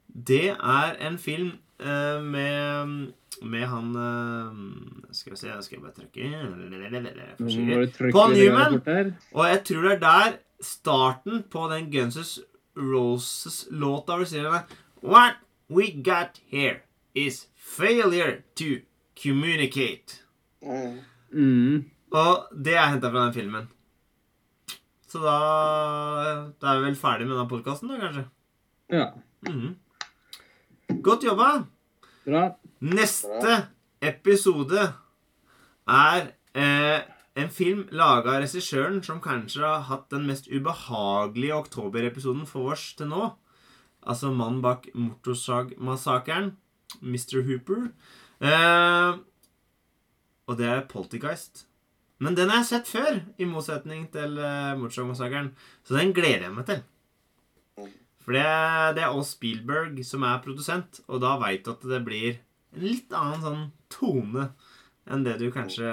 det 0.09 0.43
er 0.55 0.97
en 1.09 1.19
film 1.21 1.53
eh, 1.81 2.21
med 2.25 3.13
med 3.43 3.65
han 3.67 3.89
eh, 3.99 4.59
Skal 5.13 5.35
vi 5.35 5.37
se, 5.41 5.53
skal 5.67 5.77
jeg 5.77 5.83
bare 5.83 5.97
trykke 5.97 6.29
må 7.41 8.13
Paul 8.15 8.37
Newman. 8.37 9.15
Og 9.35 9.49
jeg 9.51 9.63
tror 9.69 9.89
det 9.89 9.93
er 9.97 10.03
der 10.05 10.37
starten 10.62 11.43
på 11.51 11.69
den 11.73 11.90
Guns 11.93 12.40
Roses-låta 12.75 14.19
hvor 14.19 14.29
sier 14.29 14.64
What 15.03 15.40
we 15.69 15.90
got 15.93 16.40
here 16.49 16.83
is 17.14 17.47
failure 17.57 18.43
to 18.57 18.83
communicate. 19.23 20.23
Mm. 20.62 20.99
Mm. 21.33 21.85
Og 22.14 22.49
det 22.64 22.75
er 22.75 22.90
henta 22.93 23.11
fra 23.11 23.27
den 23.27 23.35
filmen. 23.35 23.69
Så 25.09 25.21
da, 25.23 25.37
da 26.59 26.73
er 26.73 26.81
vi 26.81 26.88
vel 26.88 26.99
ferdig 26.99 27.29
med 27.29 27.38
den 27.38 27.51
podkasten, 27.51 27.90
da, 27.90 28.01
kanskje. 28.03 28.25
Ja. 28.90 29.07
Mm. 29.49 29.77
Godt 31.05 31.27
jobba. 31.27 31.51
Bra. 32.25 32.49
Neste 32.81 33.59
episode 34.03 34.88
er 35.88 36.27
eh, 36.57 37.05
en 37.35 37.51
film 37.51 37.85
laga 37.90 38.37
av 38.37 38.44
regissøren 38.44 39.01
som 39.03 39.23
kanskje 39.23 39.64
har 39.64 39.87
hatt 39.88 40.07
den 40.14 40.27
mest 40.29 40.47
ubehagelige 40.53 41.57
oktoberepisoden 41.64 42.47
for 42.47 42.75
oss 42.77 42.92
til 42.99 43.11
nå. 43.11 43.33
Altså 44.05 44.31
mannen 44.31 44.63
bak 44.63 44.87
Motorsagmassakren, 44.94 46.52
Mr. 47.00 47.40
Hooper. 47.48 47.88
Eh, 48.44 49.21
og 50.44 50.59
det 50.61 50.69
er 50.69 50.88
Poltergeist. 50.90 51.65
Men 52.23 52.37
den 52.38 52.52
har 52.52 52.63
jeg 52.63 52.71
sett 52.71 52.90
før, 52.90 53.23
i 53.40 53.46
motsetning 53.48 54.06
til 54.13 54.37
uh, 54.38 54.77
Motorsagmassakren. 54.79 55.50
Så 55.85 55.96
den 55.98 56.13
gleder 56.15 56.46
jeg 56.46 56.54
meg 56.54 56.69
til. 56.69 56.83
For 58.25 58.37
det, 58.37 58.44
det 58.96 59.04
er 59.04 59.11
også 59.11 59.35
Spielberg 59.35 59.98
som 60.06 60.25
er 60.25 60.42
produsent, 60.44 61.02
og 61.09 61.21
da 61.25 61.35
veit 61.42 61.67
du 61.67 61.73
at 61.75 61.83
det 61.90 62.00
blir 62.06 62.38
en 62.75 62.87
litt 62.87 63.13
annen 63.13 63.42
sånn 63.42 63.65
tone 63.92 64.46
enn 65.04 65.27
det 65.27 65.37
du 65.42 65.50
kanskje 65.52 65.90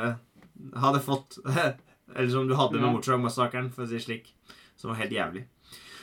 hadde 0.76 1.02
fått 1.06 1.40
Eller 2.16 2.30
som 2.34 2.48
du 2.48 2.56
hadde 2.60 2.76
med 2.76 2.90
Ja. 2.90 2.92
Motorsagmassakren, 2.92 3.70
for 3.72 3.86
å 3.86 3.88
si 3.88 3.96
det 3.96 4.04
slik. 4.04 4.34
Som 4.76 4.92
var 4.92 5.00
helt 5.00 5.14
jævlig. 5.16 5.46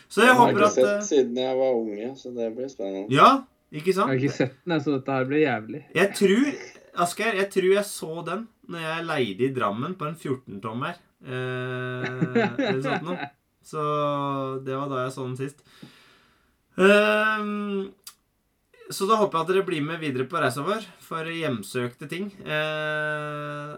Så 0.08 0.22
jeg 0.22 0.30
Jeg 0.30 0.36
har 0.38 0.52
ikke 0.54 0.70
sett 0.72 0.88
eh, 0.88 1.02
siden 1.04 1.36
jeg 1.36 1.56
var 1.58 1.74
unge, 1.76 2.06
så 2.16 2.32
det 2.32 2.46
blir 2.56 2.70
spennende. 2.72 3.12
Ja, 3.12 3.44
ikke 3.68 3.92
sant? 3.92 4.08
Jeg 4.08 4.14
har 4.14 4.22
ikke 4.22 4.36
sett 4.38 4.54
den, 4.64 4.80
så 4.80 4.94
dette 4.96 5.16
her 5.18 5.28
blir 5.28 5.42
jævlig. 5.44 5.82
Jeg 5.98 6.14
tror 6.16 6.46
Asgeir, 7.04 7.36
jeg 7.42 7.50
tror 7.52 7.68
jeg 7.74 7.84
så 7.84 8.22
den 8.26 8.46
når 8.72 8.86
jeg 8.86 9.04
leide 9.10 9.44
i 9.44 9.52
Drammen 9.54 9.94
på 10.00 10.08
en 10.08 10.16
14-tommer. 10.16 10.96
Eh, 11.28 12.08
eller 12.70 12.80
sånt 12.84 13.04
noe. 13.04 13.28
Så 13.68 13.84
det 14.64 14.76
var 14.78 14.88
da 14.88 15.04
jeg 15.04 15.12
så 15.12 15.26
den 15.26 15.36
sist. 15.36 15.60
Um, 16.78 17.90
så 18.88 19.04
da 19.10 19.18
håper 19.20 19.36
jeg 19.36 19.44
at 19.44 19.50
dere 19.52 19.66
blir 19.66 19.84
med 19.84 20.00
videre 20.00 20.24
på 20.30 20.40
reisa 20.40 20.62
vår 20.64 20.86
for 21.04 21.28
hjemsøkte 21.28 22.08
ting. 22.08 22.30
Eh, 22.46 23.72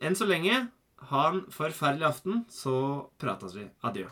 enn 0.00 0.16
så 0.18 0.28
lenge, 0.28 0.62
ha 1.10 1.26
en 1.30 1.44
forferdelig 1.52 2.08
aften, 2.08 2.44
så 2.52 2.74
prates 3.20 3.56
vi. 3.56 3.68
Adjø. 3.86 4.08